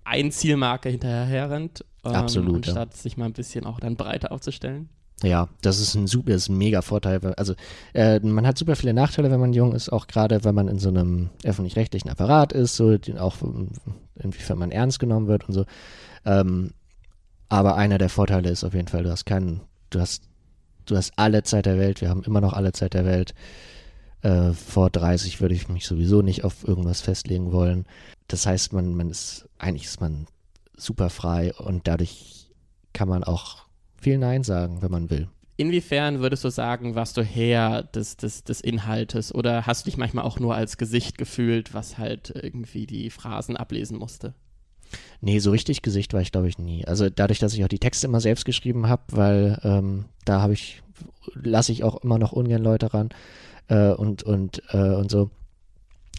ein 0.04 0.30
Zielmarke 0.30 0.88
hinterher 0.88 1.50
rennt, 1.50 1.84
ähm, 2.06 2.14
Absolut, 2.14 2.66
anstatt 2.66 2.94
ja. 2.94 2.96
sich 2.96 3.16
mal 3.16 3.26
ein 3.26 3.32
bisschen 3.32 3.64
auch 3.66 3.80
dann 3.80 3.96
breiter 3.96 4.32
aufzustellen? 4.32 4.88
Ja, 5.22 5.48
das 5.62 5.80
ist 5.80 5.94
ein 5.94 6.06
super, 6.06 6.34
ist 6.34 6.50
ein 6.50 6.58
mega 6.58 6.82
Vorteil. 6.82 7.20
Also 7.36 7.54
äh, 7.94 8.20
man 8.20 8.46
hat 8.46 8.58
super 8.58 8.76
viele 8.76 8.92
Nachteile, 8.92 9.30
wenn 9.30 9.40
man 9.40 9.54
jung 9.54 9.72
ist, 9.74 9.90
auch 9.90 10.08
gerade 10.08 10.44
wenn 10.44 10.54
man 10.54 10.68
in 10.68 10.78
so 10.78 10.90
einem 10.90 11.30
öffentlich-rechtlichen 11.42 12.10
Apparat 12.10 12.52
ist, 12.52 12.76
so 12.76 12.96
auch 13.18 13.36
inwiefern 14.16 14.58
man 14.58 14.70
ernst 14.70 14.98
genommen 14.98 15.26
wird 15.26 15.48
und 15.48 15.54
so. 15.54 15.64
Ähm, 16.26 16.72
aber 17.48 17.76
einer 17.76 17.96
der 17.96 18.10
Vorteile 18.10 18.50
ist 18.50 18.64
auf 18.64 18.74
jeden 18.74 18.88
Fall, 18.88 19.04
du 19.04 19.10
hast 19.10 19.24
keinen, 19.24 19.62
du 19.88 20.00
hast, 20.00 20.24
du 20.84 20.96
hast 20.96 21.12
alle 21.16 21.42
Zeit 21.44 21.64
der 21.64 21.78
Welt, 21.78 22.02
wir 22.02 22.10
haben 22.10 22.24
immer 22.24 22.42
noch 22.42 22.52
alle 22.52 22.72
Zeit 22.72 22.92
der 22.92 23.06
Welt. 23.06 23.34
Äh, 24.20 24.52
vor 24.52 24.90
30 24.90 25.40
würde 25.40 25.54
ich 25.54 25.68
mich 25.68 25.86
sowieso 25.86 26.20
nicht 26.20 26.44
auf 26.44 26.66
irgendwas 26.66 27.00
festlegen 27.00 27.52
wollen. 27.52 27.86
Das 28.28 28.44
heißt, 28.44 28.74
man, 28.74 28.94
man 28.94 29.08
ist, 29.08 29.48
eigentlich 29.58 29.84
ist 29.84 30.00
man 30.00 30.26
super 30.76 31.10
frei 31.10 31.52
und 31.54 31.86
dadurch 31.88 32.50
kann 32.92 33.08
man 33.08 33.24
auch 33.24 33.66
viel 34.00 34.18
Nein 34.18 34.42
sagen, 34.42 34.82
wenn 34.82 34.90
man 34.90 35.10
will. 35.10 35.28
Inwiefern 35.58 36.20
würdest 36.20 36.44
du 36.44 36.50
sagen, 36.50 36.94
warst 36.94 37.16
du 37.16 37.22
Herr 37.22 37.82
des, 37.82 38.18
des, 38.18 38.44
des 38.44 38.60
Inhaltes 38.60 39.34
oder 39.34 39.66
hast 39.66 39.86
du 39.86 39.90
dich 39.90 39.96
manchmal 39.96 40.24
auch 40.24 40.38
nur 40.38 40.54
als 40.54 40.76
Gesicht 40.76 41.16
gefühlt, 41.16 41.72
was 41.72 41.96
halt 41.96 42.32
irgendwie 42.34 42.86
die 42.86 43.08
Phrasen 43.08 43.56
ablesen 43.56 43.98
musste? 43.98 44.34
Nee, 45.20 45.38
so 45.38 45.50
richtig 45.50 45.80
Gesicht 45.80 46.12
war 46.12 46.20
ich, 46.20 46.30
glaube 46.30 46.48
ich, 46.48 46.58
nie. 46.58 46.86
Also 46.86 47.08
dadurch, 47.08 47.38
dass 47.38 47.54
ich 47.54 47.64
auch 47.64 47.68
die 47.68 47.78
Texte 47.78 48.06
immer 48.06 48.20
selbst 48.20 48.44
geschrieben 48.44 48.88
habe, 48.88 49.02
weil 49.12 49.58
ähm, 49.64 50.04
da 50.26 50.42
habe 50.42 50.52
ich, 50.52 50.82
lasse 51.34 51.72
ich 51.72 51.84
auch 51.84 52.02
immer 52.04 52.18
noch 52.18 52.32
ungern 52.32 52.62
Leute 52.62 52.92
ran 52.92 53.08
äh, 53.68 53.92
und, 53.92 54.22
und, 54.22 54.62
äh, 54.70 54.94
und 54.94 55.10
so. 55.10 55.30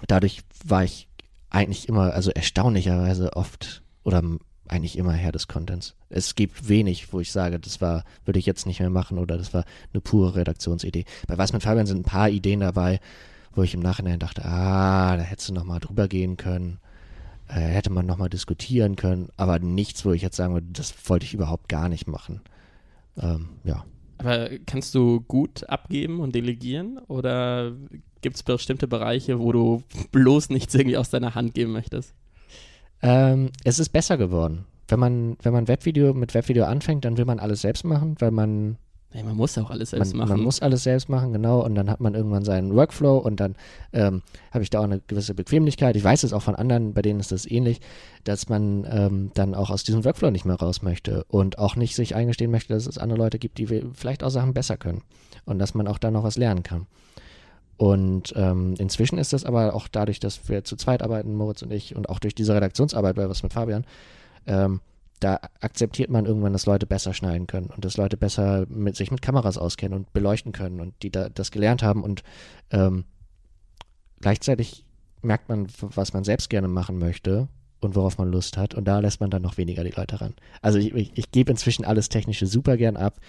Dadurch 0.07 0.41
war 0.65 0.83
ich 0.83 1.07
eigentlich 1.49 1.87
immer, 1.87 2.13
also 2.13 2.31
erstaunlicherweise 2.31 3.35
oft 3.35 3.83
oder 4.07 4.23
eigentlich 4.69 4.97
immer 4.97 5.11
Herr 5.11 5.33
des 5.33 5.49
Contents. 5.49 5.93
Es 6.09 6.35
gibt 6.35 6.69
wenig, 6.69 7.11
wo 7.11 7.19
ich 7.19 7.29
sage, 7.29 7.59
das 7.59 7.81
war, 7.81 8.05
würde 8.23 8.39
ich 8.39 8.45
jetzt 8.45 8.65
nicht 8.65 8.79
mehr 8.79 8.89
machen 8.89 9.17
oder 9.17 9.37
das 9.37 9.53
war 9.53 9.65
eine 9.93 9.99
pure 9.99 10.35
Redaktionsidee. 10.35 11.03
Bei 11.27 11.37
Was 11.37 11.51
mit 11.51 11.63
Fabian 11.63 11.85
sind 11.85 11.99
ein 11.99 12.03
paar 12.03 12.29
Ideen 12.29 12.61
dabei, 12.61 13.01
wo 13.53 13.63
ich 13.63 13.73
im 13.73 13.81
Nachhinein 13.81 14.19
dachte, 14.19 14.45
ah, 14.45 15.17
da 15.17 15.23
hättest 15.23 15.49
du 15.49 15.53
nochmal 15.53 15.81
drüber 15.81 16.07
gehen 16.07 16.37
können, 16.37 16.79
äh, 17.49 17.59
hätte 17.59 17.91
man 17.91 18.05
nochmal 18.05 18.29
diskutieren 18.29 18.95
können, 18.95 19.27
aber 19.35 19.59
nichts, 19.59 20.05
wo 20.05 20.13
ich 20.13 20.21
jetzt 20.21 20.37
sagen 20.37 20.53
würde, 20.53 20.67
das 20.71 20.93
wollte 21.09 21.25
ich 21.25 21.33
überhaupt 21.33 21.67
gar 21.67 21.89
nicht 21.89 22.07
machen. 22.07 22.39
Ähm, 23.17 23.49
ja. 23.65 23.83
Aber 24.19 24.49
kannst 24.65 24.95
du 24.95 25.19
gut 25.19 25.69
abgeben 25.69 26.21
und 26.21 26.33
delegieren 26.33 26.97
oder 27.09 27.73
gibt 28.21 28.37
es 28.37 28.43
bestimmte 28.43 28.87
Bereiche, 28.87 29.39
wo 29.39 29.51
du 29.51 29.83
bloß 30.13 30.49
nichts 30.49 30.73
irgendwie 30.75 30.97
aus 30.97 31.09
deiner 31.09 31.35
Hand 31.35 31.53
geben 31.53 31.73
möchtest? 31.73 32.15
Ähm, 33.01 33.51
es 33.63 33.79
ist 33.79 33.89
besser 33.89 34.17
geworden. 34.17 34.65
Wenn 34.87 34.99
man, 34.99 35.37
wenn 35.41 35.53
man 35.53 35.67
Webvideo 35.67 36.13
mit 36.13 36.33
Webvideo 36.33 36.65
anfängt, 36.65 37.05
dann 37.05 37.17
will 37.17 37.25
man 37.25 37.39
alles 37.39 37.61
selbst 37.61 37.83
machen, 37.83 38.15
weil 38.19 38.31
man. 38.31 38.77
Ja, 39.13 39.23
man 39.23 39.35
muss 39.35 39.57
auch 39.57 39.69
alles 39.69 39.91
selbst 39.91 40.09
man, 40.13 40.19
machen. 40.19 40.37
Man 40.37 40.41
muss 40.41 40.61
alles 40.61 40.83
selbst 40.83 41.07
machen, 41.07 41.31
genau. 41.31 41.63
Und 41.63 41.75
dann 41.75 41.89
hat 41.89 42.01
man 42.01 42.13
irgendwann 42.13 42.43
seinen 42.43 42.75
Workflow 42.75 43.17
und 43.17 43.39
dann 43.39 43.55
ähm, 43.93 44.21
habe 44.51 44.63
ich 44.63 44.69
da 44.69 44.79
auch 44.79 44.83
eine 44.83 44.99
gewisse 45.07 45.33
Bequemlichkeit. 45.33 45.95
Ich 45.95 46.03
weiß 46.03 46.23
es 46.23 46.33
auch 46.33 46.41
von 46.41 46.55
anderen, 46.55 46.93
bei 46.93 47.01
denen 47.01 47.19
ist 47.19 47.31
das 47.31 47.49
ähnlich, 47.49 47.79
dass 48.25 48.49
man 48.49 48.85
ähm, 48.89 49.31
dann 49.33 49.55
auch 49.55 49.69
aus 49.69 49.83
diesem 49.83 50.03
Workflow 50.03 50.29
nicht 50.29 50.45
mehr 50.45 50.57
raus 50.57 50.81
möchte 50.81 51.23
und 51.29 51.57
auch 51.57 51.77
nicht 51.77 51.95
sich 51.95 52.15
eingestehen 52.15 52.51
möchte, 52.51 52.73
dass 52.73 52.85
es 52.85 52.97
andere 52.97 53.17
Leute 53.17 53.39
gibt, 53.39 53.57
die 53.57 53.67
vielleicht 53.93 54.23
auch 54.23 54.29
Sachen 54.29 54.53
besser 54.53 54.77
können 54.77 55.03
und 55.45 55.57
dass 55.57 55.73
man 55.73 55.87
auch 55.87 55.99
da 55.99 56.11
noch 56.11 56.23
was 56.23 56.37
lernen 56.37 56.63
kann. 56.63 56.85
Und 57.77 58.33
ähm, 58.35 58.73
inzwischen 58.79 59.19
ist 59.19 59.33
das 59.33 59.45
aber 59.45 59.75
auch 59.75 59.87
dadurch, 59.87 60.19
dass 60.19 60.49
wir 60.49 60.63
zu 60.63 60.75
zweit 60.75 61.03
arbeiten, 61.03 61.35
Moritz 61.35 61.61
und 61.61 61.71
ich, 61.71 61.95
und 61.95 62.09
auch 62.09 62.19
durch 62.19 62.33
diese 62.33 62.55
Redaktionsarbeit 62.55 63.15
bei 63.15 63.29
Was 63.29 63.43
mit 63.43 63.53
Fabian, 63.53 63.85
ähm, 64.47 64.81
da 65.19 65.39
akzeptiert 65.61 66.09
man 66.09 66.25
irgendwann, 66.25 66.53
dass 66.53 66.65
Leute 66.65 66.85
besser 66.85 67.13
schneiden 67.13 67.47
können 67.47 67.67
und 67.67 67.85
dass 67.85 67.97
Leute 67.97 68.17
besser 68.17 68.65
mit 68.69 68.95
sich 68.95 69.11
mit 69.11 69.21
Kameras 69.21 69.57
auskennen 69.57 69.97
und 69.97 70.13
beleuchten 70.13 70.51
können 70.51 70.79
und 70.79 70.93
die 71.01 71.11
da, 71.11 71.29
das 71.29 71.51
gelernt 71.51 71.81
haben 71.81 72.03
und 72.03 72.23
ähm, 72.71 73.05
gleichzeitig 74.21 74.85
merkt 75.21 75.49
man, 75.49 75.67
was 75.81 76.13
man 76.13 76.23
selbst 76.23 76.49
gerne 76.49 76.67
machen 76.67 76.99
möchte 76.99 77.47
und 77.79 77.95
worauf 77.95 78.17
man 78.17 78.31
Lust 78.31 78.57
hat 78.57 78.75
und 78.75 78.85
da 78.85 78.99
lässt 78.99 79.19
man 79.19 79.29
dann 79.29 79.41
noch 79.41 79.57
weniger 79.57 79.83
die 79.83 79.91
Leute 79.91 80.21
ran. 80.21 80.35
Also 80.61 80.77
ich, 80.77 80.93
ich, 80.93 81.11
ich 81.15 81.31
gebe 81.31 81.51
inzwischen 81.51 81.85
alles 81.85 82.09
Technische 82.09 82.45
super 82.45 82.77
gern 82.77 82.97
ab. 82.97 83.19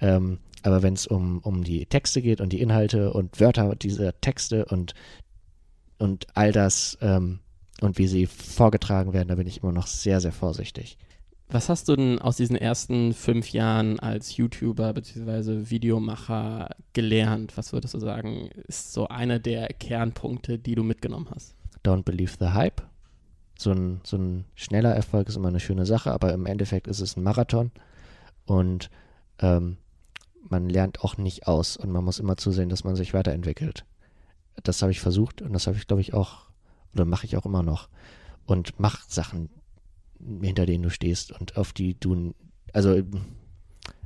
Ähm, 0.00 0.38
aber 0.62 0.82
wenn 0.82 0.94
es 0.94 1.06
um, 1.06 1.38
um 1.38 1.64
die 1.64 1.86
Texte 1.86 2.22
geht 2.22 2.40
und 2.40 2.52
die 2.52 2.60
Inhalte 2.60 3.12
und 3.12 3.40
Wörter 3.40 3.74
dieser 3.76 4.18
Texte 4.20 4.64
und, 4.66 4.94
und 5.98 6.26
all 6.34 6.52
das 6.52 6.98
ähm, 7.00 7.40
und 7.80 7.98
wie 7.98 8.08
sie 8.08 8.26
vorgetragen 8.26 9.12
werden, 9.12 9.28
da 9.28 9.36
bin 9.36 9.46
ich 9.46 9.62
immer 9.62 9.72
noch 9.72 9.86
sehr, 9.86 10.20
sehr 10.20 10.32
vorsichtig. 10.32 10.98
Was 11.50 11.70
hast 11.70 11.88
du 11.88 11.96
denn 11.96 12.18
aus 12.18 12.36
diesen 12.36 12.56
ersten 12.56 13.14
fünf 13.14 13.52
Jahren 13.52 13.98
als 14.00 14.36
YouTuber 14.36 14.92
bzw. 14.92 15.70
Videomacher 15.70 16.70
gelernt? 16.92 17.56
Was 17.56 17.72
würdest 17.72 17.94
du 17.94 18.00
sagen, 18.00 18.50
ist 18.66 18.92
so 18.92 19.08
einer 19.08 19.38
der 19.38 19.68
Kernpunkte, 19.68 20.58
die 20.58 20.74
du 20.74 20.82
mitgenommen 20.82 21.28
hast? 21.34 21.54
Don't 21.84 22.02
believe 22.02 22.34
the 22.38 22.48
hype. 22.48 22.82
So 23.58 23.72
ein, 23.72 24.00
so 24.04 24.18
ein 24.18 24.44
schneller 24.56 24.94
Erfolg 24.94 25.28
ist 25.28 25.36
immer 25.36 25.48
eine 25.48 25.60
schöne 25.60 25.86
Sache, 25.86 26.12
aber 26.12 26.34
im 26.34 26.44
Endeffekt 26.44 26.86
ist 26.86 27.00
es 27.00 27.16
ein 27.16 27.22
Marathon. 27.22 27.70
Und 28.44 28.90
ähm, 29.40 29.78
man 30.50 30.68
lernt 30.68 31.00
auch 31.02 31.16
nicht 31.16 31.46
aus 31.46 31.76
und 31.76 31.90
man 31.90 32.04
muss 32.04 32.18
immer 32.18 32.36
zusehen, 32.36 32.68
dass 32.68 32.84
man 32.84 32.96
sich 32.96 33.14
weiterentwickelt. 33.14 33.84
Das 34.62 34.82
habe 34.82 34.92
ich 34.92 35.00
versucht 35.00 35.42
und 35.42 35.52
das 35.52 35.66
habe 35.66 35.76
ich, 35.76 35.86
glaube 35.86 36.00
ich, 36.00 36.14
auch, 36.14 36.46
oder 36.94 37.04
mache 37.04 37.26
ich 37.26 37.36
auch 37.36 37.46
immer 37.46 37.62
noch. 37.62 37.88
Und 38.46 38.78
mach 38.78 39.08
Sachen, 39.08 39.50
hinter 40.40 40.66
denen 40.66 40.82
du 40.82 40.90
stehst 40.90 41.32
und 41.32 41.56
auf 41.56 41.72
die 41.72 41.98
du, 41.98 42.34
also 42.72 43.00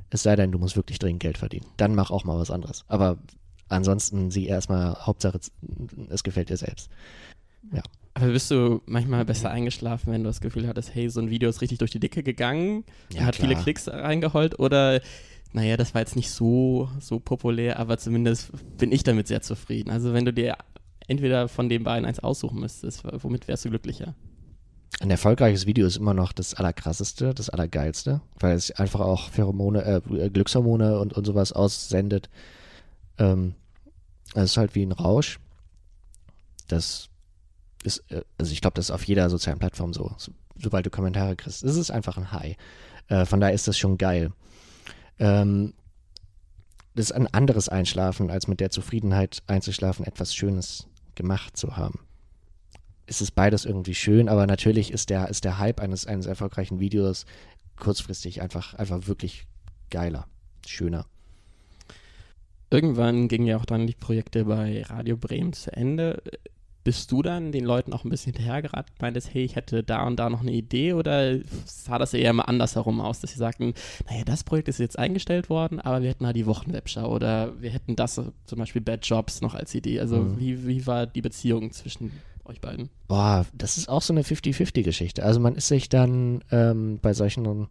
es 0.09 0.23
sei 0.23 0.35
denn, 0.35 0.51
du 0.51 0.59
musst 0.59 0.75
wirklich 0.75 0.99
dringend 0.99 1.21
Geld 1.21 1.37
verdienen. 1.37 1.65
Dann 1.77 1.95
mach 1.95 2.11
auch 2.11 2.23
mal 2.23 2.37
was 2.37 2.51
anderes. 2.51 2.85
Aber 2.87 3.17
ansonsten 3.67 4.29
sieh 4.29 4.45
erstmal, 4.45 4.95
Hauptsache, 5.05 5.39
es 6.09 6.23
gefällt 6.23 6.49
dir 6.49 6.57
selbst. 6.57 6.89
Ja. 7.71 7.81
Aber 8.13 8.27
bist 8.27 8.51
du 8.51 8.81
manchmal 8.85 9.25
besser 9.25 9.49
eingeschlafen, 9.49 10.13
wenn 10.13 10.23
du 10.23 10.29
das 10.29 10.39
Gefühl 10.39 10.67
hattest, 10.67 10.93
hey, 10.93 11.09
so 11.09 11.19
ein 11.19 11.31
Video 11.31 11.49
ist 11.49 11.61
richtig 11.61 11.79
durch 11.79 11.89
die 11.89 11.99
Dicke 11.99 12.21
gegangen, 12.21 12.83
ja, 13.11 13.23
hat 13.23 13.35
klar. 13.35 13.49
viele 13.49 13.59
Klicks 13.59 13.87
reingeholt 13.87 14.59
oder 14.59 15.01
naja, 15.53 15.77
das 15.77 15.93
war 15.93 16.01
jetzt 16.01 16.15
nicht 16.15 16.31
so, 16.31 16.89
so 16.99 17.19
populär, 17.19 17.79
aber 17.79 17.97
zumindest 17.97 18.51
bin 18.77 18.91
ich 18.91 19.03
damit 19.03 19.27
sehr 19.27 19.41
zufrieden. 19.41 19.91
Also 19.91 20.13
wenn 20.13 20.25
du 20.25 20.33
dir 20.33 20.57
entweder 21.07 21.47
von 21.47 21.69
den 21.69 21.83
beiden 21.83 22.05
eins 22.05 22.19
aussuchen 22.19 22.59
müsstest, 22.59 23.03
womit 23.23 23.47
wärst 23.47 23.65
du 23.65 23.69
glücklicher? 23.69 24.15
Ein 24.99 25.11
erfolgreiches 25.11 25.65
Video 25.65 25.85
ist 25.85 25.97
immer 25.97 26.13
noch 26.13 26.33
das 26.33 26.53
Allerkrasseste, 26.53 27.33
das 27.33 27.49
Allergeilste, 27.49 28.21
weil 28.39 28.55
es 28.55 28.71
einfach 28.71 29.01
auch 29.01 29.29
Pheromone, 29.29 29.83
äh, 29.83 30.29
Glückshormone 30.29 30.99
und, 30.99 31.13
und 31.13 31.25
sowas 31.25 31.51
aussendet. 31.51 32.29
Ähm, 33.17 33.55
es 34.33 34.51
ist 34.51 34.57
halt 34.57 34.75
wie 34.75 34.85
ein 34.85 34.91
Rausch. 34.91 35.39
Das 36.67 37.09
ist, 37.83 38.03
äh, 38.09 38.21
also 38.37 38.51
ich 38.51 38.61
glaube, 38.61 38.75
das 38.75 38.85
ist 38.85 38.91
auf 38.91 39.03
jeder 39.03 39.29
sozialen 39.29 39.59
Plattform 39.59 39.93
so. 39.93 40.11
so 40.17 40.31
sobald 40.55 40.85
du 40.85 40.89
Kommentare 40.89 41.35
kriegst, 41.35 41.63
es 41.63 41.75
ist 41.75 41.91
einfach 41.91 42.17
ein 42.17 42.31
High. 42.31 42.55
Äh, 43.07 43.25
von 43.25 43.39
daher 43.39 43.53
ist 43.53 43.67
das 43.67 43.77
schon 43.77 43.97
geil. 43.97 44.31
Ähm, 45.19 45.73
das 46.95 47.05
ist 47.05 47.11
ein 47.11 47.27
anderes 47.27 47.69
Einschlafen, 47.69 48.29
als 48.29 48.47
mit 48.47 48.59
der 48.59 48.69
Zufriedenheit 48.69 49.41
einzuschlafen, 49.47 50.05
etwas 50.05 50.35
Schönes 50.35 50.87
gemacht 51.15 51.57
zu 51.57 51.75
haben. 51.75 51.99
Es 53.05 53.21
ist 53.21 53.31
beides 53.31 53.65
irgendwie 53.65 53.95
schön, 53.95 54.29
aber 54.29 54.47
natürlich 54.47 54.91
ist 54.91 55.09
der, 55.09 55.27
ist 55.29 55.43
der 55.43 55.57
Hype 55.57 55.79
eines, 55.79 56.05
eines 56.05 56.25
erfolgreichen 56.25 56.79
Videos 56.79 57.25
kurzfristig 57.77 58.41
einfach, 58.41 58.75
einfach 58.75 59.07
wirklich 59.07 59.47
geiler, 59.89 60.27
schöner. 60.65 61.05
Irgendwann 62.69 63.27
gingen 63.27 63.45
ja 63.45 63.57
auch 63.57 63.65
dann 63.65 63.85
die 63.85 63.95
Projekte 63.95 64.45
bei 64.45 64.83
Radio 64.83 65.17
Bremen 65.17 65.53
zu 65.53 65.71
Ende 65.73 66.23
bist 66.83 67.11
du 67.11 67.21
dann 67.21 67.51
den 67.51 67.63
Leuten 67.63 67.93
auch 67.93 68.03
ein 68.03 68.09
bisschen 68.09 68.33
hinterhergeraten, 68.33 68.93
meintest, 68.99 69.33
hey, 69.33 69.43
ich 69.43 69.55
hätte 69.55 69.83
da 69.83 70.05
und 70.05 70.17
da 70.17 70.29
noch 70.29 70.41
eine 70.41 70.51
Idee 70.51 70.93
oder 70.93 71.39
sah 71.65 71.97
das 71.97 72.13
eher 72.13 72.33
mal 72.33 72.43
andersherum 72.43 72.99
aus, 72.99 73.21
dass 73.21 73.31
sie 73.31 73.37
sagten, 73.37 73.73
naja, 74.09 74.23
das 74.25 74.43
Projekt 74.43 74.67
ist 74.67 74.79
jetzt 74.79 74.99
eingestellt 74.99 75.49
worden, 75.49 75.79
aber 75.79 76.01
wir 76.01 76.09
hätten 76.09 76.25
da 76.25 76.33
die 76.33 76.45
Wochenwebschau 76.45 77.09
oder 77.09 77.59
wir 77.61 77.69
hätten 77.69 77.95
das 77.95 78.15
zum 78.15 78.59
Beispiel 78.59 78.81
Bad 78.81 79.05
Jobs 79.05 79.41
noch 79.41 79.55
als 79.55 79.73
Idee. 79.73 79.99
Also 79.99 80.17
mhm. 80.17 80.39
wie, 80.39 80.67
wie 80.67 80.85
war 80.85 81.07
die 81.07 81.21
Beziehung 81.21 81.71
zwischen 81.71 82.11
euch 82.45 82.59
beiden? 82.59 82.89
Boah, 83.07 83.45
das 83.53 83.77
ist 83.77 83.87
auch 83.87 84.01
so 84.01 84.13
eine 84.13 84.23
50-50-Geschichte. 84.23 85.23
Also 85.23 85.39
man 85.39 85.55
ist 85.55 85.69
sich 85.69 85.87
dann 85.87 86.43
ähm, 86.51 86.99
bei 87.01 87.13
solchen 87.13 87.67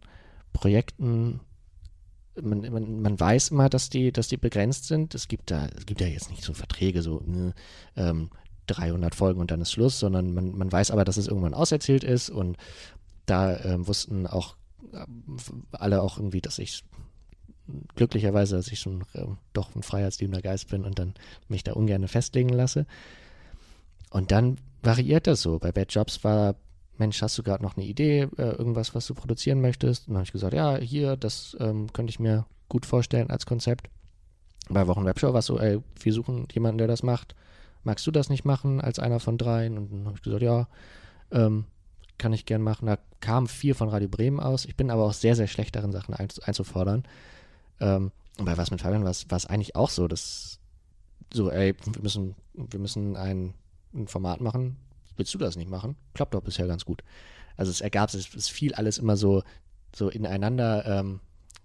Projekten 0.53 1.39
man, 2.41 2.61
man, 2.71 3.01
man 3.01 3.19
weiß 3.19 3.49
immer, 3.49 3.69
dass 3.69 3.89
die, 3.89 4.11
dass 4.11 4.27
die 4.27 4.37
begrenzt 4.37 4.87
sind. 4.87 5.13
Es 5.13 5.27
gibt 5.27 5.51
da, 5.51 5.67
es 5.77 5.85
gibt 5.85 6.01
ja 6.01 6.07
jetzt 6.07 6.31
nicht 6.31 6.43
so 6.43 6.53
Verträge, 6.53 7.01
so 7.01 7.21
ne, 7.25 7.53
ähm, 7.95 8.29
300 8.67 9.15
Folgen 9.15 9.39
und 9.39 9.51
dann 9.51 9.61
ist 9.61 9.71
Schluss, 9.71 9.99
sondern 9.99 10.33
man, 10.33 10.55
man 10.55 10.71
weiß 10.71 10.91
aber, 10.91 11.05
dass 11.05 11.17
es 11.17 11.27
irgendwann 11.27 11.53
auserzählt 11.53 12.03
ist 12.03 12.29
und 12.29 12.57
da 13.25 13.57
ähm, 13.63 13.87
wussten 13.87 14.27
auch 14.27 14.55
äh, 14.93 15.05
alle 15.71 16.01
auch 16.01 16.17
irgendwie, 16.17 16.41
dass 16.41 16.59
ich 16.59 16.83
glücklicherweise, 17.95 18.55
dass 18.55 18.67
ich 18.67 18.79
schon 18.79 19.01
äh, 19.13 19.25
doch 19.53 19.75
ein 19.75 19.83
freiheitsliebender 19.83 20.41
Geist 20.41 20.69
bin 20.69 20.83
und 20.85 20.99
dann 20.99 21.13
mich 21.47 21.63
da 21.63 21.73
ungern 21.73 22.07
festlegen 22.07 22.49
lasse. 22.49 22.85
Und 24.09 24.31
dann 24.31 24.57
variiert 24.81 25.27
das 25.27 25.41
so. 25.41 25.59
Bei 25.59 25.71
Bad 25.71 25.93
Jobs 25.93 26.23
war, 26.23 26.55
Mensch, 26.97 27.21
hast 27.21 27.37
du 27.37 27.43
gerade 27.43 27.63
noch 27.63 27.77
eine 27.77 27.85
Idee, 27.85 28.27
äh, 28.37 28.55
irgendwas, 28.55 28.93
was 28.93 29.07
du 29.07 29.13
produzieren 29.13 29.61
möchtest? 29.61 30.07
Und 30.07 30.13
dann 30.13 30.19
habe 30.19 30.25
ich 30.25 30.33
gesagt, 30.33 30.53
ja, 30.53 30.77
hier, 30.77 31.15
das 31.15 31.57
ähm, 31.59 31.91
könnte 31.93 32.11
ich 32.11 32.19
mir 32.19 32.45
gut 32.69 32.85
vorstellen 32.85 33.29
als 33.29 33.45
Konzept. 33.45 33.89
Bei 34.69 34.87
Wochen 34.87 35.05
Webshow 35.05 35.33
war 35.33 35.39
es 35.39 35.45
so, 35.45 35.59
ey, 35.59 35.79
wir 35.99 36.13
suchen 36.13 36.47
jemanden, 36.53 36.77
der 36.77 36.87
das 36.87 37.03
macht. 37.03 37.35
Magst 37.83 38.05
du 38.07 38.11
das 38.11 38.29
nicht 38.29 38.45
machen 38.45 38.81
als 38.81 38.99
einer 38.99 39.19
von 39.19 39.37
dreien? 39.37 39.77
Und 39.77 39.91
dann 39.91 40.05
habe 40.05 40.15
ich 40.17 40.23
gesagt, 40.23 40.41
ja, 40.41 40.67
ähm, 41.31 41.65
kann 42.17 42.33
ich 42.33 42.45
gern 42.45 42.61
machen. 42.61 42.85
Da 42.85 42.97
kamen 43.19 43.47
vier 43.47 43.75
von 43.75 43.89
Radio 43.89 44.07
Bremen 44.07 44.39
aus. 44.39 44.65
Ich 44.65 44.75
bin 44.75 44.91
aber 44.91 45.03
auch 45.03 45.13
sehr, 45.13 45.35
sehr 45.35 45.47
schlecht 45.47 45.75
darin, 45.75 45.91
Sachen 45.91 46.13
ein, 46.13 46.29
einzufordern. 46.43 47.03
Ähm, 47.79 48.11
und 48.37 48.45
bei 48.45 48.57
Was 48.57 48.71
mit 48.71 48.81
Fabian 48.81 49.03
war 49.03 49.11
es 49.11 49.45
eigentlich 49.45 49.75
auch 49.75 49.89
so, 49.89 50.07
dass 50.07 50.59
so, 51.33 51.51
ey, 51.51 51.75
wir 51.85 52.01
müssen, 52.01 52.35
wir 52.53 52.79
müssen 52.79 53.15
ein, 53.15 53.53
ein, 53.93 54.07
Format 54.07 54.41
machen. 54.41 54.77
Willst 55.17 55.33
du 55.33 55.37
das 55.37 55.55
nicht 55.55 55.69
machen? 55.69 55.95
Klappt 56.13 56.33
doch 56.33 56.41
bisher 56.41 56.67
ganz 56.67 56.85
gut. 56.85 57.03
Also 57.57 57.71
es 57.71 57.81
ergab 57.81 58.09
sich, 58.09 58.33
es 58.33 58.49
fiel 58.49 58.73
alles 58.73 58.97
immer 58.97 59.17
so, 59.17 59.43
so 59.95 60.09
ineinander, 60.09 60.85
ähm, 60.85 61.19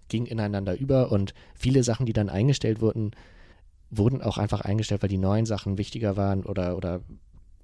ging 0.07 0.25
ineinander 0.25 0.77
über 0.77 1.11
und 1.11 1.33
viele 1.55 1.83
Sachen, 1.83 2.05
die 2.05 2.13
dann 2.13 2.29
eingestellt 2.29 2.81
wurden, 2.81 3.11
wurden 3.91 4.21
auch 4.21 4.37
einfach 4.37 4.61
eingestellt, 4.61 5.01
weil 5.01 5.09
die 5.09 5.17
neuen 5.17 5.45
Sachen 5.45 5.77
wichtiger 5.77 6.17
waren 6.17 6.45
oder, 6.45 6.77
oder 6.77 7.01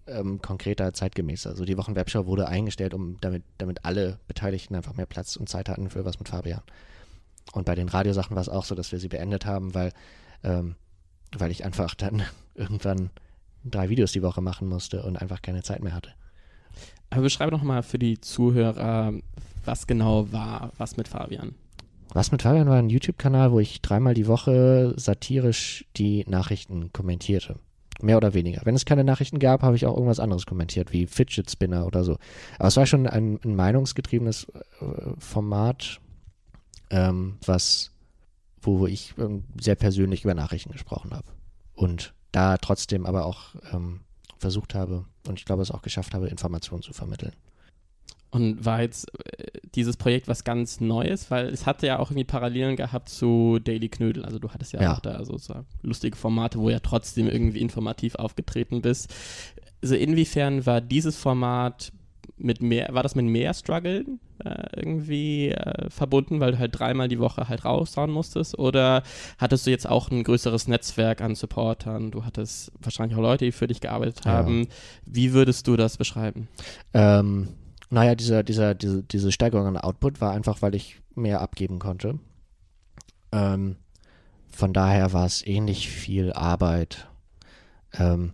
ähm, 0.08 0.42
konkreter, 0.42 0.94
zeitgemäßer. 0.94 1.52
Also 1.52 1.66
die 1.66 1.78
Wochenwebshow 1.78 2.26
wurde 2.26 2.48
eingestellt, 2.48 2.94
um 2.94 3.18
damit, 3.22 3.44
damit 3.58 3.86
alle 3.86 4.20
Beteiligten 4.28 4.76
einfach 4.76 4.96
mehr 4.96 5.06
Platz 5.06 5.36
und 5.36 5.50
Zeit 5.50 5.70
hatten 5.70 5.90
für 5.90 6.06
was 6.06 6.20
mit 6.20 6.30
Fabian. 6.30 6.62
Und 7.54 7.66
bei 7.66 7.76
den 7.76 7.90
Radiosachen 7.90 8.36
war 8.36 8.42
es 8.42 8.50
auch 8.50 8.66
so, 8.66 8.76
dass 8.76 8.92
wir 8.92 9.00
sie 9.00 9.08
beendet 9.08 9.46
haben, 9.46 9.74
weil, 9.74 9.92
ähm, 10.44 10.76
weil 11.38 11.52
ich 11.52 11.64
einfach 11.64 11.96
dann 11.96 12.24
irgendwann 12.56 13.10
drei 13.64 13.90
Videos 13.90 14.12
die 14.12 14.22
Woche 14.22 14.42
machen 14.42 14.68
musste 14.68 15.04
und 15.04 15.18
einfach 15.18 15.42
keine 15.42 15.64
Zeit 15.64 15.84
mehr 15.84 15.94
hatte. 15.94 16.12
Aber 17.10 17.22
beschreibe 17.22 17.52
doch 17.52 17.64
mal 17.64 17.84
für 17.84 18.00
die 18.00 18.20
Zuhörer, 18.20 19.14
was 19.64 19.88
genau 19.88 20.32
war 20.32 20.72
was 20.78 20.98
mit 20.98 21.08
Fabian. 21.08 21.56
Was 22.14 22.32
mit 22.32 22.42
Fabian 22.44 22.70
war 22.70 22.78
ein 22.78 22.90
YouTube-Kanal, 22.90 23.52
wo 23.52 23.60
ich 23.60 23.82
dreimal 23.82 24.14
die 24.14 24.28
Woche 24.28 24.94
satirisch 24.96 25.86
die 25.98 26.24
Nachrichten 26.28 26.94
kommentierte. 26.94 27.60
Mehr 28.02 28.18
oder 28.18 28.34
weniger. 28.34 28.62
Wenn 28.66 28.76
es 28.76 28.86
keine 28.86 29.04
Nachrichten 29.04 29.40
gab, 29.40 29.62
habe 29.62 29.76
ich 29.76 29.86
auch 29.86 29.94
irgendwas 29.94 30.20
anderes 30.20 30.46
kommentiert, 30.46 30.92
wie 30.92 31.08
Fidget 31.08 31.50
Spinner 31.50 31.86
oder 31.86 32.04
so. 32.04 32.18
Aber 32.60 32.68
es 32.68 32.78
war 32.78 32.86
schon 32.86 33.08
ein, 33.08 33.40
ein 33.44 33.56
meinungsgetriebenes 33.56 34.48
äh, 34.82 34.86
Format, 35.18 36.02
ähm, 36.90 37.38
was, 37.46 37.92
wo 38.62 38.86
ich 38.86 39.14
ähm, 39.18 39.46
sehr 39.60 39.76
persönlich 39.76 40.24
über 40.24 40.34
Nachrichten 40.34 40.72
gesprochen 40.72 41.12
habe. 41.12 41.28
Und 41.74 42.14
da 42.32 42.58
trotzdem 42.58 43.06
aber 43.06 43.26
auch 43.26 43.56
ähm, 43.72 44.02
versucht 44.38 44.76
habe 44.76 45.06
und 45.28 45.40
ich 45.40 45.46
glaube 45.46 45.62
es 45.62 45.72
auch 45.72 45.82
geschafft 45.82 46.14
habe, 46.14 46.28
Informationen 46.28 46.82
zu 46.82 46.94
vermitteln. 46.94 47.34
Und 48.36 48.66
war 48.66 48.82
jetzt 48.82 49.08
äh, 49.38 49.46
dieses 49.76 49.96
Projekt 49.96 50.28
was 50.28 50.44
ganz 50.44 50.82
Neues, 50.82 51.32
weil 51.32 51.48
es 51.48 51.66
hatte 51.66 51.88
ja 51.88 52.00
auch 52.00 52.12
irgendwie 52.12 52.26
Parallelen 52.26 52.76
gehabt 52.76 53.08
zu 53.08 53.60
Daily 53.64 53.88
Knödel. 53.88 54.26
Also 54.26 54.40
du 54.40 54.50
hattest 54.50 54.74
ja, 54.74 54.82
ja. 54.82 54.94
auch 54.94 55.00
da 55.00 55.24
so, 55.24 55.38
so 55.38 55.54
lustige 55.84 56.18
Formate, 56.18 56.60
wo 56.60 56.70
ja 56.70 56.80
trotzdem 56.80 57.30
irgendwie 57.30 57.62
informativ 57.62 58.16
aufgetreten 58.16 58.82
bist. 58.82 59.14
Also 59.82 59.96
inwiefern 59.96 60.66
war 60.66 60.82
dieses 60.82 61.16
Format 61.16 61.94
mit 62.36 62.62
mehr, 62.62 62.90
war 62.92 63.04
das 63.04 63.16
mit 63.16 63.24
mehr 63.24 63.54
Struggle 63.54 64.04
äh, 64.44 64.66
irgendwie 64.76 65.52
äh, 65.52 65.90
verbunden, 65.90 66.42
weil 66.42 66.52
du 66.52 66.60
halt 66.60 66.78
dreimal 66.78 67.08
die 67.08 67.20
Woche 67.20 67.48
halt 67.48 67.64
raushauen 67.64 68.12
musstest? 68.12 68.60
Oder 68.60 69.04
hattest 69.38 69.66
du 69.66 69.72
jetzt 69.72 69.88
auch 69.88 70.12
ein 70.12 70.26
größeres 70.26 70.68
Netzwerk 70.68 71.22
an 71.22 71.36
Supportern? 71.36 72.12
Du 72.12 72.26
hattest 72.26 72.74
wahrscheinlich 72.82 73.18
auch 73.18 73.22
Leute, 73.22 73.46
die 73.46 73.54
für 73.54 73.68
dich 73.68 73.80
gearbeitet 73.80 74.26
haben. 74.26 74.64
Ja. 74.64 74.68
Wie 75.06 75.32
würdest 75.32 75.68
du 75.68 75.78
das 75.78 75.96
beschreiben? 75.96 76.50
Ähm, 76.94 77.48
naja, 77.90 78.16
dieser, 78.16 78.44
dieser, 78.44 78.76
diese, 78.76 79.04
diese 79.04 79.32
Steigerung 79.32 79.68
an 79.68 79.78
Output 79.78 80.22
war 80.22 80.32
einfach, 80.32 80.62
weil 80.62 80.76
ich 80.76 81.02
mehr 81.16 81.42
abgeben 81.42 81.80
konnte. 81.80 82.20
Ähm, 83.32 83.78
von 84.50 84.74
daher 84.74 85.14
war 85.14 85.26
es 85.26 85.46
ähnlich 85.46 85.90
viel 85.90 86.34
Arbeit. 86.34 87.08
Ähm, 87.94 88.34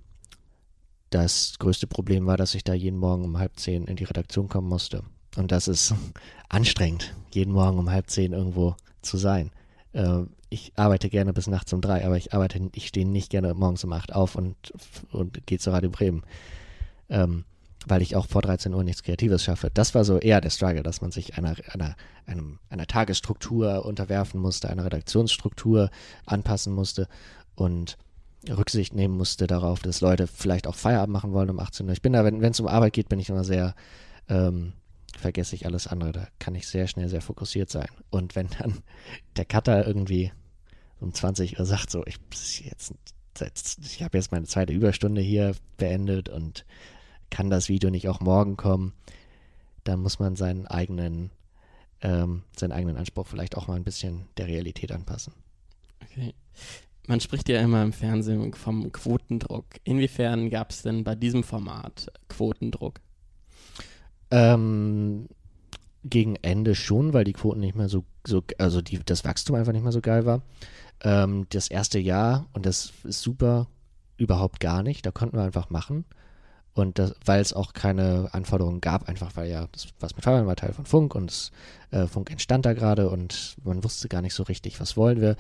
das 1.10 1.56
größte 1.60 1.88
Problem 1.88 2.26
war, 2.26 2.38
dass 2.38 2.56
ich 2.56 2.64
da 2.64 2.74
jeden 2.74 2.98
Morgen 2.98 3.26
um 3.26 3.38
halb 3.38 3.60
zehn 3.60 3.86
in 3.86 3.98
die 3.98 4.06
Redaktion 4.06 4.48
kommen 4.48 4.70
musste. 4.70 5.04
Und 5.36 5.52
das 5.52 5.68
ist 5.68 5.94
anstrengend, 6.50 7.14
jeden 7.32 7.54
Morgen 7.54 7.78
um 7.80 7.90
halb 7.90 8.10
zehn 8.10 8.34
irgendwo 8.34 8.76
zu 9.02 9.18
sein. 9.18 9.52
Äh, 9.94 10.24
ich 10.50 10.74
arbeite 10.76 11.10
gerne 11.10 11.34
bis 11.34 11.48
nachts 11.48 11.72
um 11.74 11.82
drei, 11.82 12.06
aber 12.06 12.18
ich 12.18 12.34
arbeite, 12.34 12.60
ich 12.76 12.88
stehe 12.88 13.08
nicht 13.08 13.30
gerne 13.30 13.54
morgens 13.54 13.84
um 13.84 13.94
acht 13.94 14.14
auf 14.14 14.36
und, 14.36 14.56
und 15.12 15.46
gehe 15.48 15.60
zu 15.60 15.72
Radio 15.72 15.90
Bremen. 15.90 16.24
Ähm, 17.10 17.46
weil 17.88 18.02
ich 18.02 18.16
auch 18.16 18.28
vor 18.28 18.42
13 18.42 18.74
Uhr 18.74 18.84
nichts 18.84 19.04
Kreatives 19.04 19.44
schaffe. 19.44 19.70
Das 19.74 19.96
war 19.96 20.04
so 20.04 20.18
eher 20.18 20.42
der 20.42 20.50
Struggle, 20.50 20.84
dass 20.84 21.02
man 21.02 21.12
sich 21.12 21.38
einer, 21.38 21.56
einer, 21.72 21.96
einem, 22.26 22.60
einer 22.70 22.88
Tagesstruktur 22.88 23.86
unterwerfen 23.86 24.40
musste, 24.40 24.70
einer 24.70 24.86
Redaktionsstruktur 24.86 25.90
anpassen 26.26 26.74
musste. 26.74 27.08
Und 27.56 27.98
Rücksicht 28.50 28.94
nehmen 28.94 29.18
musste 29.18 29.48
darauf, 29.48 29.82
dass 29.82 30.02
Leute 30.02 30.28
vielleicht 30.28 30.68
auch 30.68 30.76
Feierabend 30.76 31.14
machen 31.14 31.34
wollen 31.34 31.50
um 31.50 31.60
18 31.60 31.86
Uhr. 31.88 31.94
Ich 31.94 32.02
bin 32.02 32.14
da, 32.14 32.24
wenn 32.24 32.44
es 32.44 32.60
um 32.60 32.68
Arbeit 32.68 32.94
geht, 32.94 33.10
bin 33.10 33.20
ich 33.20 33.30
immer 33.30 33.44
sehr, 33.44 33.76
ähm, 34.30 34.74
vergesse 35.18 35.56
ich 35.56 35.66
alles 35.66 35.88
andere. 35.88 36.12
Da 36.12 36.28
kann 36.40 36.56
ich 36.56 36.68
sehr 36.68 36.88
schnell 36.88 37.10
sehr 37.10 37.22
fokussiert 37.22 37.70
sein. 37.70 37.88
Und 38.10 38.36
wenn 38.36 38.48
dann 38.60 38.80
der 39.38 39.46
Cutter 39.46 39.86
irgendwie 39.86 40.32
um 41.00 41.14
20 41.14 41.60
Uhr 41.60 41.66
sagt, 41.66 41.90
so, 41.90 42.06
ich 42.06 42.18
ich 43.84 44.04
habe 44.04 44.18
jetzt 44.18 44.32
meine 44.32 44.46
zweite 44.46 44.74
Überstunde 44.74 45.22
hier 45.22 45.56
beendet 45.78 46.30
und 46.30 46.66
kann 47.32 47.50
das 47.50 47.70
Video 47.70 47.90
nicht 47.90 48.08
auch 48.08 48.20
morgen 48.20 48.58
kommen, 48.58 48.94
dann 49.84 50.00
muss 50.00 50.20
man 50.20 50.36
seinen 50.36 50.68
eigenen, 50.68 51.32
ähm, 52.02 52.44
seinen 52.56 52.72
eigenen 52.74 52.98
Anspruch 52.98 53.26
vielleicht 53.26 53.58
auch 53.58 53.68
mal 53.68 53.76
ein 53.76 53.84
bisschen 53.84 54.28
der 54.38 54.48
Realität 54.48 54.92
anpassen. 54.92 55.34
Okay. 56.04 56.36
Man 57.08 57.20
spricht 57.20 57.50
ja 57.50 57.60
immer 57.60 57.82
im 57.82 57.94
Fernsehen 57.94 58.54
vom 58.54 58.92
Quotendruck. 58.92 59.66
Inwiefern 59.84 60.52
gab 60.52 60.70
es 60.70 60.84
denn 60.84 61.04
bei 61.04 61.16
diesem 61.16 61.44
Format 61.44 62.12
Quotendruck? 62.30 63.00
Ähm, 64.30 65.28
gegen 66.04 66.36
Ende 66.38 66.76
schon, 66.76 67.14
weil 67.14 67.24
die 67.24 67.34
Quoten 67.34 67.60
nicht 67.60 67.76
mehr 67.76 67.90
so, 67.90 68.06
so 68.26 68.44
also 68.58 68.82
die, 68.82 69.00
das 69.04 69.26
Wachstum 69.26 69.56
einfach 69.56 69.74
nicht 69.74 69.84
mehr 69.84 69.92
so 69.92 70.02
geil 70.02 70.26
war. 70.26 70.44
Ähm, 71.02 71.48
das 71.50 71.70
erste 71.70 72.00
Jahr, 72.00 72.48
und 72.54 72.66
das 72.66 72.94
ist 73.04 73.22
super, 73.22 73.68
überhaupt 74.18 74.60
gar 74.60 74.84
nicht. 74.84 75.06
Da 75.06 75.12
konnten 75.12 75.38
wir 75.38 75.44
einfach 75.44 75.70
machen. 75.70 76.06
Und 76.74 77.00
das, 77.00 77.16
weil 77.26 77.42
es 77.42 77.54
auch 77.54 77.74
keine 77.74 78.30
Anforderungen 78.32 78.80
gab, 78.80 79.10
einfach 79.10 79.36
weil 79.36 79.50
ja 79.50 79.68
das, 79.72 79.88
was 80.00 80.16
mit 80.16 80.24
Fabian 80.24 80.48
war 80.48 80.56
Teil 80.56 80.74
von 80.74 80.86
Funk 80.86 81.16
und 81.16 81.30
das, 81.30 81.52
äh, 81.92 82.08
Funk 82.08 82.32
entstand 82.32 82.66
da 82.66 82.74
gerade 82.74 83.10
und 83.10 83.58
man 83.64 83.84
wusste 83.84 84.08
gar 84.08 84.22
nicht 84.22 84.34
so 84.34 84.44
richtig, 84.44 84.80
was 84.80 84.96
wollen 84.96 85.20
wir. 85.20 85.36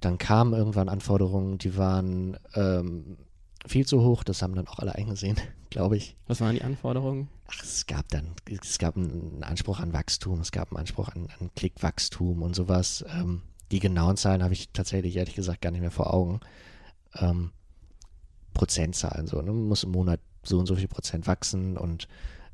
Dann 0.00 0.16
kamen 0.16 0.54
irgendwann 0.54 0.88
Anforderungen, 0.88 1.58
die 1.58 1.76
waren 1.76 2.38
ähm, 2.54 3.18
viel 3.66 3.86
zu 3.86 4.02
hoch. 4.02 4.24
Das 4.24 4.40
haben 4.40 4.54
dann 4.54 4.68
auch 4.68 4.78
alle 4.78 4.94
eingesehen, 4.94 5.36
glaube 5.70 5.96
ich. 5.98 6.16
Was 6.26 6.40
waren 6.40 6.54
die 6.54 6.62
Anforderungen? 6.62 7.28
Ach, 7.48 7.62
es 7.62 7.86
gab 7.86 8.08
dann, 8.08 8.28
es 8.48 8.78
gab 8.78 8.96
einen 8.96 9.42
Anspruch 9.42 9.80
an 9.80 9.92
Wachstum, 9.92 10.40
es 10.40 10.52
gab 10.52 10.70
einen 10.70 10.78
Anspruch 10.78 11.08
an, 11.08 11.28
an 11.38 11.50
Klickwachstum 11.54 12.42
und 12.42 12.56
sowas. 12.56 13.04
Ähm, 13.08 13.42
die 13.70 13.80
genauen 13.80 14.16
Zahlen 14.16 14.42
habe 14.42 14.54
ich 14.54 14.70
tatsächlich 14.72 15.16
ehrlich 15.16 15.34
gesagt 15.34 15.60
gar 15.60 15.70
nicht 15.70 15.80
mehr 15.80 15.90
vor 15.90 16.12
Augen. 16.12 16.40
Ähm, 17.16 17.52
Prozentzahlen 18.54 19.26
so, 19.26 19.42
ne? 19.42 19.52
muss 19.52 19.84
im 19.84 19.92
Monat 19.92 20.20
so 20.42 20.58
und 20.58 20.66
so 20.66 20.76
viel 20.76 20.88
Prozent 20.88 21.26
wachsen 21.26 21.76
und 21.76 22.08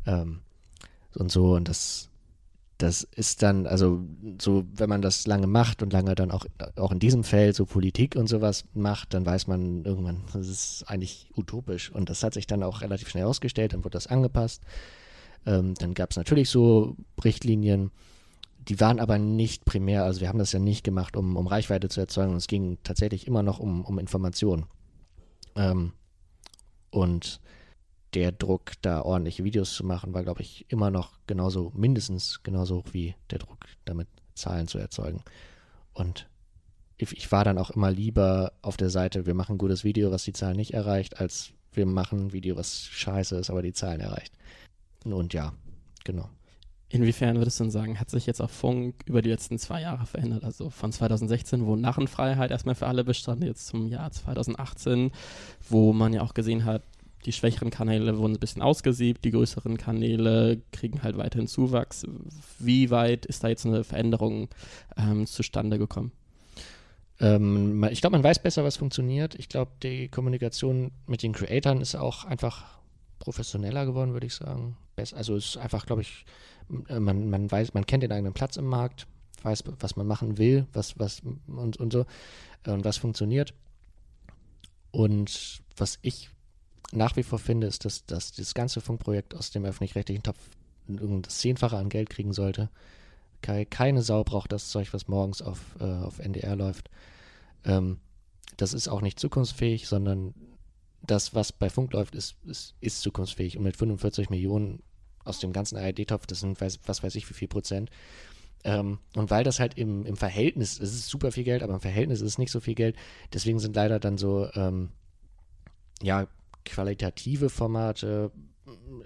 ähm, 0.07 0.41
und 1.15 1.31
so 1.31 1.55
und 1.55 1.69
das 1.69 2.11
das 2.79 3.05
ist 3.05 3.43
dann, 3.43 3.67
also 3.67 4.05
so, 4.41 4.65
wenn 4.75 4.91
man 4.91 5.01
das 5.01 5.27
lange 5.27 5.47
macht 5.47 5.83
und 5.83 5.93
lange 5.93 6.15
dann 6.15 6.31
auch, 6.31 6.45
auch 6.77 6.93
in 6.93 6.99
diesem 6.99 7.25
Feld 7.25 7.57
so 7.57 7.65
Politik 7.65 8.17
und 8.17 8.27
sowas 8.27 8.65
macht, 8.75 9.15
dann 9.15 9.25
weiß 9.25 9.47
man 9.47 9.85
irgendwann, 9.85 10.25
das 10.33 10.49
ist 10.49 10.85
eigentlich 10.87 11.31
utopisch. 11.37 11.91
Und 11.91 12.11
das 12.11 12.23
hat 12.23 12.35
sich 12.35 12.47
dann 12.47 12.63
auch 12.63 12.83
relativ 12.83 13.09
schnell 13.09 13.25
ausgestellt, 13.25 13.73
dann 13.73 13.83
wurde 13.83 13.95
das 13.95 14.09
angepasst. 14.09 14.63
Ähm, 15.47 15.75
dann 15.75 15.95
gab 15.95 16.11
es 16.11 16.17
natürlich 16.19 16.51
so 16.51 16.97
Richtlinien, 17.25 17.93
die 18.69 18.79
waren 18.79 19.01
aber 19.01 19.19
nicht 19.19 19.65
primär, 19.65 20.05
also 20.05 20.21
wir 20.21 20.29
haben 20.29 20.39
das 20.39 20.53
ja 20.53 20.59
nicht 20.59 20.85
gemacht, 20.85 21.17
um, 21.17 21.37
um 21.37 21.47
Reichweite 21.47 21.89
zu 21.89 22.01
erzeugen. 22.01 22.35
Es 22.35 22.49
ging 22.49 22.79
tatsächlich 22.83 23.27
immer 23.27 23.43
noch 23.43 23.59
um, 23.59 23.85
um 23.85 23.99
Information. 23.99 24.67
Ähm, 25.55 25.93
und 26.91 27.41
der 28.15 28.33
Druck, 28.33 28.73
da 28.83 29.03
ordentliche 29.03 29.45
Videos 29.45 29.75
zu 29.75 29.85
machen, 29.85 30.15
war, 30.15 30.23
glaube 30.23 30.43
ich, 30.43 30.65
immer 30.69 30.91
noch 30.91 31.19
genauso, 31.27 31.73
mindestens 31.75 32.43
genauso 32.43 32.77
hoch 32.77 32.87
wie 32.93 33.15
der 33.31 33.39
Druck, 33.39 33.67
damit 33.85 34.09
Zahlen 34.35 34.69
zu 34.69 34.79
erzeugen. 34.79 35.23
und 35.93 36.29
ich, 36.99 37.13
ich 37.17 37.31
war 37.33 37.45
dann 37.45 37.59
auch 37.59 37.71
immer 37.71 37.91
lieber 37.91 38.53
auf 38.63 38.77
der 38.77 38.91
Seite, 38.91 39.27
wir 39.27 39.35
machen 39.35 39.57
ein 39.57 39.59
gutes 39.59 39.85
Video, 39.85 40.11
was 40.11 40.25
die 40.25 40.33
Zahlen 40.33 40.57
nicht 40.57 40.75
erreicht, 40.75 41.21
als 41.21 41.53
wir 41.73 41.87
machen 41.87 42.27
ein 42.27 42.33
Video, 42.33 42.57
was 42.57 42.85
scheiße 42.85 43.37
ist, 43.37 43.51
aber 43.51 43.63
die 43.63 43.75
Zahlen 43.75 44.01
erreicht. 44.01 44.33
Und 45.05 45.35
ja, 45.35 45.53
genau. 46.05 46.29
Inwiefern 46.89 47.37
würdest 47.37 47.59
du 47.59 47.65
denn 47.65 47.71
sagen, 47.71 48.01
hat 48.01 48.11
sich 48.11 48.27
jetzt 48.27 48.41
auch 48.41 48.51
Funk 48.51 49.03
über 49.07 49.21
die 49.21 49.29
letzten 49.29 49.59
zwei 49.59 49.83
Jahre 49.83 50.07
verändert? 50.07 50.45
Also 50.45 50.71
von 50.71 50.93
2016, 50.93 51.67
wo 51.67 51.77
Narrenfreiheit 51.77 52.51
erstmal 52.51 52.77
für 52.77 52.87
alle 52.87 53.05
bestand, 53.05 53.43
jetzt 53.43 53.67
zum 53.67 53.89
Jahr 53.89 54.11
2018, 54.11 55.11
wo 55.69 55.93
man 55.93 56.13
ja 56.13 56.23
auch 56.23 56.33
gesehen 56.33 56.65
hat, 56.65 56.83
die 57.27 57.33
schwächeren 57.33 57.71
Kanäle 57.71 58.17
wurden 58.19 58.35
ein 58.35 58.41
bisschen 58.41 58.63
ausgesiebt, 58.63 59.25
die 59.25 59.33
größeren 59.33 59.77
Kanäle 59.77 60.63
kriegen 60.73 61.03
halt 61.03 61.19
weiterhin 61.19 61.49
Zuwachs. 61.49 62.07
Wie 62.61 62.91
weit 62.91 63.27
ist 63.27 63.43
da 63.43 63.49
jetzt 63.49 63.67
eine 63.67 63.83
Veränderung 63.83 64.49
ähm, 64.97 65.27
zustande 65.27 65.79
gekommen? 65.79 66.13
Ähm, 67.19 67.83
ich 67.91 68.01
glaube, 68.01 68.17
man 68.17 68.25
weiß 68.25 68.39
besser, 68.39 68.63
was 68.63 68.77
funktioniert. 68.77 69.35
Ich 69.35 69.49
glaube, 69.49 69.73
die 69.83 70.09
Kommunikation 70.09 70.93
mit 71.07 71.23
den 71.25 71.33
Creatoren 71.33 71.81
ist 71.81 71.97
auch 71.97 72.25
einfach 72.25 72.79
professioneller 73.19 73.87
geworden, 73.87 74.13
würde 74.13 74.27
ich 74.27 74.35
sagen. 74.35 74.77
Also 74.97 75.35
es 75.35 75.47
ist 75.47 75.57
einfach, 75.57 75.85
glaube 75.85 76.03
ich, 76.03 76.25
äh, 76.89 77.01
man, 77.01 77.29
man 77.29 77.51
weiß, 77.51 77.75
man 77.75 77.87
kennt 77.87 78.05
den 78.05 78.13
eigenen 78.13 78.35
Platz 78.35 78.57
im 78.57 78.67
Markt, 78.67 79.09
weiß, 79.43 79.65
was 79.81 79.97
man 79.97 80.07
machen 80.07 80.39
will, 80.39 80.67
was, 80.73 80.97
was 80.99 81.23
und, 81.49 81.77
und 81.77 81.93
so 81.93 82.07
und 82.67 82.85
was 82.85 82.99
funktioniert. 82.99 83.53
Und 84.93 85.61
was 85.77 85.99
ich 86.03 86.31
nach 86.93 87.17
wie 87.17 87.23
vor 87.23 87.39
finde, 87.39 87.67
ist, 87.67 87.85
dass, 87.85 88.07
dass 88.07 88.33
das 88.33 88.55
ganze 88.55 88.81
Funkprojekt 88.81 89.35
aus 89.35 89.51
dem 89.51 89.65
öffentlich-rechtlichen 89.65 90.23
Topf 90.23 90.39
das 90.87 91.39
Zehnfache 91.39 91.77
an 91.77 91.89
Geld 91.89 92.11
kriegen 92.11 92.33
sollte. 92.33 92.71
Keine 93.43 94.03
Sau 94.03 94.25
braucht 94.25 94.53
das 94.53 94.71
Zeug, 94.71 94.93
was 94.93 95.09
morgens 95.09 95.43
auf, 95.43 95.77
äh, 95.81 95.85
auf 95.85 96.19
NDR 96.19 96.57
läuft. 96.57 96.91
Ähm, 97.65 97.99
das 98.57 98.73
ist 98.73 98.89
auch 98.89 99.03
nicht 99.03 99.21
zukunftsfähig, 99.21 99.87
sondern 99.87 100.35
das, 101.03 101.35
was 101.35 101.53
bei 101.53 101.71
Funk 101.71 101.93
läuft, 101.93 102.15
ist, 102.15 102.37
ist, 102.47 102.75
ist 102.81 103.03
zukunftsfähig. 103.03 103.57
Und 103.57 103.65
mit 103.65 103.77
45 103.77 104.31
Millionen 104.31 104.83
aus 105.25 105.39
dem 105.39 105.53
ganzen 105.53 105.77
ARD-Topf, 105.77 106.27
das 106.27 106.41
sind 106.41 106.61
weiß, 106.61 106.81
was 106.87 107.03
weiß 107.03 107.15
ich 107.15 107.29
wie 107.29 107.35
viel 107.35 107.49
Prozent. 107.49 107.91
Ähm, 108.65 108.99
und 109.15 109.31
weil 109.31 109.45
das 109.45 109.61
halt 109.61 109.79
im, 109.79 110.07
im 110.07 110.17
Verhältnis, 110.17 110.81
es 110.81 110.95
ist 110.95 111.09
super 111.09 111.31
viel 111.31 111.45
Geld, 111.45 111.63
aber 111.63 111.75
im 111.75 111.81
Verhältnis 111.81 112.21
ist 112.21 112.33
es 112.33 112.39
nicht 112.39 112.51
so 112.51 112.61
viel 112.61 112.75
Geld, 112.75 112.97
deswegen 113.33 113.59
sind 113.59 113.77
leider 113.77 114.01
dann 114.01 114.19
so, 114.19 114.49
ähm, 114.55 114.91
ja, 116.03 116.27
qualitative 116.67 117.49
Formate, 117.49 118.31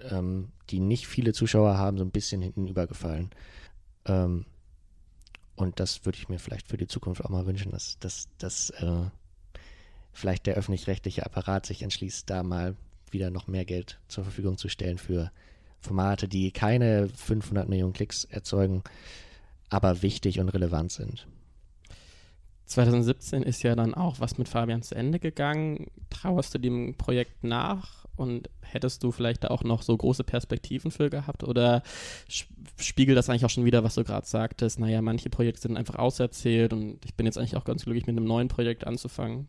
ähm, 0.09 0.49
die 0.69 0.79
nicht 0.79 1.07
viele 1.07 1.33
Zuschauer 1.33 1.77
haben, 1.77 1.97
so 1.97 2.03
ein 2.03 2.11
bisschen 2.11 2.41
hinten 2.41 2.67
übergefallen. 2.67 3.29
Ähm, 4.05 4.45
und 5.55 5.79
das 5.79 6.05
würde 6.05 6.17
ich 6.17 6.27
mir 6.27 6.39
vielleicht 6.39 6.67
für 6.67 6.77
die 6.77 6.87
Zukunft 6.87 7.23
auch 7.23 7.29
mal 7.29 7.45
wünschen, 7.45 7.71
dass, 7.71 7.99
dass, 7.99 8.27
dass 8.37 8.71
äh, 8.71 9.05
vielleicht 10.11 10.47
der 10.47 10.55
öffentlich-rechtliche 10.55 11.25
Apparat 11.25 11.65
sich 11.65 11.83
entschließt, 11.83 12.29
da 12.29 12.43
mal 12.43 12.75
wieder 13.11 13.29
noch 13.29 13.47
mehr 13.47 13.65
Geld 13.65 13.99
zur 14.07 14.23
Verfügung 14.23 14.57
zu 14.57 14.69
stellen 14.69 14.97
für 14.97 15.31
Formate, 15.79 16.27
die 16.27 16.51
keine 16.51 17.09
500 17.09 17.67
Millionen 17.67 17.93
Klicks 17.93 18.25
erzeugen, 18.25 18.83
aber 19.69 20.01
wichtig 20.01 20.39
und 20.39 20.49
relevant 20.49 20.91
sind. 20.91 21.27
2017 22.71 23.43
ist 23.43 23.63
ja 23.63 23.75
dann 23.75 23.93
auch 23.93 24.19
was 24.19 24.37
mit 24.37 24.49
Fabian 24.49 24.81
zu 24.81 24.95
Ende 24.95 25.19
gegangen. 25.19 25.87
Trauerst 26.09 26.53
du 26.53 26.57
dem 26.57 26.95
Projekt 26.95 27.43
nach 27.43 28.05
und 28.15 28.49
hättest 28.61 29.03
du 29.03 29.11
vielleicht 29.11 29.43
da 29.43 29.49
auch 29.49 29.63
noch 29.63 29.81
so 29.81 29.95
große 29.95 30.23
Perspektiven 30.23 30.91
für 30.91 31.09
gehabt 31.09 31.43
oder 31.43 31.83
spiegelt 32.77 33.17
das 33.17 33.29
eigentlich 33.29 33.45
auch 33.45 33.49
schon 33.49 33.65
wieder, 33.65 33.83
was 33.83 33.95
du 33.95 34.03
gerade 34.03 34.25
sagtest? 34.25 34.79
Naja, 34.79 35.01
manche 35.01 35.29
Projekte 35.29 35.61
sind 35.61 35.77
einfach 35.77 35.95
auserzählt 35.95 36.73
und 36.73 37.03
ich 37.05 37.15
bin 37.15 37.25
jetzt 37.25 37.37
eigentlich 37.37 37.55
auch 37.55 37.65
ganz 37.65 37.83
glücklich, 37.83 38.07
mit 38.07 38.17
einem 38.17 38.25
neuen 38.25 38.47
Projekt 38.47 38.85
anzufangen. 38.87 39.47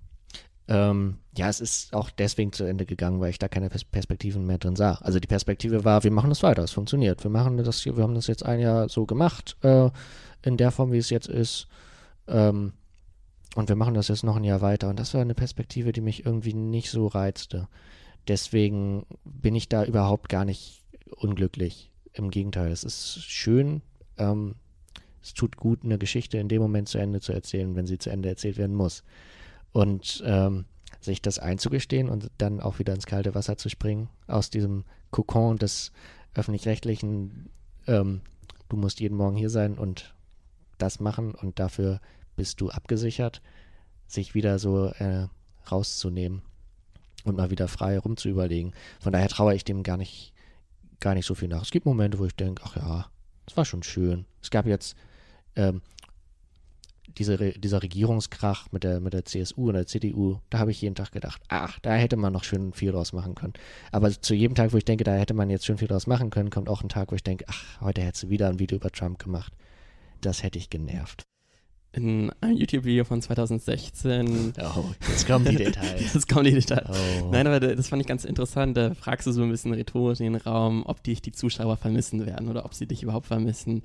Ähm, 0.69 1.19
ja, 1.37 1.49
es 1.49 1.61
ist 1.61 1.93
auch 1.93 2.11
deswegen 2.11 2.53
zu 2.53 2.65
Ende 2.65 2.87
gegangen, 2.87 3.21
weil 3.21 3.31
ich 3.31 3.39
da 3.39 3.49
keine 3.49 3.69
Perspektiven 3.69 4.47
mehr 4.47 4.59
drin 4.59 4.77
sah. 4.77 4.95
Also 4.95 5.19
die 5.19 5.27
Perspektive 5.27 5.85
war, 5.85 6.05
wir 6.05 6.13
machen 6.13 6.31
das 6.31 6.43
weiter, 6.43 6.63
es 6.63 6.71
funktioniert. 6.71 7.25
Wir 7.25 7.31
machen 7.31 7.57
das 7.57 7.83
hier, 7.83 7.97
wir 7.97 8.05
haben 8.05 8.15
das 8.15 8.27
jetzt 8.27 8.45
ein 8.45 8.61
Jahr 8.61 8.89
so 8.89 9.05
gemacht, 9.05 9.57
äh, 9.63 9.91
in 10.43 10.57
der 10.57 10.71
Form, 10.71 10.93
wie 10.93 10.99
es 10.99 11.11
jetzt 11.11 11.29
ist. 11.29 11.67
Ähm, 12.29 12.73
und 13.55 13.69
wir 13.69 13.77
machen 13.77 13.95
das 13.95 14.09
jetzt 14.09 14.25
noch 14.25 14.37
ein 14.37 14.45
Jahr 14.45 14.63
weiter. 14.63 14.89
Und 14.89 14.99
das 14.99 15.13
war 15.15 15.21
eine 15.21 15.35
Perspektive, 15.35 15.93
die 15.93 16.01
mich 16.01 16.25
irgendwie 16.25 16.55
nicht 16.55 16.91
so 16.91 17.07
reizte. 17.07 17.69
Deswegen 18.29 19.05
bin 19.25 19.55
ich 19.55 19.69
da 19.69 19.85
überhaupt 19.85 20.29
gar 20.29 20.45
nicht 20.45 20.85
unglücklich. 21.17 21.91
Im 22.13 22.31
Gegenteil, 22.31 22.71
es 22.71 22.85
ist 22.85 23.23
schön. 23.25 23.83
Ähm, 24.17 24.55
es 25.23 25.35
tut 25.35 25.57
gut, 25.57 25.85
eine 25.85 25.99
Geschichte 25.99 26.39
in 26.39 26.49
dem 26.49 26.63
Moment 26.63 26.89
zu 26.89 26.99
Ende 26.99 27.21
zu 27.21 27.33
erzählen, 27.33 27.77
wenn 27.77 27.87
sie 27.87 27.99
zu 27.99 28.11
Ende 28.11 28.29
erzählt 28.29 28.57
werden 28.57 28.75
muss. 28.75 29.05
Und 29.73 30.23
ähm, 30.27 30.65
sich 31.01 31.23
das 31.23 31.39
einzugestehen 31.39 32.09
und 32.09 32.31
dann 32.39 32.61
auch 32.61 32.79
wieder 32.79 32.95
ins 32.95 33.07
kalte 33.07 33.35
Wasser 33.35 33.57
zu 33.57 33.69
springen, 33.69 34.09
aus 34.27 34.51
diesem 34.51 34.85
Kokon 35.11 35.59
des 35.59 35.93
öffentlich-rechtlichen, 36.35 37.51
ähm, 37.87 38.21
du 38.69 38.77
musst 38.77 39.01
jeden 39.01 39.17
Morgen 39.17 39.37
hier 39.37 39.51
sein 39.51 39.79
und 39.79 40.15
das 40.79 41.01
machen 41.01 41.35
und 41.35 41.59
dafür 41.59 42.01
bist 42.37 42.61
du 42.61 42.71
abgesichert, 42.71 43.43
sich 44.07 44.35
wieder 44.35 44.59
so 44.59 44.87
äh, 44.87 45.27
rauszunehmen 45.71 46.43
und 47.25 47.37
mal 47.37 47.51
wieder 47.51 47.69
frei 47.69 47.99
rumzuüberlegen. 47.99 48.73
Von 49.01 49.13
daher 49.13 49.29
traue 49.29 49.55
ich 49.55 49.65
dem 49.65 49.83
gar 49.83 49.97
nicht, 49.97 50.33
gar 51.01 51.15
nicht 51.15 51.27
so 51.27 51.35
viel 51.35 51.49
nach. 51.49 51.63
Es 51.63 51.71
gibt 51.71 51.87
Momente, 51.87 52.19
wo 52.19 52.27
ich 52.27 52.35
denke, 52.35 52.63
ach 52.65 52.77
ja, 52.77 53.07
das 53.47 53.57
war 53.57 53.65
schon 53.65 53.83
schön. 53.83 54.27
Es 54.41 54.51
gab 54.51 54.67
jetzt 54.67 54.97
ähm, 55.57 55.83
diese, 57.19 57.53
dieser 57.53 57.83
Regierungskrach 57.83 58.69
mit 58.73 58.85
der, 58.85 59.01
mit 59.01 59.13
der 59.13 59.25
CSU 59.25 59.69
und 59.69 59.75
der 59.75 59.87
CDU, 59.87 60.39
da 60.51 60.59
habe 60.59 60.71
ich 60.71 60.81
jeden 60.81 60.95
Tag 60.95 61.13
gedacht, 61.13 61.43
ach, 61.49 61.79
da 61.81 61.95
hätte 61.95 62.17
man 62.17 62.33
noch 62.33 62.45
schön 62.45 62.73
viel 62.73 62.93
draus 62.93 63.13
machen 63.13 63.35
können. 63.35 63.53
Aber 63.91 64.11
zu 64.11 64.35
jedem 64.35 64.55
Tag, 64.55 64.73
wo 64.73 64.79
ich 64.79 64.85
denke, 64.85 65.05
da 65.05 65.15
hätte 65.15 65.35
man 65.35 65.51
jetzt 65.51 65.67
schön 65.67 65.79
viel 65.79 65.89
draus 65.89 66.07
machen 66.07 66.31
können, 66.31 66.51
kommt 66.51 66.69
auch 66.69 66.83
ein 66.83 66.89
Tag, 66.89 67.13
wo 67.13 67.17
ich 67.17 67.23
denke, 67.23 67.45
ach, 67.49 67.81
heute 67.81 68.01
hättest 68.01 68.25
du 68.25 68.29
wieder 68.31 68.49
ein 68.49 68.59
Video 68.59 68.77
über 68.77 68.91
Trump 68.91 69.19
gemacht. 69.19 69.53
Das 70.21 70.43
hätte 70.43 70.59
ich 70.59 70.71
genervt 70.71 71.25
in 71.93 72.31
einem 72.41 72.57
YouTube-Video 72.57 73.05
von 73.05 73.21
2016. 73.21 74.55
Oh, 74.59 74.85
jetzt 75.09 75.27
kommen 75.27 75.45
die 75.45 75.57
Details. 75.57 76.01
jetzt 76.15 76.29
kommen 76.29 76.45
die 76.45 76.53
Details. 76.53 76.89
Oh. 77.23 77.29
Nein, 77.31 77.47
aber 77.47 77.61
das 77.61 77.89
fand 77.89 78.01
ich 78.01 78.09
ganz 78.09 78.25
interessant. 78.25 78.77
Da 78.77 78.95
fragst 78.95 79.27
du 79.27 79.33
so 79.33 79.43
ein 79.43 79.51
bisschen 79.51 79.75
rhetorisch 79.75 80.21
in 80.21 80.33
den 80.33 80.43
Raum, 80.43 80.85
ob 80.87 81.03
dich 81.03 81.21
die 81.21 81.33
Zuschauer 81.33 81.77
vermissen 81.77 82.25
werden 82.25 82.49
oder 82.49 82.65
ob 82.65 82.75
sie 82.75 82.87
dich 82.87 83.03
überhaupt 83.03 83.27
vermissen. 83.27 83.83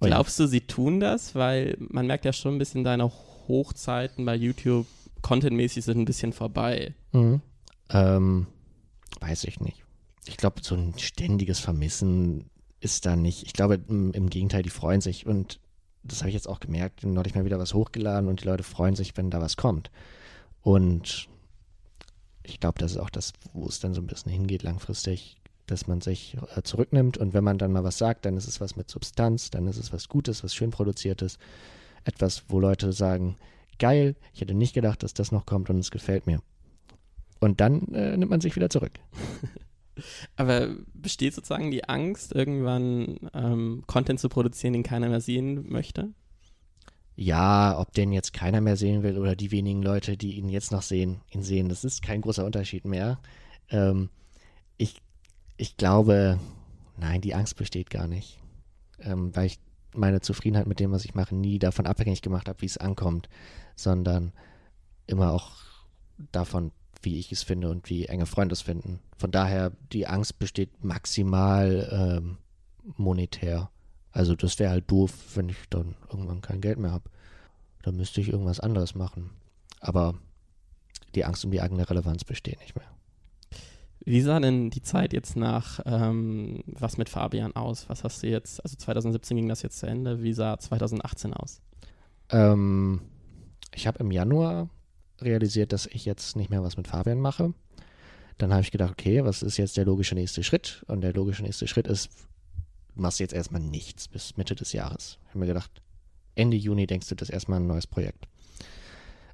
Oh, 0.00 0.06
Glaubst 0.06 0.38
du, 0.38 0.46
sie 0.46 0.62
tun 0.62 1.00
das? 1.00 1.34
Weil 1.34 1.76
man 1.78 2.06
merkt 2.06 2.24
ja 2.24 2.32
schon 2.32 2.56
ein 2.56 2.58
bisschen, 2.58 2.84
deine 2.84 3.10
Hochzeiten 3.48 4.24
bei 4.24 4.34
YouTube 4.34 4.86
contentmäßig 5.22 5.84
sind 5.84 5.98
ein 5.98 6.04
bisschen 6.04 6.32
vorbei. 6.32 6.94
Mhm. 7.12 7.40
Ähm, 7.90 8.46
weiß 9.20 9.44
ich 9.44 9.60
nicht. 9.60 9.82
Ich 10.26 10.36
glaube, 10.36 10.62
so 10.62 10.74
ein 10.74 10.94
ständiges 10.98 11.60
Vermissen 11.60 12.50
ist 12.80 13.06
da 13.06 13.16
nicht. 13.16 13.44
Ich 13.44 13.52
glaube, 13.52 13.80
im, 13.88 14.12
im 14.12 14.30
Gegenteil, 14.30 14.62
die 14.62 14.70
freuen 14.70 15.00
sich 15.00 15.26
und 15.26 15.60
das 16.06 16.20
habe 16.20 16.28
ich 16.28 16.34
jetzt 16.34 16.48
auch 16.48 16.60
gemerkt, 16.60 17.04
neulich 17.04 17.34
mal 17.34 17.44
wieder 17.44 17.58
was 17.58 17.74
hochgeladen 17.74 18.28
und 18.28 18.42
die 18.42 18.46
Leute 18.46 18.62
freuen 18.62 18.96
sich, 18.96 19.16
wenn 19.16 19.30
da 19.30 19.40
was 19.40 19.56
kommt. 19.56 19.90
Und 20.62 21.28
ich 22.42 22.60
glaube, 22.60 22.78
das 22.78 22.92
ist 22.92 22.98
auch 22.98 23.10
das, 23.10 23.32
wo 23.52 23.66
es 23.66 23.80
dann 23.80 23.94
so 23.94 24.00
ein 24.00 24.06
bisschen 24.06 24.32
hingeht 24.32 24.62
langfristig, 24.62 25.36
dass 25.66 25.86
man 25.86 26.00
sich 26.00 26.36
äh, 26.54 26.62
zurücknimmt 26.62 27.18
und 27.18 27.34
wenn 27.34 27.44
man 27.44 27.58
dann 27.58 27.72
mal 27.72 27.84
was 27.84 27.98
sagt, 27.98 28.24
dann 28.24 28.36
ist 28.36 28.46
es 28.46 28.60
was 28.60 28.76
mit 28.76 28.88
Substanz, 28.88 29.50
dann 29.50 29.66
ist 29.66 29.78
es 29.78 29.92
was 29.92 30.08
Gutes, 30.08 30.44
was 30.44 30.54
schön 30.54 30.70
produziertes, 30.70 31.38
etwas, 32.04 32.44
wo 32.48 32.60
Leute 32.60 32.92
sagen, 32.92 33.36
geil, 33.78 34.14
ich 34.32 34.40
hätte 34.40 34.54
nicht 34.54 34.74
gedacht, 34.74 35.02
dass 35.02 35.14
das 35.14 35.32
noch 35.32 35.44
kommt 35.44 35.70
und 35.70 35.78
es 35.78 35.90
gefällt 35.90 36.26
mir. 36.26 36.40
Und 37.40 37.60
dann 37.60 37.88
äh, 37.94 38.16
nimmt 38.16 38.30
man 38.30 38.40
sich 38.40 38.56
wieder 38.56 38.70
zurück. 38.70 38.92
Aber 40.36 40.74
besteht 40.94 41.34
sozusagen 41.34 41.70
die 41.70 41.88
Angst, 41.88 42.34
irgendwann 42.34 43.18
ähm, 43.34 43.82
Content 43.86 44.20
zu 44.20 44.28
produzieren, 44.28 44.72
den 44.72 44.82
keiner 44.82 45.08
mehr 45.08 45.20
sehen 45.20 45.70
möchte? 45.70 46.10
Ja, 47.14 47.78
ob 47.78 47.92
den 47.92 48.12
jetzt 48.12 48.34
keiner 48.34 48.60
mehr 48.60 48.76
sehen 48.76 49.02
will 49.02 49.18
oder 49.18 49.34
die 49.36 49.50
wenigen 49.50 49.82
Leute, 49.82 50.18
die 50.18 50.36
ihn 50.36 50.50
jetzt 50.50 50.70
noch 50.70 50.82
sehen, 50.82 51.22
ihn 51.30 51.42
sehen, 51.42 51.70
das 51.70 51.82
ist 51.82 52.02
kein 52.02 52.20
großer 52.20 52.44
Unterschied 52.44 52.84
mehr. 52.84 53.18
Ähm, 53.70 54.10
ich, 54.76 55.00
ich 55.56 55.78
glaube, 55.78 56.38
nein, 56.98 57.22
die 57.22 57.34
Angst 57.34 57.56
besteht 57.56 57.88
gar 57.88 58.06
nicht. 58.06 58.38
Ähm, 59.00 59.34
weil 59.34 59.46
ich 59.46 59.58
meine 59.94 60.20
Zufriedenheit 60.20 60.66
mit 60.66 60.78
dem, 60.78 60.92
was 60.92 61.06
ich 61.06 61.14
mache, 61.14 61.34
nie 61.34 61.58
davon 61.58 61.86
abhängig 61.86 62.20
gemacht 62.20 62.48
habe, 62.48 62.60
wie 62.60 62.66
es 62.66 62.76
ankommt, 62.76 63.30
sondern 63.76 64.32
immer 65.06 65.32
auch 65.32 65.52
davon 66.32 66.72
wie 67.06 67.18
ich 67.18 67.32
es 67.32 67.42
finde 67.42 67.70
und 67.70 67.88
wie 67.88 68.04
enge 68.04 68.26
Freunde 68.26 68.52
es 68.52 68.60
finden. 68.60 69.00
Von 69.16 69.30
daher, 69.30 69.72
die 69.92 70.06
Angst 70.06 70.38
besteht 70.38 70.84
maximal 70.84 71.88
ähm, 71.90 72.36
monetär. 72.96 73.70
Also 74.12 74.34
das 74.34 74.58
wäre 74.58 74.70
halt 74.70 74.90
doof, 74.90 75.12
wenn 75.34 75.48
ich 75.48 75.56
dann 75.70 75.94
irgendwann 76.10 76.42
kein 76.42 76.60
Geld 76.60 76.78
mehr 76.78 76.92
habe. 76.92 77.08
Dann 77.82 77.96
müsste 77.96 78.20
ich 78.20 78.28
irgendwas 78.28 78.60
anderes 78.60 78.94
machen. 78.94 79.30
Aber 79.80 80.14
die 81.14 81.24
Angst 81.24 81.44
um 81.46 81.50
die 81.50 81.62
eigene 81.62 81.88
Relevanz 81.88 82.24
besteht 82.24 82.60
nicht 82.60 82.76
mehr. 82.76 82.90
Wie 84.04 84.20
sah 84.20 84.38
denn 84.38 84.70
die 84.70 84.82
Zeit 84.82 85.14
jetzt 85.14 85.36
nach 85.36 85.80
ähm, 85.86 86.62
was 86.66 86.98
mit 86.98 87.08
Fabian 87.08 87.56
aus? 87.56 87.88
Was 87.88 88.04
hast 88.04 88.22
du 88.22 88.28
jetzt, 88.28 88.62
also 88.62 88.76
2017 88.76 89.36
ging 89.36 89.48
das 89.48 89.62
jetzt 89.62 89.78
zu 89.78 89.86
Ende, 89.86 90.22
wie 90.22 90.34
sah 90.34 90.58
2018 90.58 91.32
aus? 91.32 91.62
ähm, 92.30 93.00
ich 93.74 93.86
habe 93.86 93.98
im 94.00 94.10
Januar 94.10 94.68
realisiert, 95.20 95.72
dass 95.72 95.86
ich 95.86 96.04
jetzt 96.04 96.36
nicht 96.36 96.50
mehr 96.50 96.62
was 96.62 96.76
mit 96.76 96.88
Fabian 96.88 97.20
mache. 97.20 97.54
Dann 98.38 98.52
habe 98.52 98.62
ich 98.62 98.70
gedacht, 98.70 98.92
okay, 98.92 99.24
was 99.24 99.42
ist 99.42 99.56
jetzt 99.56 99.76
der 99.76 99.84
logische 99.84 100.14
nächste 100.14 100.42
Schritt? 100.42 100.84
Und 100.88 101.00
der 101.00 101.14
logische 101.14 101.42
nächste 101.42 101.66
Schritt 101.66 101.86
ist, 101.86 102.10
du 102.94 103.00
machst 103.02 103.20
jetzt 103.20 103.32
erstmal 103.32 103.62
nichts 103.62 104.08
bis 104.08 104.36
Mitte 104.36 104.54
des 104.54 104.72
Jahres. 104.72 105.18
Ich 105.24 105.28
habe 105.30 105.40
mir 105.40 105.46
gedacht, 105.46 105.70
Ende 106.34 106.56
Juni 106.56 106.86
denkst 106.86 107.08
du 107.08 107.14
das 107.14 107.30
erstmal 107.30 107.60
ein 107.60 107.66
neues 107.66 107.86
Projekt. 107.86 108.26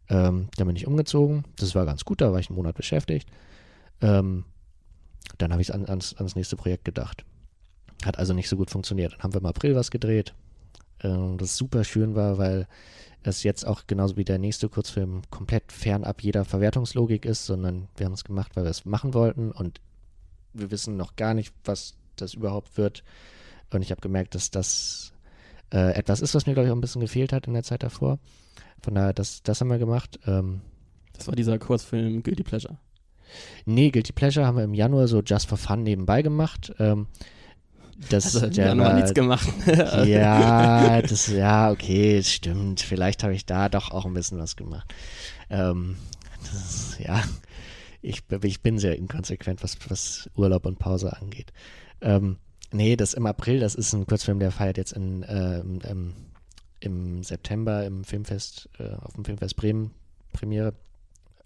Ähm, 0.08 0.48
dann 0.56 0.66
bin 0.66 0.76
ich 0.76 0.86
umgezogen. 0.86 1.44
Das 1.56 1.74
war 1.74 1.84
ganz 1.84 2.04
gut, 2.04 2.20
da 2.20 2.32
war 2.32 2.38
ich 2.38 2.48
einen 2.48 2.56
Monat 2.56 2.76
beschäftigt. 2.76 3.28
Ähm, 4.00 4.44
dann 5.38 5.52
habe 5.52 5.62
ich 5.62 5.74
an, 5.74 5.86
ans, 5.86 6.14
ans 6.14 6.36
nächste 6.36 6.56
Projekt 6.56 6.84
gedacht. 6.84 7.24
Hat 8.04 8.18
also 8.18 8.34
nicht 8.34 8.48
so 8.48 8.56
gut 8.56 8.70
funktioniert. 8.70 9.12
Dann 9.14 9.22
haben 9.22 9.34
wir 9.34 9.40
im 9.40 9.46
April 9.46 9.74
was 9.74 9.90
gedreht, 9.90 10.34
äh, 11.00 11.36
das 11.36 11.56
super 11.56 11.84
schön 11.84 12.14
war, 12.14 12.38
weil 12.38 12.66
es 13.22 13.42
jetzt 13.42 13.66
auch 13.66 13.86
genauso 13.86 14.16
wie 14.16 14.24
der 14.24 14.38
nächste 14.38 14.68
Kurzfilm 14.68 15.22
komplett 15.30 15.72
fernab 15.72 16.22
jeder 16.22 16.44
Verwertungslogik 16.44 17.24
ist, 17.24 17.46
sondern 17.46 17.88
wir 17.96 18.06
haben 18.06 18.12
es 18.12 18.24
gemacht, 18.24 18.56
weil 18.56 18.64
wir 18.64 18.70
es 18.70 18.84
machen 18.84 19.14
wollten 19.14 19.52
und 19.52 19.80
wir 20.52 20.70
wissen 20.70 20.96
noch 20.96 21.16
gar 21.16 21.34
nicht, 21.34 21.54
was 21.64 21.94
das 22.16 22.34
überhaupt 22.34 22.76
wird. 22.76 23.04
Und 23.70 23.82
ich 23.82 23.90
habe 23.90 24.00
gemerkt, 24.00 24.34
dass 24.34 24.50
das 24.50 25.12
äh, 25.72 25.94
etwas 25.94 26.20
ist, 26.20 26.34
was 26.34 26.46
mir, 26.46 26.54
glaube 26.54 26.66
ich, 26.66 26.72
auch 26.72 26.76
ein 26.76 26.80
bisschen 26.80 27.00
gefehlt 27.00 27.32
hat 27.32 27.46
in 27.46 27.54
der 27.54 27.62
Zeit 27.62 27.82
davor. 27.82 28.18
Von 28.82 28.94
daher, 28.94 29.12
das, 29.12 29.42
das 29.42 29.60
haben 29.60 29.68
wir 29.68 29.78
gemacht. 29.78 30.18
Ähm, 30.26 30.60
das 31.14 31.26
war 31.26 31.34
dieser 31.34 31.58
Kurzfilm 31.58 32.22
Guilty 32.22 32.42
Pleasure. 32.42 32.76
Nee, 33.64 33.90
Guilty 33.90 34.12
Pleasure 34.12 34.46
haben 34.46 34.56
wir 34.56 34.64
im 34.64 34.74
Januar 34.74 35.08
so 35.08 35.22
just 35.22 35.48
for 35.48 35.56
fun 35.56 35.82
nebenbei 35.82 36.22
gemacht. 36.22 36.72
Ähm, 36.78 37.06
das 38.10 38.34
also, 38.34 38.48
der 38.48 38.76
war, 38.76 38.94
nichts 38.94 39.14
gemacht. 39.14 39.48
ja, 40.06 41.02
das, 41.02 41.28
ja, 41.28 41.70
okay, 41.70 42.22
stimmt. 42.22 42.80
Vielleicht 42.80 43.22
habe 43.22 43.34
ich 43.34 43.46
da 43.46 43.68
doch 43.68 43.90
auch 43.90 44.06
ein 44.06 44.14
bisschen 44.14 44.38
was 44.38 44.56
gemacht. 44.56 44.92
Ähm, 45.50 45.96
das, 46.44 46.96
ja, 46.98 47.22
ich, 48.00 48.22
ich 48.42 48.60
bin 48.62 48.78
sehr 48.78 48.96
inkonsequent, 48.96 49.62
was, 49.62 49.78
was 49.88 50.30
Urlaub 50.36 50.66
und 50.66 50.78
Pause 50.78 51.16
angeht. 51.16 51.52
Ähm, 52.00 52.38
nee, 52.72 52.96
das 52.96 53.14
im 53.14 53.26
April, 53.26 53.60
das 53.60 53.74
ist 53.74 53.92
ein 53.92 54.06
Kurzfilm, 54.06 54.40
der 54.40 54.50
feiert 54.50 54.76
jetzt 54.76 54.92
in, 54.92 55.24
ähm, 55.28 55.78
im, 55.88 56.14
im 56.80 57.22
September 57.22 57.84
im 57.84 58.04
Filmfest, 58.04 58.68
äh, 58.78 58.94
auf 58.94 59.14
dem 59.14 59.24
Filmfest 59.24 59.56
Bremen 59.56 59.92
Premiere. 60.32 60.74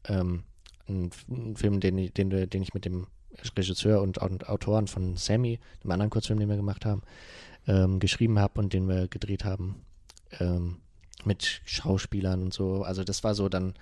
Ähm, 0.08 0.44
ein, 0.88 1.10
ein, 1.28 1.56
Film, 1.56 1.80
den, 1.80 2.12
den, 2.14 2.30
den 2.30 2.62
ich 2.62 2.72
mit 2.72 2.84
dem 2.84 3.06
Regisseur 3.56 4.02
und, 4.02 4.20
Autoren 4.20 4.86
von 4.86 5.16
Sammy, 5.16 5.58
dem 5.82 5.90
anderen 5.90 6.10
Kurzfilm, 6.10 6.38
den 6.38 6.48
wir 6.48 6.56
gemacht 6.56 6.84
haben, 6.84 7.02
ähm, 7.66 7.98
geschrieben 7.98 8.38
habe 8.38 8.60
und 8.60 8.72
den 8.72 8.88
wir 8.88 9.08
gedreht 9.08 9.44
haben. 9.44 9.76
Ähm, 10.40 10.76
mit 11.26 11.60
Schauspielern 11.64 12.42
und 12.42 12.54
so. 12.54 12.82
Also 12.82 13.04
das 13.04 13.24
war 13.24 13.34
so 13.34 13.48
dann, 13.48 13.74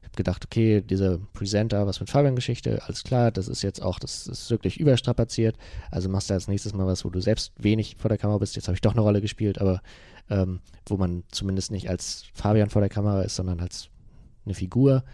ich 0.00 0.08
habe 0.08 0.16
gedacht, 0.16 0.44
okay, 0.44 0.82
dieser 0.82 1.18
Presenter, 1.32 1.86
was 1.86 2.00
mit 2.00 2.10
Fabian-Geschichte, 2.10 2.82
alles 2.84 3.02
klar, 3.02 3.30
das 3.30 3.48
ist 3.48 3.62
jetzt 3.62 3.80
auch, 3.80 3.98
das 3.98 4.26
ist 4.26 4.50
wirklich 4.50 4.78
überstrapaziert. 4.78 5.56
Also 5.90 6.08
machst 6.08 6.30
du 6.30 6.34
als 6.34 6.48
nächstes 6.48 6.74
mal 6.74 6.86
was, 6.86 7.04
wo 7.04 7.10
du 7.10 7.20
selbst 7.20 7.52
wenig 7.56 7.96
vor 7.98 8.08
der 8.08 8.18
Kamera 8.18 8.38
bist. 8.38 8.56
Jetzt 8.56 8.68
habe 8.68 8.74
ich 8.74 8.80
doch 8.80 8.92
eine 8.92 9.00
Rolle 9.00 9.20
gespielt, 9.20 9.60
aber 9.60 9.80
ähm, 10.30 10.60
wo 10.86 10.96
man 10.96 11.24
zumindest 11.30 11.70
nicht 11.70 11.88
als 11.88 12.26
Fabian 12.34 12.70
vor 12.70 12.82
der 12.82 12.90
Kamera 12.90 13.22
ist, 13.22 13.36
sondern 13.36 13.60
als 13.60 13.88
eine 14.44 14.54
Figur 14.54 15.04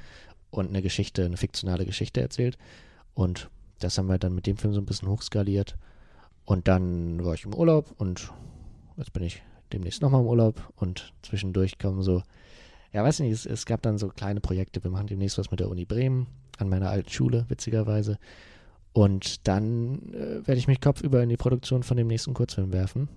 und 0.51 0.69
eine 0.69 0.83
Geschichte, 0.83 1.25
eine 1.25 1.37
fiktionale 1.37 1.87
Geschichte 1.87 2.21
erzählt. 2.21 2.59
Und 3.15 3.51
das 3.79 3.99
haben 3.99 4.09
wir 4.09 4.19
dann 4.19 4.35
mit 4.35 4.47
dem 4.47 4.57
Film 4.57 4.75
so 4.75 4.81
ein 4.81 4.87
bisschen 4.87 5.09
hochskaliert. 5.09 5.77
Und 6.45 6.69
dann 6.69 7.25
war 7.25 7.35
ich 7.35 7.45
im 7.45 7.55
Urlaub 7.55 7.95
und 7.99 8.33
jetzt 8.97 9.13
bin 9.13 9.23
ich 9.23 9.43
demnächst 9.73 10.03
nochmal 10.03 10.23
im 10.23 10.27
Urlaub 10.27 10.73
und 10.77 11.13
zwischendurch 11.23 11.79
kommen 11.79 12.03
so, 12.03 12.23
ja, 12.93 13.05
weiß 13.05 13.21
nicht, 13.21 13.33
es, 13.33 13.47
es, 13.47 13.67
gab 13.67 13.83
dann 13.83 13.99
so 13.99 14.09
kleine 14.09 14.41
Projekte. 14.41 14.83
Wir 14.83 14.91
machen 14.91 15.09
demnächst 15.09 15.39
was 15.39 15.51
mit 15.51 15.61
der 15.61 15.69
Uni 15.69 15.85
Bremen 15.85 16.27
an 16.57 16.69
meiner 16.69 16.91
alten 16.91 17.11
Schule, 17.11 17.45
witzigerweise. 17.49 18.19
Und 18.93 19.47
dann 19.47 20.13
äh, 20.13 20.47
werde 20.47 20.59
ich 20.59 20.69
mich 20.69 20.81
kopfüber 20.81 21.23
in 21.23 21.29
die 21.29 21.37
Produktion 21.37 21.83
von 21.83 21.97
dem 21.97 22.07
nächsten 22.07 22.35
Kurzfilm 22.35 22.73
werfen, 22.73 23.09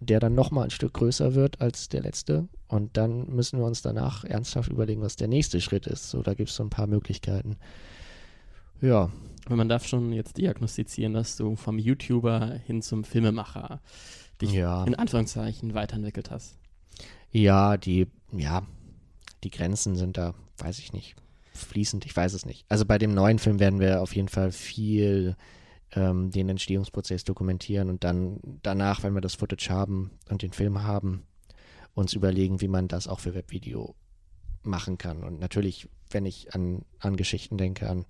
der 0.00 0.18
dann 0.20 0.34
nochmal 0.34 0.64
ein 0.64 0.70
Stück 0.70 0.94
größer 0.94 1.34
wird 1.34 1.60
als 1.60 1.88
der 1.88 2.00
letzte. 2.00 2.48
Und 2.66 2.96
dann 2.96 3.28
müssen 3.28 3.58
wir 3.58 3.66
uns 3.66 3.82
danach 3.82 4.24
ernsthaft 4.24 4.70
überlegen, 4.70 5.02
was 5.02 5.16
der 5.16 5.28
nächste 5.28 5.60
Schritt 5.60 5.86
ist. 5.86 6.10
So, 6.10 6.22
da 6.22 6.34
gibt 6.34 6.48
es 6.48 6.56
so 6.56 6.64
ein 6.64 6.70
paar 6.70 6.86
Möglichkeiten. 6.86 7.56
Ja, 8.80 9.10
weil 9.46 9.56
man 9.56 9.68
darf 9.68 9.86
schon 9.86 10.12
jetzt 10.12 10.38
diagnostizieren, 10.38 11.12
dass 11.12 11.36
du 11.36 11.56
vom 11.56 11.78
YouTuber 11.78 12.60
hin 12.64 12.82
zum 12.82 13.04
Filmemacher 13.04 13.80
dich 14.40 14.52
ja. 14.52 14.84
in 14.84 14.94
Anführungszeichen 14.94 15.74
weiterentwickelt 15.74 16.30
hast. 16.30 16.58
Ja, 17.30 17.76
die, 17.76 18.06
ja, 18.32 18.66
die 19.42 19.50
Grenzen 19.50 19.96
sind 19.96 20.16
da, 20.16 20.34
weiß 20.58 20.78
ich 20.78 20.92
nicht, 20.92 21.16
fließend, 21.52 22.06
ich 22.06 22.16
weiß 22.16 22.32
es 22.32 22.46
nicht. 22.46 22.64
Also 22.68 22.86
bei 22.86 22.98
dem 22.98 23.12
neuen 23.12 23.38
Film 23.38 23.60
werden 23.60 23.80
wir 23.80 24.00
auf 24.00 24.14
jeden 24.14 24.28
Fall 24.28 24.50
viel 24.50 25.36
ähm, 25.92 26.30
den 26.30 26.48
Entstehungsprozess 26.48 27.24
dokumentieren 27.24 27.90
und 27.90 28.04
dann 28.04 28.40
danach, 28.62 29.02
wenn 29.02 29.14
wir 29.14 29.20
das 29.20 29.34
Footage 29.34 29.68
haben 29.68 30.10
und 30.30 30.42
den 30.42 30.52
Film 30.52 30.82
haben, 30.82 31.24
uns 31.94 32.14
überlegen, 32.14 32.60
wie 32.60 32.68
man 32.68 32.88
das 32.88 33.06
auch 33.08 33.20
für 33.20 33.34
Webvideo 33.34 33.94
machen 34.62 34.98
kann. 34.98 35.22
Und 35.22 35.38
natürlich, 35.38 35.88
wenn 36.10 36.24
ich 36.24 36.54
an, 36.54 36.84
an 36.98 37.16
Geschichten 37.16 37.58
denke, 37.58 37.88
an 37.88 38.06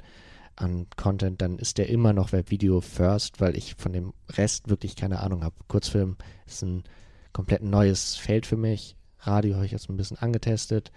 an 0.56 0.86
Content, 0.96 1.42
dann 1.42 1.58
ist 1.58 1.78
der 1.78 1.88
immer 1.88 2.12
noch 2.12 2.32
Webvideo 2.32 2.80
first, 2.80 3.40
weil 3.40 3.56
ich 3.56 3.74
von 3.76 3.92
dem 3.92 4.12
Rest 4.30 4.68
wirklich 4.68 4.96
keine 4.96 5.20
Ahnung 5.20 5.44
habe. 5.44 5.54
Kurzfilm 5.68 6.16
ist 6.46 6.62
ein 6.62 6.84
komplett 7.32 7.62
neues 7.62 8.16
Feld 8.16 8.46
für 8.46 8.56
mich. 8.56 8.96
Radio 9.20 9.56
habe 9.56 9.66
ich 9.66 9.72
jetzt 9.72 9.88
ein 9.88 9.96
bisschen 9.96 10.18
angetestet. 10.18 10.92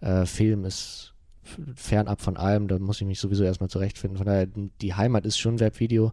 Äh, 0.00 0.26
Film 0.26 0.64
ist 0.64 1.14
fernab 1.74 2.20
von 2.20 2.36
allem, 2.36 2.68
da 2.68 2.78
muss 2.78 3.00
ich 3.00 3.06
mich 3.06 3.20
sowieso 3.20 3.44
erstmal 3.44 3.70
zurechtfinden. 3.70 4.18
Von 4.18 4.26
daher, 4.26 4.46
die 4.46 4.94
Heimat 4.94 5.24
ist 5.24 5.38
schon 5.38 5.60
Webvideo, 5.60 6.12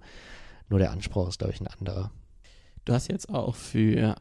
nur 0.69 0.79
der 0.79 0.91
Anspruch 0.91 1.27
ist, 1.29 1.39
glaube 1.39 1.53
ich, 1.53 1.61
ein 1.61 1.67
anderer. 1.67 2.11
Du 2.85 2.93
hast 2.93 3.09
jetzt 3.09 3.29
auch 3.29 3.55
für 3.55 4.15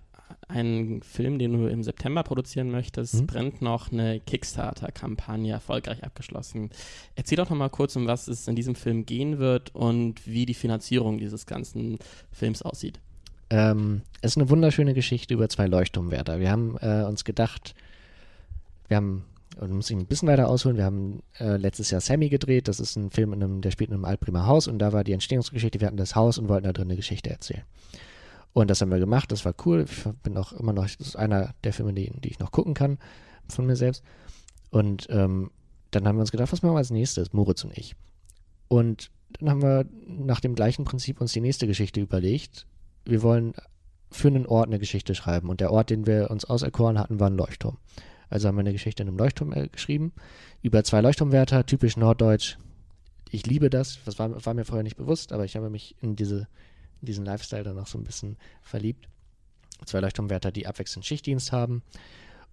einen 0.49 1.03
Film, 1.03 1.39
den 1.39 1.53
du 1.53 1.67
im 1.67 1.83
September 1.83 2.23
produzieren 2.23 2.71
möchtest, 2.71 3.15
mhm. 3.15 3.27
brennt 3.27 3.63
noch 3.63 3.93
eine 3.93 4.21
Kickstarter-Kampagne 4.21 5.53
erfolgreich 5.53 6.05
abgeschlossen. 6.05 6.71
Erzähl 7.15 7.37
doch 7.37 7.51
noch 7.51 7.57
mal 7.57 7.69
kurz, 7.69 7.97
um 7.97 8.07
was 8.07 8.29
es 8.29 8.47
in 8.47 8.57
diesem 8.57 8.75
Film 8.75 9.07
gehen 9.07 9.39
wird 9.39 9.75
und 9.75 10.27
wie 10.27 10.47
die 10.47 10.55
Finanzierung 10.55 11.19
dieses 11.19 11.47
ganzen 11.47 11.99
Films 12.31 12.63
aussieht. 12.63 13.01
Ähm, 13.51 14.03
es 14.23 14.33
ist 14.33 14.39
eine 14.39 14.51
wunderschöne 14.51 14.95
Geschichte 14.95 15.35
über 15.35 15.49
zwei 15.49 15.67
Leuchtturmwärter. 15.67 16.41
Wir 16.41 16.51
haben 16.51 16.77
äh, 16.81 17.05
uns 17.05 17.25
gedacht, 17.25 17.75
wir 18.89 18.97
haben, 18.97 19.25
und 19.61 19.73
muss 19.73 19.91
ich 19.91 19.97
ein 19.97 20.07
bisschen 20.07 20.29
weiter 20.29 20.49
ausholen, 20.49 20.77
wir 20.77 20.85
haben 20.85 21.23
äh, 21.39 21.57
letztes 21.57 21.91
Jahr 21.91 22.01
Sammy 22.01 22.29
gedreht. 22.29 22.69
Das 22.69 22.81
ist 22.81 22.97
ein 22.97 23.11
Film, 23.11 23.33
in 23.33 23.43
einem, 23.43 23.61
der 23.61 23.71
spielt 23.71 23.91
in 23.91 23.95
einem 23.95 24.05
Altprimer 24.05 24.47
Haus 24.47 24.67
und 24.67 24.79
da 24.79 24.93
war 24.93 25.05
die 25.05 25.13
Entstehungsgeschichte, 25.13 25.81
wir 25.81 25.87
hatten 25.87 25.97
das 25.97 26.17
Haus 26.17 26.39
und 26.39 26.49
wollten 26.49 26.65
da 26.65 26.73
drin 26.73 26.89
eine 26.89 26.97
Geschichte 26.97 27.31
erzählen. 27.31 27.63
Und 28.57 28.71
das 28.71 28.81
haben 28.81 28.91
wir 28.91 28.99
gemacht, 28.99 29.31
das 29.33 29.45
war 29.45 29.55
cool. 29.67 29.85
Ich 29.87 30.05
bin 30.23 30.35
auch 30.39 30.51
immer 30.55 30.73
noch, 30.73 30.85
das 30.85 31.09
ist 31.09 31.15
einer 31.15 31.53
der 31.63 31.75
Filme, 31.75 31.93
die, 31.93 32.11
die 32.21 32.31
ich 32.31 32.39
noch 32.39 32.53
gucken 32.53 32.73
kann 32.73 32.97
von 33.51 33.67
mir 33.67 33.77
selbst. 33.77 34.03
Und 34.71 35.09
ähm, 35.11 35.51
dann 35.91 36.09
haben 36.09 36.17
wir 36.17 36.23
uns 36.23 36.31
gedacht, 36.31 36.51
was 36.53 36.63
machen 36.63 36.73
wir 36.73 36.79
als 36.79 36.91
nächstes, 36.91 37.35
Moritz 37.35 37.65
und 37.65 37.77
ich. 37.77 37.97
Und 38.69 39.11
dann 39.29 39.51
haben 39.51 39.61
wir 39.61 39.85
nach 40.07 40.41
dem 40.41 40.55
gleichen 40.55 40.87
Prinzip 40.87 41.21
uns 41.21 41.35
die 41.35 41.43
nächste 41.43 41.67
Geschichte 41.67 42.01
überlegt. 42.01 42.67
Wir 43.05 43.21
wollen 43.21 43.53
für 44.11 44.29
einen 44.29 44.47
Ort 44.47 44.69
eine 44.69 44.79
Geschichte 44.79 45.15
schreiben. 45.15 45.51
Und 45.51 45.61
der 45.61 45.71
Ort, 45.71 45.91
den 45.91 46.07
wir 46.07 46.31
uns 46.31 46.47
auserkoren 46.47 46.99
hatten, 46.99 47.21
war 47.21 47.29
ein 47.29 47.37
Leuchtturm. 47.37 47.77
Also 48.31 48.49
haben 48.49 48.57
wir 48.57 48.61
eine 48.61 48.73
Geschichte 48.73 49.03
in 49.03 49.11
einem 49.11 49.19
Leuchtturm 49.19 49.53
äh, 49.53 49.69
geschrieben. 49.69 50.15
Über 50.63 50.83
zwei 50.83 51.03
Leuchtturmwärter, 51.03 51.67
typisch 51.67 51.99
norddeutsch. 51.99 52.57
Ich 53.31 53.45
liebe 53.45 53.69
das. 53.69 53.99
Das 54.07 54.19
war, 54.19 54.47
war 54.47 54.55
mir 54.55 54.65
vorher 54.65 54.83
nicht 54.83 54.97
bewusst, 54.97 55.35
aber 55.35 55.45
ich 55.45 55.57
habe 55.57 55.69
mich 55.69 55.95
in 56.01 56.17
diese 56.17 56.49
diesen 57.01 57.25
Lifestyle 57.25 57.63
dann 57.63 57.79
auch 57.79 57.87
so 57.87 57.99
ein 57.99 58.05
bisschen 58.05 58.37
verliebt. 58.63 59.09
Zwei 59.85 60.01
Leuchtturmwärter, 60.01 60.51
die 60.51 60.67
abwechselnd 60.67 61.05
Schichtdienst 61.05 61.53
haben 61.53 61.83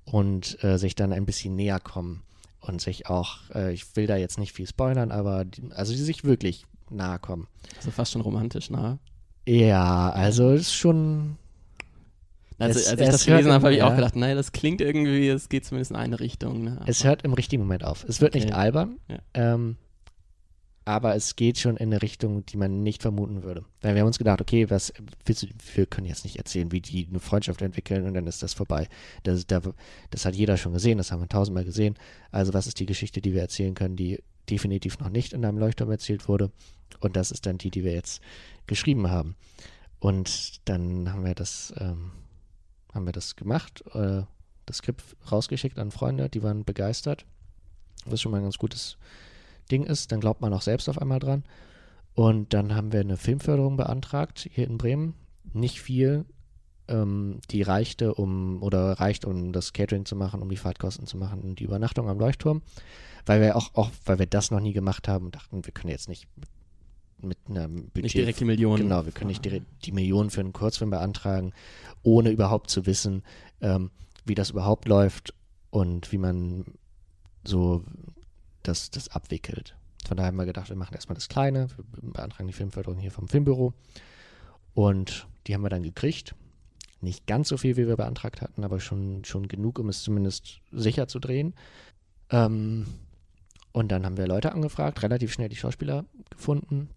und 0.05 0.61
äh, 0.63 0.77
sich 0.77 0.95
dann 0.95 1.13
ein 1.13 1.25
bisschen 1.25 1.55
näher 1.55 1.79
kommen 1.79 2.23
und 2.59 2.81
sich 2.81 3.07
auch, 3.07 3.37
äh, 3.53 3.73
ich 3.73 3.95
will 3.95 4.07
da 4.07 4.17
jetzt 4.17 4.37
nicht 4.37 4.53
viel 4.53 4.67
spoilern, 4.67 5.11
aber 5.11 5.45
die, 5.45 5.71
also 5.71 5.93
die 5.93 5.99
sich 5.99 6.23
wirklich 6.23 6.65
nahe 6.89 7.19
kommen. 7.19 7.47
Also 7.77 7.91
fast 7.91 8.11
schon 8.11 8.21
romantisch 8.21 8.69
nahe. 8.69 8.99
Ja, 9.47 10.09
also 10.09 10.51
ist 10.51 10.73
schon. 10.73 11.37
Also, 12.59 12.79
es, 12.79 12.87
als 12.87 13.01
ich 13.01 13.07
das 13.07 13.25
gelesen 13.25 13.51
habe, 13.51 13.65
habe 13.65 13.73
ich 13.73 13.79
ja, 13.79 13.87
auch 13.87 13.95
gedacht, 13.95 14.15
nein, 14.15 14.37
das 14.37 14.51
klingt 14.51 14.79
irgendwie, 14.79 15.27
es 15.27 15.49
geht 15.49 15.65
zumindest 15.65 15.91
in 15.91 15.97
eine 15.97 16.19
Richtung. 16.19 16.63
Ne? 16.63 16.79
Es 16.85 17.03
hört 17.03 17.23
im 17.23 17.33
richtigen 17.33 17.63
Moment 17.63 17.83
auf. 17.83 18.05
Es 18.07 18.21
wird 18.21 18.35
okay. 18.35 18.45
nicht 18.45 18.53
albern. 18.55 18.99
Ja. 19.09 19.17
Ähm, 19.33 19.75
aber 20.85 21.15
es 21.15 21.35
geht 21.35 21.57
schon 21.57 21.77
in 21.77 21.93
eine 21.93 22.01
Richtung, 22.01 22.45
die 22.45 22.57
man 22.57 22.83
nicht 22.83 23.01
vermuten 23.01 23.43
würde. 23.43 23.63
Weil 23.81 23.95
wir 23.95 24.01
haben 24.01 24.07
uns 24.07 24.17
gedacht, 24.17 24.41
okay, 24.41 24.69
was 24.69 24.93
willst 25.25 25.43
du, 25.43 25.47
wir 25.75 25.85
können 25.85 26.07
jetzt 26.07 26.25
nicht 26.25 26.37
erzählen, 26.37 26.71
wie 26.71 26.81
die 26.81 27.07
eine 27.09 27.19
Freundschaft 27.19 27.61
entwickeln 27.61 28.05
und 28.05 28.13
dann 28.13 28.27
ist 28.27 28.43
das 28.43 28.53
vorbei. 28.53 28.87
Das, 29.23 29.47
das, 29.47 29.63
das 30.09 30.25
hat 30.25 30.35
jeder 30.35 30.57
schon 30.57 30.73
gesehen, 30.73 30.97
das 30.97 31.11
haben 31.11 31.21
wir 31.21 31.29
tausendmal 31.29 31.63
gesehen. 31.63 31.95
Also 32.31 32.53
was 32.53 32.67
ist 32.67 32.79
die 32.79 32.85
Geschichte, 32.85 33.21
die 33.21 33.33
wir 33.33 33.41
erzählen 33.41 33.75
können, 33.75 33.95
die 33.95 34.21
definitiv 34.49 34.99
noch 34.99 35.09
nicht 35.09 35.31
in 35.31 35.45
einem 35.45 35.57
Leuchtturm 35.57 35.89
erzählt 35.89 36.27
wurde? 36.27 36.51
Und 36.99 37.15
das 37.15 37.31
ist 37.31 37.45
dann 37.45 37.57
die, 37.57 37.71
die 37.71 37.83
wir 37.83 37.93
jetzt 37.93 38.21
geschrieben 38.67 39.09
haben. 39.09 39.35
Und 39.99 40.67
dann 40.67 41.11
haben 41.13 41.23
wir 41.23 41.33
das, 41.33 41.73
ähm, 41.77 42.11
haben 42.93 43.05
wir 43.05 43.13
das 43.13 43.37
gemacht. 43.37 43.83
Äh, 43.93 44.23
das 44.65 44.77
Skript 44.77 45.03
rausgeschickt 45.31 45.79
an 45.79 45.91
Freunde, 45.91 46.29
die 46.29 46.43
waren 46.43 46.65
begeistert, 46.65 47.25
was 48.05 48.21
schon 48.21 48.31
mal 48.31 48.39
ein 48.39 48.43
ganz 48.43 48.57
gutes 48.57 48.97
Ding 49.71 49.83
ist. 49.83 50.11
Dann 50.11 50.19
glaubt 50.19 50.41
man 50.41 50.53
auch 50.53 50.61
selbst 50.61 50.89
auf 50.89 51.01
einmal 51.01 51.19
dran. 51.19 51.43
Und 52.15 52.53
dann 52.53 52.75
haben 52.75 52.91
wir 52.91 52.99
eine 52.99 53.17
Filmförderung 53.17 53.77
beantragt 53.77 54.47
hier 54.51 54.67
in 54.67 54.77
Bremen. 54.77 55.15
Nicht 55.53 55.81
viel, 55.81 56.25
ähm, 56.87 57.39
die 57.49 57.61
reichte, 57.61 58.13
um 58.13 58.61
oder 58.61 58.93
reicht, 58.99 59.25
um 59.25 59.51
das 59.51 59.73
Catering 59.73 60.05
zu 60.05 60.15
machen, 60.15 60.41
um 60.41 60.49
die 60.49 60.57
Fahrtkosten 60.57 61.07
zu 61.07 61.17
machen 61.17 61.41
und 61.41 61.59
die 61.59 61.63
Übernachtung 61.63 62.09
am 62.09 62.19
Leuchtturm. 62.19 62.61
Weil 63.25 63.41
wir 63.41 63.55
auch, 63.55 63.73
auch, 63.73 63.89
weil 64.05 64.19
wir 64.19 64.25
das 64.25 64.51
noch 64.51 64.59
nie 64.59 64.73
gemacht 64.73 65.07
haben, 65.07 65.31
dachten, 65.31 65.65
wir 65.65 65.73
können 65.73 65.91
jetzt 65.91 66.09
nicht 66.09 66.27
mit, 66.35 66.49
mit 67.21 67.37
einem 67.49 67.75
Budget. 67.75 68.03
Nicht 68.03 68.15
direkt 68.15 68.39
die 68.41 68.45
Millionen. 68.45 68.83
Genau, 68.83 69.05
wir 69.05 69.11
können 69.11 69.29
nicht 69.29 69.45
direkt 69.45 69.65
die 69.85 69.91
Millionen 69.91 70.29
für 70.29 70.41
einen 70.41 70.53
Kurzfilm 70.53 70.89
beantragen, 70.89 71.53
ohne 72.03 72.31
überhaupt 72.31 72.69
zu 72.69 72.85
wissen, 72.85 73.23
ähm, 73.61 73.91
wie 74.25 74.35
das 74.35 74.51
überhaupt 74.51 74.87
läuft 74.87 75.33
und 75.69 76.11
wie 76.11 76.17
man 76.17 76.65
so 77.45 77.83
das, 78.63 78.89
das 78.89 79.09
abwickelt. 79.09 79.75
Von 80.07 80.17
daher 80.17 80.27
haben 80.27 80.37
wir 80.37 80.45
gedacht, 80.45 80.69
wir 80.69 80.75
machen 80.75 80.95
erstmal 80.95 81.15
das 81.15 81.29
Kleine, 81.29 81.67
wir 81.77 82.11
beantragen 82.11 82.47
die 82.47 82.53
Filmförderung 82.53 82.97
hier 82.97 83.11
vom 83.11 83.27
Filmbüro 83.27 83.73
und 84.73 85.27
die 85.47 85.53
haben 85.53 85.63
wir 85.63 85.69
dann 85.69 85.83
gekriegt. 85.83 86.35
Nicht 87.01 87.27
ganz 87.27 87.49
so 87.49 87.57
viel, 87.57 87.75
wie 87.77 87.87
wir 87.87 87.97
beantragt 87.97 88.41
hatten, 88.41 88.63
aber 88.63 88.79
schon, 88.79 89.25
schon 89.25 89.47
genug, 89.47 89.79
um 89.79 89.89
es 89.89 90.03
zumindest 90.03 90.61
sicher 90.71 91.07
zu 91.07 91.19
drehen. 91.19 91.53
Ähm, 92.29 92.85
und 93.73 93.91
dann 93.91 94.05
haben 94.05 94.17
wir 94.17 94.27
Leute 94.27 94.53
angefragt, 94.53 95.03
relativ 95.03 95.33
schnell 95.33 95.49
die 95.49 95.55
Schauspieler 95.55 96.05
gefunden. 96.29 96.89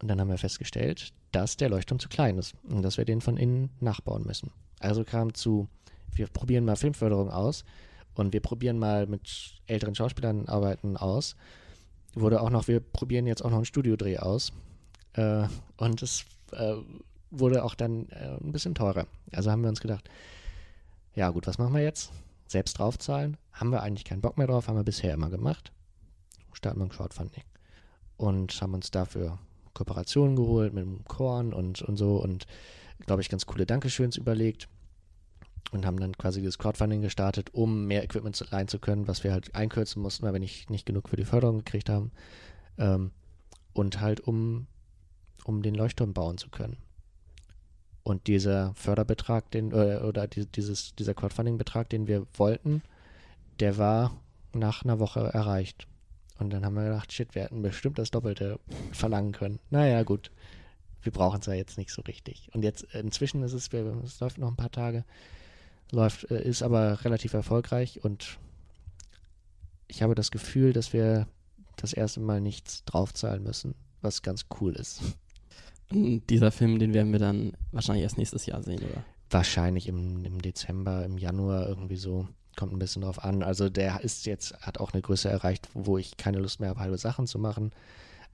Und 0.00 0.08
dann 0.08 0.20
haben 0.20 0.28
wir 0.28 0.38
festgestellt, 0.38 1.12
dass 1.30 1.56
der 1.56 1.68
Leuchtturm 1.68 2.00
zu 2.00 2.08
klein 2.08 2.38
ist 2.38 2.54
und 2.64 2.82
dass 2.82 2.98
wir 2.98 3.04
den 3.04 3.20
von 3.20 3.36
innen 3.36 3.70
nachbauen 3.78 4.26
müssen. 4.26 4.50
Also 4.80 5.04
kam 5.04 5.34
zu, 5.34 5.68
wir 6.12 6.26
probieren 6.26 6.64
mal 6.64 6.76
Filmförderung 6.76 7.30
aus 7.30 7.64
und 8.14 8.32
wir 8.32 8.40
probieren 8.40 8.78
mal 8.78 9.06
mit 9.06 9.54
älteren 9.66 9.94
Schauspielern 9.94 10.48
arbeiten 10.48 10.96
aus. 10.96 11.36
Wurde 12.14 12.40
auch 12.40 12.50
noch, 12.50 12.68
wir 12.68 12.80
probieren 12.80 13.26
jetzt 13.26 13.42
auch 13.42 13.50
noch 13.50 13.56
einen 13.56 13.64
Studiodreh 13.64 14.18
aus. 14.18 14.52
Äh, 15.14 15.46
und 15.76 16.02
es 16.02 16.24
äh, 16.52 16.74
wurde 17.30 17.64
auch 17.64 17.74
dann 17.74 18.08
äh, 18.10 18.36
ein 18.40 18.52
bisschen 18.52 18.74
teurer. 18.74 19.06
Also 19.32 19.50
haben 19.50 19.62
wir 19.62 19.70
uns 19.70 19.80
gedacht, 19.80 20.08
ja 21.14 21.30
gut, 21.30 21.46
was 21.46 21.58
machen 21.58 21.74
wir 21.74 21.82
jetzt? 21.82 22.12
Selbst 22.46 22.78
draufzahlen? 22.78 23.38
Haben 23.52 23.70
wir 23.70 23.82
eigentlich 23.82 24.04
keinen 24.04 24.20
Bock 24.20 24.36
mehr 24.36 24.46
drauf, 24.46 24.68
haben 24.68 24.76
wir 24.76 24.84
bisher 24.84 25.14
immer 25.14 25.30
gemacht. 25.30 25.72
Starten 26.52 26.80
wir 26.80 26.84
ein 26.84 26.90
Crowdfunding. 26.90 27.44
Und 28.18 28.60
haben 28.60 28.74
uns 28.74 28.90
dafür 28.90 29.38
Kooperationen 29.72 30.36
geholt 30.36 30.74
mit 30.74 30.84
dem 30.84 31.04
Korn 31.04 31.54
und, 31.54 31.80
und 31.80 31.96
so 31.96 32.16
und, 32.16 32.46
glaube 33.06 33.22
ich, 33.22 33.30
ganz 33.30 33.46
coole 33.46 33.64
Dankeschöns 33.64 34.18
überlegt 34.18 34.68
und 35.72 35.86
haben 35.86 35.98
dann 35.98 36.16
quasi 36.16 36.42
das 36.42 36.58
Crowdfunding 36.58 37.00
gestartet, 37.00 37.52
um 37.54 37.86
mehr 37.86 38.04
Equipment 38.04 38.38
leihen 38.50 38.68
zu 38.68 38.78
können, 38.78 39.08
was 39.08 39.24
wir 39.24 39.32
halt 39.32 39.54
einkürzen 39.54 40.02
mussten, 40.02 40.24
weil 40.24 40.34
wir 40.34 40.40
nicht, 40.40 40.70
nicht 40.70 40.86
genug 40.86 41.08
für 41.08 41.16
die 41.16 41.24
Förderung 41.24 41.58
gekriegt 41.58 41.88
haben. 41.88 42.12
Ähm, 42.78 43.10
und 43.72 44.00
halt 44.00 44.20
um, 44.20 44.66
um 45.44 45.62
den 45.62 45.74
Leuchtturm 45.74 46.12
bauen 46.12 46.36
zu 46.36 46.50
können. 46.50 46.76
Und 48.02 48.26
dieser 48.26 48.74
Förderbetrag, 48.74 49.50
den, 49.50 49.72
äh, 49.72 50.00
oder 50.04 50.26
dieses, 50.26 50.94
dieser 50.94 51.14
Crowdfunding-Betrag, 51.14 51.88
den 51.88 52.06
wir 52.06 52.26
wollten, 52.34 52.82
der 53.58 53.78
war 53.78 54.20
nach 54.52 54.84
einer 54.84 54.98
Woche 54.98 55.20
erreicht. 55.20 55.86
Und 56.38 56.50
dann 56.50 56.66
haben 56.66 56.74
wir 56.74 56.84
gedacht, 56.84 57.12
shit, 57.12 57.34
wir 57.34 57.44
hätten 57.44 57.62
bestimmt 57.62 57.98
das 57.98 58.10
Doppelte 58.10 58.60
verlangen 58.92 59.32
können. 59.32 59.58
Naja, 59.70 60.02
gut. 60.02 60.30
Wir 61.00 61.12
brauchen 61.12 61.40
es 61.40 61.46
ja 61.46 61.54
jetzt 61.54 61.78
nicht 61.78 61.90
so 61.90 62.02
richtig. 62.02 62.50
Und 62.52 62.62
jetzt 62.62 62.82
inzwischen 62.94 63.42
ist 63.42 63.54
es, 63.54 63.72
es 63.72 64.20
läuft 64.20 64.38
noch 64.38 64.48
ein 64.48 64.56
paar 64.56 64.70
Tage, 64.70 65.04
läuft, 65.92 66.30
äh, 66.30 66.42
ist 66.42 66.62
aber 66.62 67.04
relativ 67.04 67.34
erfolgreich 67.34 68.02
und 68.02 68.38
ich 69.86 70.02
habe 70.02 70.14
das 70.14 70.30
Gefühl, 70.30 70.72
dass 70.72 70.92
wir 70.92 71.28
das 71.76 71.92
erste 71.92 72.20
Mal 72.20 72.40
nichts 72.40 72.84
draufzahlen 72.84 73.42
müssen, 73.42 73.74
was 74.00 74.22
ganz 74.22 74.46
cool 74.60 74.74
ist. 74.74 75.02
Und 75.90 76.28
dieser 76.30 76.50
Film, 76.50 76.78
den 76.78 76.94
werden 76.94 77.12
wir 77.12 77.18
dann 77.18 77.52
wahrscheinlich 77.70 78.02
erst 78.02 78.18
nächstes 78.18 78.46
Jahr 78.46 78.62
sehen, 78.62 78.80
oder? 78.82 79.04
Wahrscheinlich 79.30 79.88
im, 79.88 80.24
im 80.24 80.40
Dezember, 80.40 81.04
im 81.04 81.18
Januar 81.18 81.68
irgendwie 81.68 81.96
so. 81.96 82.26
Kommt 82.56 82.74
ein 82.74 82.78
bisschen 82.78 83.02
drauf 83.02 83.24
an. 83.24 83.42
Also 83.42 83.70
der 83.70 84.02
ist 84.02 84.26
jetzt, 84.26 84.54
hat 84.60 84.78
auch 84.78 84.92
eine 84.92 85.00
Größe 85.00 85.28
erreicht, 85.28 85.70
wo 85.72 85.96
ich 85.96 86.18
keine 86.18 86.38
Lust 86.38 86.60
mehr 86.60 86.68
habe, 86.68 86.80
halbe 86.80 86.98
Sachen 86.98 87.26
zu 87.26 87.38
machen. 87.38 87.72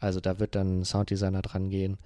Also 0.00 0.20
da 0.20 0.40
wird 0.40 0.56
dann 0.56 0.80
ein 0.80 0.84
Sounddesigner 0.84 1.42
dran 1.42 1.70
gehen. 1.70 1.98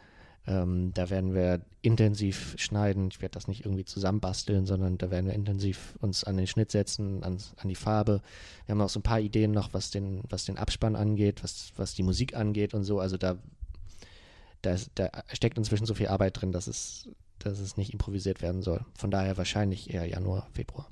Ähm, 0.47 0.93
da 0.95 1.09
werden 1.09 1.35
wir 1.35 1.61
intensiv 1.83 2.55
schneiden. 2.59 3.09
Ich 3.13 3.23
werde 3.23 3.35
das 3.35 3.47
nicht 3.47 3.65
irgendwie 3.65 3.85
zusammenbasteln, 3.85 4.67
sondern 4.67 4.99
da 4.99 5.11
werden 5.11 5.27
wir 5.27 5.35
intensiv 5.35 5.97
uns 6.01 6.25
an 6.25 6.37
den 6.37 6.47
Schnitt 6.47 6.73
setzen, 6.73 7.23
an, 7.23 7.39
an 7.57 7.69
die 7.69 7.77
Farbe. 7.77 8.23
Wir 8.67 8.75
haben 8.75 8.81
auch 8.81 8.89
so 8.89 8.99
ein 8.99 9.05
paar 9.05 9.21
Ideen 9.21 9.53
noch, 9.53 9.73
was 9.73 9.91
den, 9.91 10.23
was 10.29 10.45
den 10.45 10.59
Abspann 10.59 10.97
angeht, 10.97 11.45
was, 11.45 11.73
was 11.77 11.95
die 11.95 12.03
Musik 12.03 12.35
angeht 12.35 12.75
und 12.75 12.85
so. 12.85 12.99
Also 12.99 13.17
da, 13.17 13.37
da, 14.63 14.77
da 14.97 15.11
steckt 15.33 15.59
inzwischen 15.59 15.87
so 15.87 15.95
viel 15.95 16.09
Arbeit 16.09 16.41
drin, 16.41 16.51
dass 16.51 16.67
es, 16.67 17.09
dass 17.39 17.61
es 17.61 17.77
nicht 17.77 17.93
improvisiert 17.93 18.43
werden 18.43 18.63
soll. 18.63 18.85
Von 18.95 19.13
daher 19.13 19.37
wahrscheinlich 19.37 19.95
eher 19.95 20.07
Januar, 20.07 20.49
Februar. 20.53 20.89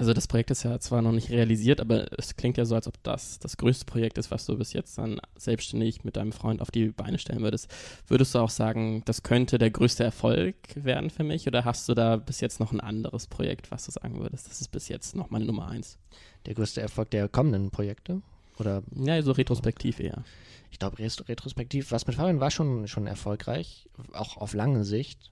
Also 0.00 0.14
das 0.14 0.26
Projekt 0.26 0.50
ist 0.50 0.62
ja 0.62 0.80
zwar 0.80 1.02
noch 1.02 1.12
nicht 1.12 1.28
realisiert, 1.28 1.78
aber 1.78 2.06
es 2.18 2.34
klingt 2.34 2.56
ja 2.56 2.64
so, 2.64 2.74
als 2.74 2.88
ob 2.88 2.94
das 3.02 3.38
das 3.38 3.58
größte 3.58 3.84
Projekt 3.84 4.16
ist, 4.16 4.30
was 4.30 4.46
du 4.46 4.56
bis 4.56 4.72
jetzt 4.72 4.96
dann 4.96 5.20
selbstständig 5.36 6.04
mit 6.04 6.16
deinem 6.16 6.32
Freund 6.32 6.62
auf 6.62 6.70
die 6.70 6.86
Beine 6.86 7.18
stellen 7.18 7.42
würdest. 7.42 7.70
Würdest 8.08 8.34
du 8.34 8.38
auch 8.38 8.48
sagen, 8.48 9.02
das 9.04 9.22
könnte 9.22 9.58
der 9.58 9.70
größte 9.70 10.02
Erfolg 10.02 10.56
werden 10.74 11.10
für 11.10 11.22
mich 11.22 11.46
oder 11.46 11.66
hast 11.66 11.86
du 11.86 11.92
da 11.92 12.16
bis 12.16 12.40
jetzt 12.40 12.60
noch 12.60 12.72
ein 12.72 12.80
anderes 12.80 13.26
Projekt, 13.26 13.70
was 13.70 13.84
du 13.84 13.90
sagen 13.90 14.20
würdest? 14.20 14.48
Das 14.48 14.62
ist 14.62 14.68
bis 14.68 14.88
jetzt 14.88 15.14
noch 15.14 15.28
meine 15.28 15.44
Nummer 15.44 15.68
eins. 15.68 15.98
Der 16.46 16.54
größte 16.54 16.80
Erfolg 16.80 17.10
der 17.10 17.28
kommenden 17.28 17.70
Projekte? 17.70 18.22
Oder? 18.58 18.82
Ja, 18.94 19.20
so 19.20 19.32
retrospektiv 19.32 20.00
eher. 20.00 20.24
Ich 20.70 20.78
glaube, 20.78 20.98
retrospektiv, 20.98 21.92
was 21.92 22.06
mit 22.06 22.16
Fabian 22.16 22.40
war 22.40 22.50
schon, 22.50 22.88
schon 22.88 23.06
erfolgreich, 23.06 23.86
auch 24.14 24.38
auf 24.38 24.54
lange 24.54 24.84
Sicht. 24.84 25.30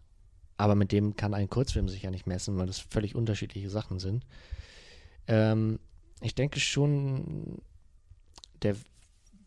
Aber 0.59 0.75
mit 0.75 0.93
dem 0.93 1.17
kann 1.17 1.35
ein 1.35 1.49
Kurzfilm 1.49 1.89
sich 1.89 2.03
ja 2.03 2.11
nicht 2.11 2.27
messen, 2.27 2.59
weil 2.59 2.67
das 2.67 2.81
völlig 2.81 3.15
unterschiedliche 3.15 3.71
Sachen 3.71 4.01
sind. 4.01 4.27
Ähm, 5.29 5.79
ich 6.21 6.35
denke 6.35 6.59
schon, 6.61 7.63
der 8.63 8.77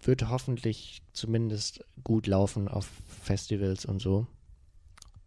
wird 0.01 0.29
hoffentlich 0.29 1.01
zumindest 1.13 1.85
gut 2.03 2.27
laufen 2.27 2.67
auf 2.67 2.89
Festivals 3.23 3.85
und 3.85 4.01
so. 4.01 4.25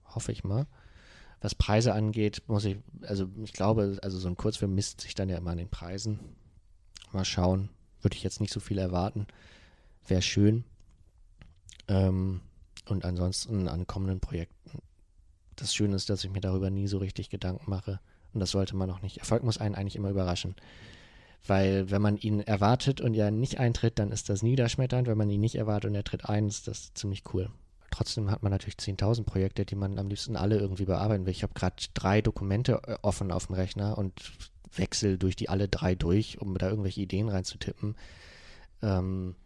Hoffe 0.06 0.32
ich 0.32 0.42
mal. 0.42 0.66
Was 1.40 1.54
Preise 1.54 1.92
angeht, 1.92 2.42
muss 2.46 2.64
ich, 2.64 2.78
also 3.02 3.28
ich 3.42 3.52
glaube, 3.52 3.98
also 4.02 4.18
so 4.18 4.28
ein 4.28 4.36
Kurzfilm 4.36 4.74
misst 4.74 5.02
sich 5.02 5.14
dann 5.14 5.28
ja 5.28 5.36
immer 5.36 5.50
an 5.50 5.58
den 5.58 5.68
Preisen. 5.68 6.18
Mal 7.12 7.26
schauen. 7.26 7.68
Würde 8.00 8.16
ich 8.16 8.22
jetzt 8.22 8.40
nicht 8.40 8.52
so 8.52 8.60
viel 8.60 8.78
erwarten. 8.78 9.26
Wäre 10.06 10.22
schön. 10.22 10.64
Ähm, 11.88 12.40
und 12.88 13.04
ansonsten 13.04 13.68
an 13.68 13.86
kommenden 13.86 14.20
Projekten. 14.20 14.82
Das 15.56 15.74
Schöne 15.74 15.96
ist, 15.96 16.10
dass 16.10 16.24
ich 16.24 16.30
mir 16.30 16.40
darüber 16.40 16.70
nie 16.70 16.88
so 16.88 16.98
richtig 16.98 17.30
Gedanken 17.30 17.70
mache. 17.70 18.00
Und 18.32 18.40
das 18.40 18.50
sollte 18.50 18.76
man 18.76 18.90
auch 18.90 19.02
nicht. 19.02 19.18
Erfolg 19.18 19.44
muss 19.44 19.58
einen 19.58 19.74
eigentlich 19.74 19.96
immer 19.96 20.10
überraschen. 20.10 20.54
Weil 21.46 21.90
wenn 21.90 22.02
man 22.02 22.16
ihn 22.16 22.40
erwartet 22.40 23.00
und 23.00 23.14
er 23.14 23.30
nicht 23.30 23.60
eintritt, 23.60 23.98
dann 23.98 24.10
ist 24.10 24.28
das 24.28 24.42
niederschmetternd. 24.42 25.06
Wenn 25.06 25.18
man 25.18 25.30
ihn 25.30 25.40
nicht 25.40 25.56
erwartet 25.56 25.90
und 25.90 25.94
er 25.94 26.04
tritt 26.04 26.28
ein, 26.28 26.48
ist 26.48 26.66
das 26.68 26.94
ziemlich 26.94 27.22
cool. 27.34 27.50
Trotzdem 27.90 28.30
hat 28.30 28.42
man 28.42 28.50
natürlich 28.50 28.76
10.000 28.76 29.24
Projekte, 29.24 29.64
die 29.64 29.76
man 29.76 29.98
am 29.98 30.08
liebsten 30.08 30.36
alle 30.36 30.58
irgendwie 30.58 30.86
bearbeiten 30.86 31.26
will. 31.26 31.32
Ich 31.32 31.42
habe 31.42 31.54
gerade 31.54 31.76
drei 31.94 32.22
Dokumente 32.22 32.80
äh, 32.86 32.96
offen 33.02 33.30
auf 33.30 33.46
dem 33.46 33.54
Rechner 33.54 33.98
und 33.98 34.32
wechsle 34.74 35.18
durch 35.18 35.36
die 35.36 35.48
alle 35.48 35.68
drei 35.68 35.94
durch, 35.94 36.40
um 36.40 36.56
da 36.58 36.68
irgendwelche 36.68 37.02
Ideen 37.02 37.28
reinzutippen. 37.28 37.94
Ähm, 38.82 39.36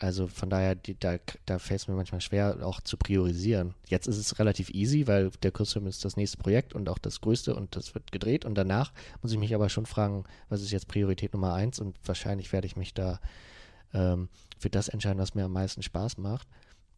also 0.00 0.26
von 0.26 0.48
daher, 0.48 0.74
die, 0.74 0.98
da, 0.98 1.18
da 1.44 1.58
fällt 1.58 1.82
es 1.82 1.88
mir 1.88 1.94
manchmal 1.94 2.22
schwer, 2.22 2.66
auch 2.66 2.80
zu 2.80 2.96
priorisieren. 2.96 3.74
Jetzt 3.86 4.06
ist 4.06 4.16
es 4.16 4.38
relativ 4.38 4.70
easy, 4.70 5.06
weil 5.06 5.30
der 5.42 5.52
Kurzfilm 5.52 5.86
ist 5.86 6.06
das 6.06 6.16
nächste 6.16 6.38
Projekt 6.38 6.74
und 6.74 6.88
auch 6.88 6.96
das 6.96 7.20
größte 7.20 7.54
und 7.54 7.76
das 7.76 7.94
wird 7.94 8.10
gedreht. 8.10 8.46
Und 8.46 8.54
danach 8.54 8.94
muss 9.20 9.30
ich 9.32 9.38
mich 9.38 9.54
aber 9.54 9.68
schon 9.68 9.84
fragen, 9.84 10.24
was 10.48 10.62
ist 10.62 10.70
jetzt 10.70 10.88
Priorität 10.88 11.34
Nummer 11.34 11.52
eins? 11.52 11.78
Und 11.78 11.96
wahrscheinlich 12.02 12.50
werde 12.50 12.66
ich 12.66 12.76
mich 12.76 12.94
da 12.94 13.20
ähm, 13.92 14.30
für 14.58 14.70
das 14.70 14.88
entscheiden, 14.88 15.18
was 15.18 15.34
mir 15.34 15.44
am 15.44 15.52
meisten 15.52 15.82
Spaß 15.82 16.16
macht, 16.16 16.48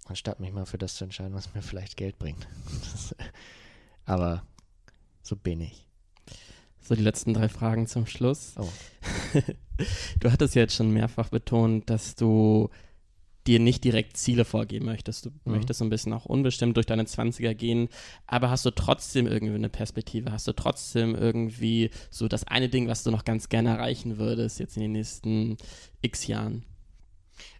anstatt 0.06 0.38
mich 0.38 0.52
mal 0.52 0.66
für 0.66 0.78
das 0.78 0.94
zu 0.94 1.02
entscheiden, 1.02 1.34
was 1.34 1.52
mir 1.54 1.62
vielleicht 1.62 1.96
Geld 1.96 2.20
bringt. 2.20 2.46
Das, 2.92 3.16
aber 4.04 4.44
so 5.22 5.34
bin 5.34 5.60
ich. 5.60 5.88
So, 6.80 6.94
die 6.94 7.02
letzten 7.02 7.34
drei 7.34 7.48
Fragen 7.48 7.88
zum 7.88 8.06
Schluss. 8.06 8.54
Oh. 8.58 8.68
du 10.20 10.30
hattest 10.30 10.54
ja 10.54 10.62
jetzt 10.62 10.76
schon 10.76 10.92
mehrfach 10.92 11.30
betont, 11.30 11.90
dass 11.90 12.14
du 12.14 12.70
dir 13.46 13.58
nicht 13.58 13.84
direkt 13.84 14.16
Ziele 14.16 14.44
vorgeben 14.44 14.86
möchtest. 14.86 15.26
Du 15.26 15.30
mhm. 15.30 15.52
möchtest 15.52 15.78
so 15.78 15.84
ein 15.84 15.90
bisschen 15.90 16.12
auch 16.12 16.26
unbestimmt 16.26 16.76
durch 16.76 16.86
deine 16.86 17.04
20er 17.04 17.54
gehen, 17.54 17.88
aber 18.26 18.50
hast 18.50 18.64
du 18.64 18.70
trotzdem 18.70 19.26
irgendwie 19.26 19.54
eine 19.54 19.68
Perspektive? 19.68 20.32
Hast 20.32 20.46
du 20.46 20.52
trotzdem 20.52 21.14
irgendwie 21.14 21.90
so 22.10 22.28
das 22.28 22.44
eine 22.44 22.68
Ding, 22.68 22.88
was 22.88 23.02
du 23.02 23.10
noch 23.10 23.24
ganz 23.24 23.48
gerne 23.48 23.70
erreichen 23.70 24.18
würdest, 24.18 24.60
jetzt 24.60 24.76
in 24.76 24.82
den 24.82 24.92
nächsten 24.92 25.56
x 26.02 26.26
Jahren? 26.26 26.64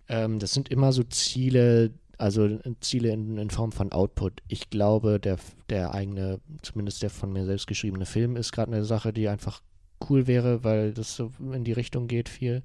Ähm, 0.08 0.38
das 0.38 0.52
sind 0.52 0.68
immer 0.68 0.92
so 0.92 1.02
Ziele, 1.04 1.92
also 2.18 2.58
Ziele 2.80 3.10
in, 3.10 3.38
in, 3.38 3.50
Form 3.50 3.72
von 3.72 3.92
Output. 3.92 4.42
Ich 4.48 4.70
glaube, 4.70 5.18
der, 5.18 5.38
der 5.68 5.94
eigene, 5.94 6.40
zumindest 6.62 7.02
der 7.02 7.10
von 7.10 7.32
mir 7.32 7.44
selbst 7.44 7.66
geschriebene 7.66 8.06
Film 8.06 8.36
ist 8.36 8.52
gerade 8.52 8.72
eine 8.72 8.84
Sache, 8.84 9.12
die 9.12 9.28
einfach 9.28 9.62
cool 10.08 10.26
wäre, 10.26 10.64
weil 10.64 10.92
das 10.92 11.16
so 11.16 11.32
in 11.40 11.64
die 11.64 11.72
Richtung 11.72 12.08
geht 12.08 12.28
viel. 12.28 12.62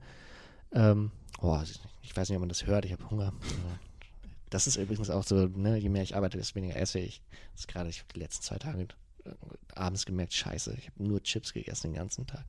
Ähm, 0.74 1.12
oh, 1.42 1.58
ich 2.08 2.16
weiß 2.16 2.30
nicht, 2.30 2.38
ob 2.38 2.42
man 2.42 2.50
das 2.50 2.66
hört, 2.66 2.86
ich 2.86 2.94
habe 2.94 3.10
Hunger. 3.10 3.34
Das 4.50 4.66
ist 4.66 4.78
übrigens 4.78 5.10
auch 5.10 5.24
so, 5.24 5.48
ne, 5.48 5.78
je 5.78 5.90
mehr 5.90 6.04
ich 6.04 6.16
arbeite, 6.16 6.38
desto 6.38 6.56
weniger 6.56 6.78
esse 6.78 7.00
ich. 7.00 7.22
Das 7.52 7.62
ist 7.62 7.68
gerade, 7.68 7.90
ich 7.90 8.00
habe 8.00 8.14
die 8.16 8.20
letzten 8.20 8.44
zwei 8.44 8.58
Tage 8.58 8.88
abends 9.76 10.06
gemerkt, 10.06 10.34
scheiße, 10.34 10.74
ich 10.78 10.88
habe 10.88 11.04
nur 11.04 11.22
Chips 11.22 11.52
gegessen 11.52 11.92
den 11.92 11.98
ganzen 11.98 12.26
Tag. 12.26 12.46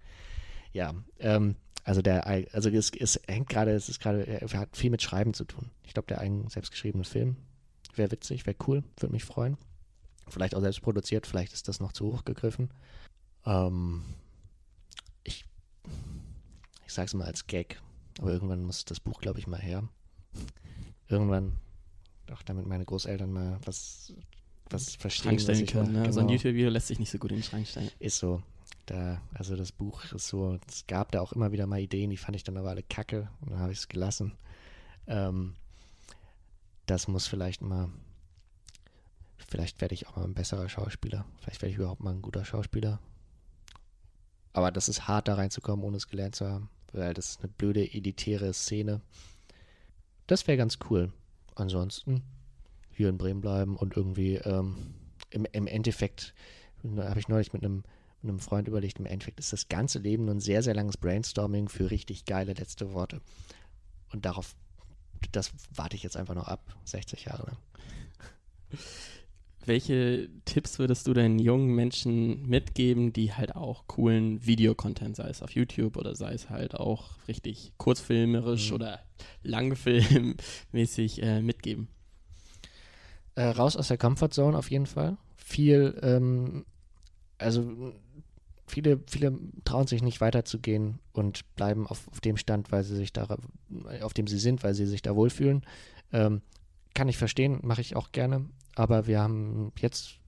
Ja, 0.72 0.94
ähm, 1.18 1.56
also 1.82 2.02
der, 2.02 2.24
also 2.52 2.70
es, 2.70 2.92
es 2.92 3.20
hängt 3.26 3.48
gerade, 3.48 3.72
es 3.72 3.88
ist 3.88 3.98
gerade, 3.98 4.24
er 4.24 4.48
hat 4.52 4.76
viel 4.76 4.90
mit 4.90 5.02
Schreiben 5.02 5.34
zu 5.34 5.44
tun. 5.44 5.70
Ich 5.82 5.92
glaube, 5.92 6.06
der 6.06 6.20
eigen 6.20 6.48
selbstgeschriebene 6.48 7.04
Film 7.04 7.36
wäre 7.96 8.12
witzig, 8.12 8.46
wäre 8.46 8.56
cool, 8.68 8.84
würde 8.98 9.12
mich 9.12 9.24
freuen. 9.24 9.56
Vielleicht 10.28 10.54
auch 10.54 10.60
selbst 10.60 10.82
produziert, 10.82 11.26
vielleicht 11.26 11.52
ist 11.52 11.66
das 11.66 11.80
noch 11.80 11.92
zu 11.92 12.12
hoch 12.12 12.24
gegriffen. 12.24 12.70
Ähm, 13.44 14.04
ich, 15.24 15.44
ich 16.86 16.92
sage 16.92 17.06
es 17.06 17.14
mal 17.14 17.26
als 17.26 17.48
Gag, 17.48 17.80
aber 18.18 18.32
irgendwann 18.32 18.64
muss 18.64 18.84
das 18.84 19.00
Buch, 19.00 19.20
glaube 19.20 19.38
ich, 19.38 19.46
mal 19.46 19.60
her. 19.60 19.88
Irgendwann, 21.08 21.56
auch 22.32 22.42
damit 22.42 22.66
meine 22.66 22.84
Großeltern 22.84 23.32
mal 23.32 23.58
was, 23.64 24.12
was 24.70 24.96
verstehen. 24.96 25.36
Können, 25.66 25.92
ne? 25.92 26.00
genau. 26.02 26.12
So 26.12 26.20
ein 26.20 26.28
YouTube-Video 26.28 26.68
lässt 26.68 26.88
sich 26.88 26.98
nicht 26.98 27.10
so 27.10 27.18
gut 27.18 27.30
in 27.30 27.38
den 27.38 27.44
Schrank 27.44 27.66
stellen. 27.66 27.90
Ist 27.98 28.18
so. 28.18 28.42
Da, 28.86 29.20
also 29.34 29.54
das 29.54 29.72
Buch 29.72 30.04
ist 30.12 30.28
so, 30.28 30.58
es 30.66 30.86
gab 30.86 31.12
da 31.12 31.20
auch 31.20 31.32
immer 31.32 31.52
wieder 31.52 31.66
mal 31.66 31.80
Ideen, 31.80 32.10
die 32.10 32.16
fand 32.16 32.36
ich 32.36 32.44
dann 32.44 32.56
aber 32.56 32.70
alle 32.70 32.82
kacke 32.82 33.28
und 33.40 33.50
dann 33.50 33.60
habe 33.60 33.72
ich 33.72 33.78
es 33.78 33.88
gelassen. 33.88 34.32
Ähm, 35.06 35.54
das 36.86 37.06
muss 37.06 37.26
vielleicht 37.26 37.60
mal, 37.60 37.90
vielleicht 39.36 39.80
werde 39.80 39.94
ich 39.94 40.08
auch 40.08 40.16
mal 40.16 40.24
ein 40.24 40.34
besserer 40.34 40.68
Schauspieler. 40.68 41.26
Vielleicht 41.40 41.60
werde 41.60 41.70
ich 41.70 41.78
überhaupt 41.78 42.02
mal 42.02 42.14
ein 42.14 42.22
guter 42.22 42.44
Schauspieler. 42.44 42.98
Aber 44.54 44.72
das 44.72 44.88
ist 44.88 45.06
hart, 45.06 45.28
da 45.28 45.34
reinzukommen, 45.34 45.84
ohne 45.84 45.98
es 45.98 46.08
gelernt 46.08 46.34
zu 46.34 46.48
haben, 46.48 46.70
weil 46.92 47.14
das 47.14 47.30
ist 47.30 47.40
eine 47.40 47.48
blöde, 47.48 47.92
elitäre 47.92 48.52
Szene. 48.52 49.00
Das 50.26 50.46
wäre 50.46 50.58
ganz 50.58 50.78
cool. 50.90 51.12
Ansonsten 51.54 52.22
hier 52.90 53.08
in 53.08 53.18
Bremen 53.18 53.40
bleiben 53.40 53.76
und 53.76 53.96
irgendwie 53.96 54.36
ähm, 54.36 54.94
im, 55.30 55.46
im 55.52 55.66
Endeffekt 55.66 56.34
habe 56.84 57.18
ich 57.18 57.28
neulich 57.28 57.52
mit 57.52 57.64
einem 57.64 57.82
mit 58.22 58.30
einem 58.30 58.40
Freund 58.40 58.66
überlegt, 58.66 58.98
im 58.98 59.06
Endeffekt 59.06 59.38
ist 59.38 59.52
das 59.52 59.68
ganze 59.68 60.00
Leben 60.00 60.24
nur 60.24 60.34
ein 60.34 60.40
sehr, 60.40 60.62
sehr 60.62 60.74
langes 60.74 60.96
Brainstorming 60.96 61.68
für 61.68 61.90
richtig 61.90 62.24
geile 62.24 62.52
letzte 62.52 62.92
Worte. 62.92 63.20
Und 64.10 64.24
darauf, 64.24 64.56
das 65.32 65.52
warte 65.72 65.96
ich 65.96 66.02
jetzt 66.02 66.16
einfach 66.16 66.34
noch 66.34 66.48
ab, 66.48 66.76
60 66.84 67.26
Jahre 67.26 67.46
lang. 67.46 67.56
Welche 69.68 70.30
Tipps 70.46 70.78
würdest 70.78 71.06
du 71.06 71.12
den 71.12 71.38
jungen 71.38 71.74
Menschen 71.74 72.48
mitgeben, 72.48 73.12
die 73.12 73.34
halt 73.34 73.54
auch 73.54 73.86
coolen 73.86 74.44
Videocontent, 74.46 75.14
sei 75.16 75.28
es 75.28 75.42
auf 75.42 75.50
YouTube 75.50 75.98
oder 75.98 76.14
sei 76.14 76.32
es 76.32 76.48
halt 76.48 76.74
auch 76.74 77.10
richtig 77.28 77.74
kurzfilmerisch 77.76 78.70
mhm. 78.70 78.74
oder 78.74 79.00
langfilmmäßig 79.42 81.22
äh, 81.22 81.42
mitgeben? 81.42 81.88
Äh, 83.34 83.48
raus 83.48 83.76
aus 83.76 83.88
der 83.88 83.98
Comfortzone 83.98 84.56
auf 84.56 84.70
jeden 84.70 84.86
Fall. 84.86 85.18
Viel, 85.36 85.98
ähm, 86.02 86.64
also 87.36 87.92
viele, 88.66 89.00
viele 89.06 89.38
trauen 89.64 89.86
sich 89.86 90.02
nicht 90.02 90.22
weiterzugehen 90.22 90.98
und 91.12 91.42
bleiben 91.56 91.86
auf, 91.86 92.08
auf 92.08 92.20
dem 92.22 92.38
Stand, 92.38 92.72
weil 92.72 92.84
sie 92.84 92.96
sich 92.96 93.12
da, 93.12 93.36
auf 94.00 94.14
dem 94.14 94.26
sie 94.26 94.38
sind, 94.38 94.64
weil 94.64 94.72
sie 94.72 94.86
sich 94.86 95.02
da 95.02 95.14
wohlfühlen. 95.14 95.62
Ähm, 96.10 96.40
kann 96.98 97.08
ich 97.08 97.16
verstehen, 97.16 97.60
mache 97.62 97.80
ich 97.80 97.94
auch 97.94 98.10
gerne. 98.10 98.46
Aber 98.74 99.06
wir 99.06 99.20
haben 99.20 99.70
jetzt, 99.78 100.18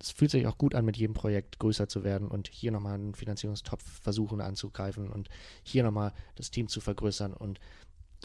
es 0.00 0.12
fühlt 0.12 0.30
sich 0.30 0.46
auch 0.46 0.56
gut 0.56 0.76
an, 0.76 0.84
mit 0.84 0.96
jedem 0.96 1.14
Projekt 1.14 1.58
größer 1.58 1.88
zu 1.88 2.04
werden 2.04 2.28
und 2.28 2.46
hier 2.46 2.70
nochmal 2.70 2.94
einen 2.94 3.16
Finanzierungstopf 3.16 3.82
versuchen 4.02 4.40
anzugreifen 4.40 5.10
und 5.10 5.28
hier 5.64 5.82
nochmal 5.82 6.12
das 6.36 6.52
Team 6.52 6.68
zu 6.68 6.80
vergrößern. 6.80 7.32
Und 7.32 7.58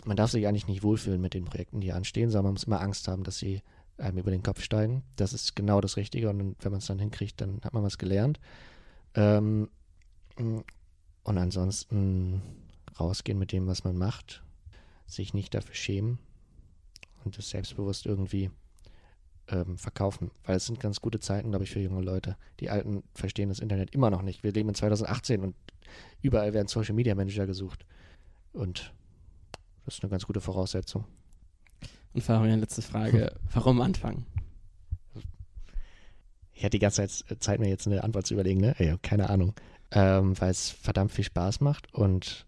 man 0.05 0.15
darf 0.15 0.29
sich 0.29 0.45
eigentlich 0.45 0.67
nicht 0.67 0.83
wohlfühlen 0.83 1.19
mit 1.19 1.33
den 1.33 1.45
Projekten, 1.45 1.81
die 1.81 1.91
anstehen, 1.91 2.29
sondern 2.29 2.49
man 2.49 2.53
muss 2.53 2.65
immer 2.65 2.81
Angst 2.81 3.07
haben, 3.07 3.23
dass 3.23 3.39
sie 3.39 3.63
einem 3.97 4.19
über 4.19 4.29
den 4.29 4.43
Kopf 4.43 4.61
steigen. 4.61 5.01
Das 5.15 5.33
ist 5.33 5.55
genau 5.55 5.81
das 5.81 5.97
Richtige 5.97 6.29
und 6.29 6.57
wenn 6.59 6.71
man 6.71 6.81
es 6.81 6.85
dann 6.85 6.99
hinkriegt, 6.99 7.41
dann 7.41 7.61
hat 7.63 7.73
man 7.73 7.81
was 7.81 7.97
gelernt. 7.97 8.39
Ähm, 9.15 9.71
und 10.37 10.63
ansonsten 11.25 12.43
rausgehen 12.99 13.39
mit 13.39 13.51
dem, 13.51 13.65
was 13.65 13.83
man 13.83 13.97
macht, 13.97 14.43
sich 15.07 15.33
nicht 15.33 15.55
dafür 15.55 15.73
schämen 15.73 16.19
und 17.23 17.37
das 17.37 17.49
selbstbewusst 17.49 18.05
irgendwie 18.05 18.49
ähm, 19.47 19.77
verkaufen. 19.77 20.31
Weil 20.45 20.57
es 20.57 20.65
sind 20.65 20.79
ganz 20.79 21.01
gute 21.01 21.19
Zeiten, 21.19 21.49
glaube 21.49 21.63
ich, 21.65 21.71
für 21.71 21.79
junge 21.79 22.01
Leute. 22.01 22.37
Die 22.59 22.69
Alten 22.69 23.03
verstehen 23.13 23.49
das 23.49 23.59
Internet 23.59 23.93
immer 23.93 24.09
noch 24.09 24.21
nicht. 24.21 24.43
Wir 24.43 24.51
leben 24.51 24.69
in 24.69 24.75
2018 24.75 25.41
und 25.41 25.55
überall 26.21 26.53
werden 26.53 26.67
Social 26.67 26.95
Media 26.95 27.15
Manager 27.15 27.45
gesucht. 27.45 27.85
Und 28.53 28.93
das 29.85 29.95
ist 29.95 30.03
eine 30.03 30.11
ganz 30.11 30.25
gute 30.25 30.41
Voraussetzung. 30.41 31.05
Und 32.13 32.21
Fabian, 32.21 32.59
letzte 32.59 32.81
Frage. 32.81 33.33
Warum 33.53 33.81
anfangen? 33.81 34.25
Ich 36.53 36.63
hatte 36.63 36.77
die 36.77 36.79
ganze 36.79 37.07
Zeit, 37.07 37.41
Zeit, 37.41 37.59
mir 37.59 37.69
jetzt 37.69 37.87
eine 37.87 38.03
Antwort 38.03 38.27
zu 38.27 38.35
überlegen, 38.35 38.61
ne? 38.61 38.75
Ey, 38.77 38.95
keine 39.01 39.29
Ahnung. 39.29 39.55
Ähm, 39.91 40.39
weil 40.39 40.51
es 40.51 40.69
verdammt 40.69 41.11
viel 41.11 41.23
Spaß 41.23 41.59
macht 41.59 41.93
und 41.93 42.45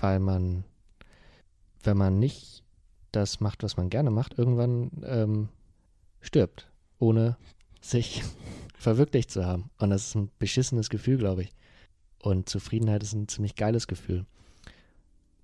weil 0.00 0.18
man, 0.18 0.64
wenn 1.82 1.96
man 1.96 2.18
nicht 2.18 2.63
das 3.16 3.40
macht, 3.40 3.62
was 3.62 3.76
man 3.76 3.90
gerne 3.90 4.10
macht, 4.10 4.38
irgendwann 4.38 4.90
ähm, 5.04 5.48
stirbt, 6.20 6.70
ohne 6.98 7.36
sich 7.80 8.22
verwirklicht 8.78 9.30
zu 9.30 9.44
haben. 9.44 9.70
Und 9.78 9.90
das 9.90 10.08
ist 10.08 10.14
ein 10.14 10.30
beschissenes 10.38 10.90
Gefühl, 10.90 11.18
glaube 11.18 11.42
ich. 11.42 11.52
Und 12.22 12.48
Zufriedenheit 12.48 13.02
ist 13.02 13.12
ein 13.12 13.28
ziemlich 13.28 13.54
geiles 13.54 13.86
Gefühl. 13.86 14.24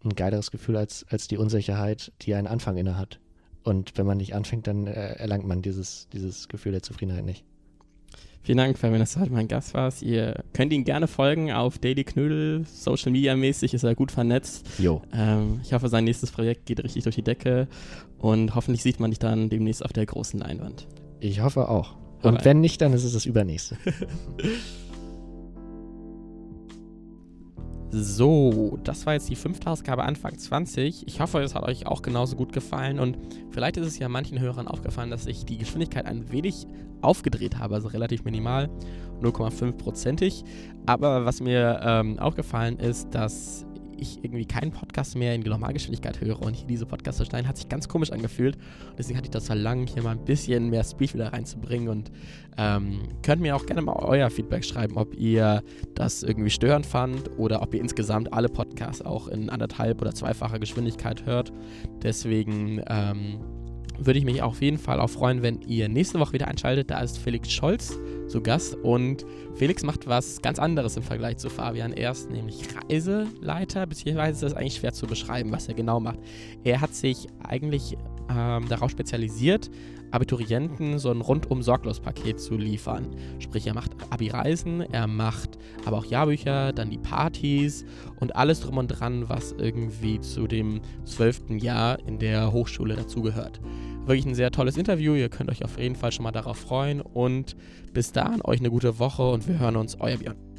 Ein 0.03 0.15
geileres 0.15 0.51
Gefühl 0.51 0.77
als, 0.77 1.05
als 1.11 1.29
die 1.29 1.37
Unsicherheit, 1.37 2.13
die 2.23 2.35
einen 2.35 2.47
Anfang 2.47 2.77
inne 2.79 2.97
hat. 2.97 3.21
Und 3.63 3.99
wenn 3.99 4.07
man 4.07 4.17
nicht 4.17 4.35
anfängt, 4.35 4.67
dann 4.67 4.87
äh, 4.87 5.13
erlangt 5.17 5.47
man 5.47 5.61
dieses, 5.61 6.09
dieses 6.09 6.49
Gefühl 6.49 6.73
der 6.73 6.83
Zufriedenheit 6.83 7.25
nicht. 7.25 7.45
Vielen 8.43 8.57
Dank, 8.57 8.79
Fabian, 8.79 9.01
dass 9.01 9.13
du 9.15 9.21
heute 9.21 9.33
mein 9.33 9.49
Gast 9.49 9.75
warst. 9.75 10.03
Ihr 10.03 10.43
könnt 10.55 10.73
ihn 10.73 10.85
gerne 10.85 11.07
folgen 11.07 11.53
auf 11.53 11.79
Daily 11.79 12.05
Knödel. 12.05 12.65
Social 12.65 13.13
Media 13.13 13.37
mäßig 13.37 13.75
ist 13.75 13.83
er 13.83 13.95
gut 13.95 14.11
vernetzt. 14.11 14.67
Jo. 14.79 15.03
Ähm, 15.13 15.61
ich 15.63 15.75
hoffe, 15.75 15.89
sein 15.89 16.05
nächstes 16.05 16.31
Projekt 16.31 16.65
geht 16.65 16.83
richtig 16.83 17.03
durch 17.03 17.17
die 17.17 17.23
Decke 17.23 17.69
und 18.19 18.55
hoffentlich 18.55 18.83
sieht 18.83 18.99
man 18.99 19.11
dich 19.11 19.19
dann 19.19 19.51
demnächst 19.51 19.85
auf 19.85 19.93
der 19.93 20.07
großen 20.07 20.41
Leinwand. 20.41 20.87
Ich 21.21 21.43
hoffe 21.43 21.69
auch. 21.69 21.97
Und 22.23 22.45
wenn 22.45 22.61
nicht, 22.61 22.81
dann 22.81 22.95
ist 22.95 23.05
es 23.05 23.13
das 23.13 23.27
übernächste. 23.27 23.77
So, 27.93 28.79
das 28.85 29.05
war 29.05 29.15
jetzt 29.15 29.29
die 29.29 29.35
fünfte 29.35 29.69
Ausgabe 29.69 30.05
Anfang 30.05 30.39
20. 30.39 31.09
Ich 31.09 31.21
hoffe, 31.21 31.41
es 31.41 31.57
hat 31.57 31.65
euch 31.65 31.87
auch 31.89 32.03
genauso 32.03 32.37
gut 32.37 32.53
gefallen 32.53 33.01
und 33.01 33.19
vielleicht 33.51 33.79
ist 33.79 33.87
es 33.87 33.99
ja 33.99 34.09
manchen 34.09 34.39
Hörern 34.39 34.69
aufgefallen, 34.69 35.11
dass 35.11 35.27
ich 35.27 35.45
die 35.45 35.59
Geschwindigkeit 35.59 36.07
ein 36.07 36.31
wenig 36.31 36.69
aufgedreht 37.03 37.59
habe, 37.59 37.75
also 37.75 37.89
relativ 37.89 38.25
minimal, 38.25 38.69
0,5%ig. 39.23 40.45
Aber 40.87 41.25
was 41.25 41.41
mir 41.41 41.81
ähm, 41.83 42.19
aufgefallen 42.19 42.79
ist, 42.79 43.15
dass 43.15 43.67
ich 44.01 44.25
irgendwie 44.25 44.47
keinen 44.47 44.73
Podcast 44.73 45.17
mehr 45.17 45.35
in 45.35 45.43
Normalgeschwindigkeit 45.43 46.21
höre 46.21 46.41
und 46.41 46.55
hier 46.55 46.67
diese 46.67 46.87
Podcasts 46.87 47.19
zu 47.19 47.25
schneiden, 47.25 47.47
hat 47.47 47.57
sich 47.57 47.69
ganz 47.69 47.89
komisch 47.89 48.11
angefühlt. 48.11 48.57
Deswegen 48.99 49.17
hatte 49.19 49.27
ich 49.27 49.31
das 49.31 49.47
Verlangen, 49.47 49.87
hier 49.87 50.03
mal 50.03 50.13
ein 50.13 50.25
bisschen 50.25 50.71
mehr 50.71 50.85
Speed 50.85 51.15
wieder 51.15 51.33
reinzubringen 51.33 51.89
und 51.89 52.11
ähm, 52.57 53.01
könnt 53.23 53.43
mir 53.43 53.55
auch 53.55 53.67
gerne 53.67 53.83
mal 53.83 53.97
euer 53.97 54.31
Feedback 54.31 54.65
schreiben, 54.65 54.97
ob 54.97 55.15
ihr 55.15 55.63
das 55.95 56.23
irgendwie 56.23 56.51
störend 56.51 56.87
fand 56.87 57.31
oder 57.39 57.63
ob 57.63 57.75
ihr 57.75 57.81
insgesamt 57.81 58.33
alle 58.33 58.49
Podcasts 58.49 59.03
auch 59.03 59.29
in 59.29 59.51
anderthalb 59.51 60.01
oder 60.01 60.15
zweifacher 60.15 60.59
Geschwindigkeit 60.59 61.27
hört. 61.27 61.53
Deswegen 62.03 62.83
ähm, 62.89 63.41
würde 64.03 64.19
ich 64.19 64.25
mich 64.25 64.43
auf 64.43 64.61
jeden 64.63 64.79
Fall 64.79 65.01
auch 65.01 65.11
freuen, 65.11 65.43
wenn 65.43 65.61
ihr 65.63 65.89
nächste 65.89 66.19
Woche 66.19 66.35
wieder 66.35 66.49
einschaltet. 66.49 66.91
Da 66.91 67.01
ist 67.01 67.19
Felix 67.19 67.51
Scholz 67.51 67.99
zu 68.29 68.41
Gast 68.41 68.75
und 68.77 69.27
Felix 69.55 69.83
macht 69.83 70.07
was 70.07 70.41
ganz 70.41 70.59
anderes 70.59 70.97
im 70.97 71.03
Vergleich 71.03 71.39
zu 71.39 71.51
Fabian. 71.51 71.93
Er 71.93 72.13
ist 72.13 72.31
nämlich 72.31 72.63
Reiseleiter, 72.89 73.87
beziehungsweise 73.87 74.33
ist 74.33 74.43
das 74.43 74.55
eigentlich 74.55 74.77
schwer 74.77 74.93
zu 74.93 75.07
beschreiben, 75.07 75.53
was 75.53 75.69
er 75.69 75.75
genau 75.75 76.01
macht. 76.01 76.19
Er 76.65 76.81
hat 76.81 76.95
sich 76.95 77.27
eigentlich 77.43 77.97
ähm, 78.31 78.69
darauf 78.69 78.91
spezialisiert, 78.91 79.71
Abiturienten 80.13 80.99
so 80.99 81.11
ein 81.11 81.21
rundum 81.21 81.63
sorglos 81.63 82.01
Paket 82.01 82.41
zu 82.41 82.57
liefern. 82.57 83.15
Sprich, 83.39 83.67
er 83.67 83.75
macht 83.75 83.93
Abi-Reisen, 84.11 84.81
er 84.81 85.07
macht 85.07 85.59
aber 85.85 85.99
auch 85.99 86.05
Jahrbücher, 86.05 86.73
dann 86.73 86.91
die 86.91 86.99
Partys 86.99 87.85
und 88.19 88.35
alles 88.35 88.61
drum 88.61 88.79
und 88.79 88.89
dran, 88.89 89.29
was 89.29 89.53
irgendwie 89.53 90.21
zu 90.21 90.47
dem 90.47 90.81
zwölften 91.05 91.59
Jahr 91.59 91.99
in 92.07 92.19
der 92.19 92.53
Hochschule 92.53 92.97
dazugehört. 92.97 93.61
Wirklich 94.07 94.27
ein 94.27 94.35
sehr 94.35 94.51
tolles 94.51 94.77
Interview. 94.77 95.15
Ihr 95.15 95.29
könnt 95.29 95.51
euch 95.51 95.65
auf 95.65 95.79
jeden 95.79 95.95
Fall 95.95 96.13
schon 96.13 96.25
mal 96.25 96.33
darauf 96.33 96.59
freuen. 96.59 97.01
Und 97.01 97.57
bis 97.93 98.13
dahin 98.13 98.43
euch 98.43 98.61
eine 98.61 98.71
gute 98.71 98.99
Woche 98.99 99.31
und 99.31 99.47
wir 99.47 99.59
hören 99.59 99.77
uns. 99.77 100.01
Euer 100.01 100.17
Björn. 100.17 100.50